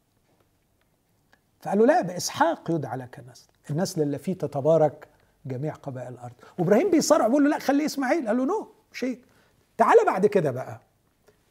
فقالوا 1.62 1.88
لا 1.88 2.02
بإسحاق 2.02 2.72
يدعى 2.72 2.98
لك 2.98 3.24
نسل 3.32 3.48
النسل 3.70 4.02
اللي 4.02 4.18
فيه 4.18 4.34
تتبارك 4.34 5.08
جميع 5.46 5.74
قبائل 5.74 6.14
الأرض. 6.14 6.34
وإبراهيم 6.58 6.92
بيصارع 6.92 7.28
بيقول 7.28 7.44
له 7.44 7.50
لا 7.50 7.60
خلي 7.60 7.86
إسماعيل. 7.86 8.28
قال 8.28 8.38
له 8.38 8.46
نو 8.46 8.72
شيء 8.94 9.22
تعالى 9.78 10.00
بعد 10.06 10.26
كده 10.26 10.52
بقى. 10.52 10.80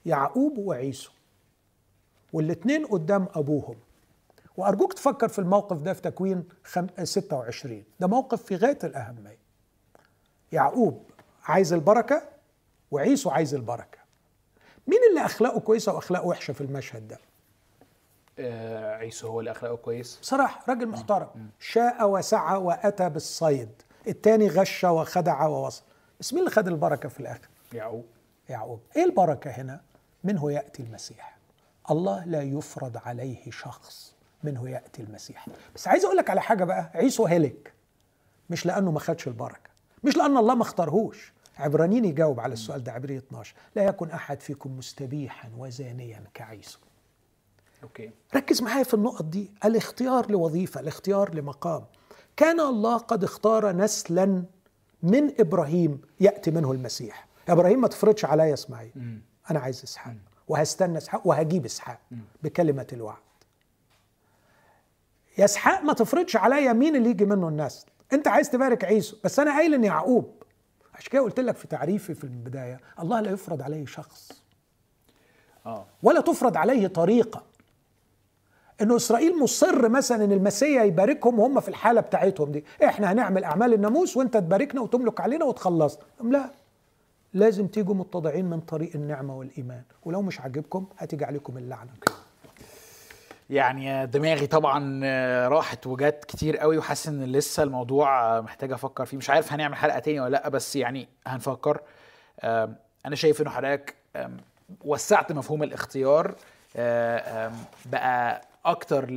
يعقوب 0.07 0.59
وعيسو. 0.59 1.11
والاثنين 2.33 2.87
قدام 2.87 3.29
أبوهم. 3.35 3.77
وأرجوك 4.57 4.93
تفكر 4.93 5.29
في 5.29 5.39
الموقف 5.39 5.83
ده 5.83 5.93
في 5.93 6.01
تكوين 6.01 6.45
26 7.03 7.85
ده 8.01 8.07
موقف 8.07 8.43
في 8.43 8.57
غاية 8.57 8.79
الأهمية. 8.85 9.39
يعقوب 10.53 11.03
عايز 11.45 11.73
البركة 11.73 12.23
وعيسو 12.91 13.31
عايز 13.31 13.55
البركة. 13.55 13.99
مين 14.87 15.01
اللي 15.11 15.25
أخلاقه 15.27 15.61
كويسة 15.61 15.95
وأخلاقه 15.95 16.27
وحشة 16.27 16.53
في 16.53 16.61
المشهد 16.61 17.09
ده؟ 17.09 17.19
آه 18.39 18.95
عيسو 18.97 19.29
هو 19.29 19.41
اللي 19.41 19.51
أخلاقه 19.51 19.77
كويس. 19.77 20.19
بصراحة 20.23 20.65
راجل 20.69 20.89
محترم. 20.89 21.29
شاء 21.61 22.09
وسعى 22.11 22.57
وأتى 22.57 23.09
بالصيد. 23.09 23.69
التاني 24.09 24.49
غش 24.49 24.85
وخدع 24.85 25.47
ووصل. 25.47 25.83
بس 26.21 26.33
مين 26.33 26.41
اللي 26.41 26.51
خد 26.55 26.69
البركة 26.69 27.09
في 27.09 27.21
الآخر؟ 27.21 27.49
يعقوب. 27.73 28.05
يعقوب. 28.49 28.81
إيه 28.97 29.05
البركة 29.05 29.51
هنا؟ 29.51 29.81
منه 30.25 30.53
يأتي 30.53 30.83
المسيح. 30.83 31.39
الله 31.93 32.25
لا 32.25 32.43
يفرض 32.43 32.97
عليه 32.97 33.51
شخص 33.51 34.15
منه 34.45 34.71
يأتي 34.71 35.03
المسيح. 35.03 35.47
بس 35.75 35.89
عايز 35.89 36.05
أقول 36.05 36.17
لك 36.17 36.31
على 36.31 36.41
حاجة 36.41 36.65
بقى 36.65 36.91
عيسو 36.95 37.27
هلك 37.27 37.73
مش 38.51 38.67
لأنه 38.67 38.91
ما 38.91 39.01
خدش 39.01 39.27
البركة 39.29 39.71
مش 40.05 40.17
لأن 40.17 40.37
الله 40.37 40.55
ما 40.55 40.63
اختارهوش. 40.63 41.33
عبرانيين 41.59 42.05
يجاوب 42.05 42.41
على 42.41 42.53
السؤال 42.53 42.85
ده 42.85 42.93
عبرية 42.93 43.19
12 43.19 43.55
لا 43.77 43.85
يكن 43.85 44.11
أحد 44.11 44.41
فيكم 44.41 44.79
مستبيحا 44.79 45.51
وزانيا 45.59 46.25
كعيسو. 46.35 46.79
أوكي. 47.83 48.11
ركز 48.35 48.63
معايا 48.63 48.83
في 48.85 48.95
النقط 48.95 49.25
دي. 49.25 49.51
الاختيار 49.65 50.31
لوظيفة 50.31 50.81
الاختيار 50.81 51.35
لمقام. 51.35 51.85
كان 52.37 52.61
الله 52.61 52.97
قد 52.97 53.25
اختار 53.25 53.73
نسلا 53.73 54.45
من 55.03 55.41
إبراهيم 55.41 56.01
يأتي 56.21 56.51
منه 56.51 56.73
المسيح. 56.73 57.27
يا 57.49 57.53
إبراهيم 57.53 57.81
ما 57.81 57.89
تفرضش 57.89 58.25
عليا 58.25 58.55
اسماعيل. 58.55 59.21
أنا 59.51 59.61
عايز 59.61 59.83
إسحاق. 59.83 60.15
وهستنى 60.53 60.99
إسحاق 60.99 61.27
وهجيب 61.27 61.65
إسحاق 61.65 61.99
بكلمة 62.43 62.87
الوعد. 62.93 63.17
يا 65.39 65.45
إسحاق 65.45 65.83
ما 65.83 65.93
تفرضش 65.93 66.37
عليا 66.37 66.73
مين 66.73 66.97
اللي 66.97 67.11
يجي 67.11 67.25
منه 67.25 67.49
النسل 67.49 67.87
أنت 68.13 68.29
عايز 68.29 68.51
تبارك 68.51 68.85
عيسو 68.85 69.17
بس 69.25 69.39
أنا 69.39 69.57
قايل 69.57 69.75
إن 69.75 69.85
يعقوب. 69.85 70.43
عشان 70.95 71.13
كده 71.13 71.23
قلت 71.23 71.41
لك 71.41 71.57
في 71.57 71.67
تعريفي 71.69 72.15
في 72.15 72.25
البداية 72.25 72.81
الله 73.01 73.21
لا 73.21 73.31
يفرض 73.31 73.63
عليه 73.63 73.87
شخص. 73.87 74.43
آه. 75.67 75.87
ولا 76.03 76.21
تفرض 76.21 76.57
عليه 76.57 76.87
طريقة. 76.87 77.43
إنه 78.81 78.97
إسرائيل 78.97 79.39
مصر 79.43 79.89
مثلا 79.89 80.25
إن 80.25 80.33
المسيا 80.33 80.83
يباركهم 80.83 81.39
وهم 81.39 81.61
في 81.61 81.69
الحالة 81.69 82.01
بتاعتهم 82.01 82.53
دي. 82.53 82.65
إحنا 82.85 83.13
هنعمل 83.13 83.45
أعمال 83.45 83.75
الناموس 83.75 84.17
وأنت 84.17 84.37
تباركنا 84.37 84.81
وتملك 84.81 85.21
علينا 85.21 85.45
وتخلصنا. 85.45 86.03
لا؟ 86.23 86.51
لازم 87.35 87.67
تيجوا 87.67 87.95
متضعين 87.95 88.45
من 88.45 88.61
طريق 88.61 88.91
النعمة 88.95 89.37
والإيمان. 89.37 89.83
ولو 90.05 90.23
مش 90.23 90.41
عاجبكم 90.41 90.87
هتيجي 90.99 91.25
عليكم 91.25 91.59
اللعنة. 91.59 91.91
يعني 93.51 94.07
دماغي 94.07 94.47
طبعا 94.47 95.01
راحت 95.49 95.87
وجات 95.87 96.25
كتير 96.25 96.57
قوي 96.57 96.79
وحاسس 96.79 97.09
إن 97.09 97.25
لسه 97.25 97.63
الموضوع 97.63 98.41
محتاج 98.41 98.73
أفكر 98.73 99.05
فيه. 99.05 99.17
مش 99.17 99.31
عارف 99.31 99.53
هنعمل 99.53 99.75
حلقة 99.75 99.99
تاني 99.99 100.21
ولا 100.21 100.31
لأ 100.31 100.49
بس 100.49 100.77
يعني 100.77 101.09
هنفكر. 101.27 101.81
أنا 103.07 103.15
شايف 103.15 103.41
إنه 103.41 103.51
حضرتك 103.51 103.95
وسعت 104.85 105.33
مفهوم 105.33 105.63
الاختيار 105.63 106.35
بقى 107.87 108.43
أكتر 108.65 109.11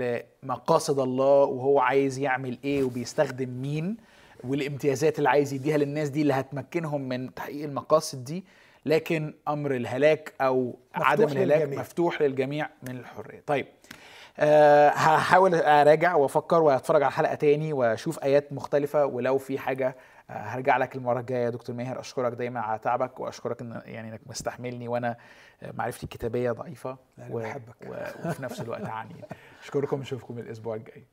لمقاصد 0.44 1.00
الله 1.00 1.44
وهو 1.44 1.80
عايز 1.80 2.18
يعمل 2.20 2.58
إيه 2.64 2.84
وبيستخدم 2.84 3.50
مين. 3.50 3.98
والامتيازات 4.44 5.18
اللي 5.18 5.30
عايز 5.30 5.53
يديها 5.53 5.78
للناس 5.78 6.10
دي 6.10 6.22
اللي 6.22 6.34
هتمكنهم 6.34 7.02
من 7.02 7.34
تحقيق 7.34 7.64
المقاصد 7.64 8.24
دي 8.24 8.45
لكن 8.86 9.34
أمر 9.48 9.76
الهلاك 9.76 10.34
أو 10.41 10.80
عدم 10.95 11.28
الهلاك 11.28 11.62
للجميع. 11.62 11.80
مفتوح 11.80 12.22
للجميع 12.22 12.70
من 12.84 12.98
الحرية. 12.98 13.44
طيب 13.48 13.68
أه 14.40 14.90
هحاول 14.90 15.56
أراجع 15.56 16.16
وأفكر 16.16 16.62
وأتفرج 16.62 17.03
على 17.03 17.12
حلقة 17.12 17.36
تاني 17.36 17.74
وأشوف 17.74 18.20
آيات 18.24 18.53
مختلفة 18.53 19.06
ولو 19.06 19.38
في 19.38 19.60
حاجة 19.60 19.95
أه 20.30 20.34
هرجع 20.34 20.78
لك 20.78 20.95
المرة 20.95 21.20
الجاية 21.20 21.45
يا 21.45 21.49
دكتور 21.49 21.76
ماهر. 21.76 21.99
أشكرك 21.99 22.34
دايما 22.34 22.60
على 22.60 22.80
تعبك 22.80 23.20
وأشكرك 23.20 23.62
إن 23.62 23.82
يعني 23.86 24.10
إنك 24.10 24.22
مستحملني 24.28 24.88
وأنا 24.88 25.18
معرفتي 25.74 26.03
الكتابية 26.03 26.52
ضعيفة 26.52 26.98
و... 27.30 27.40
و... 27.40 27.95
وفي 28.26 28.44
نفس 28.44 28.62
الوقت 28.62 28.86
عني 28.86 29.16
أشكركم 29.64 30.02
أشوفكم 30.02 30.40
الأسبوع 30.40 30.76
الجاي. 30.76 31.03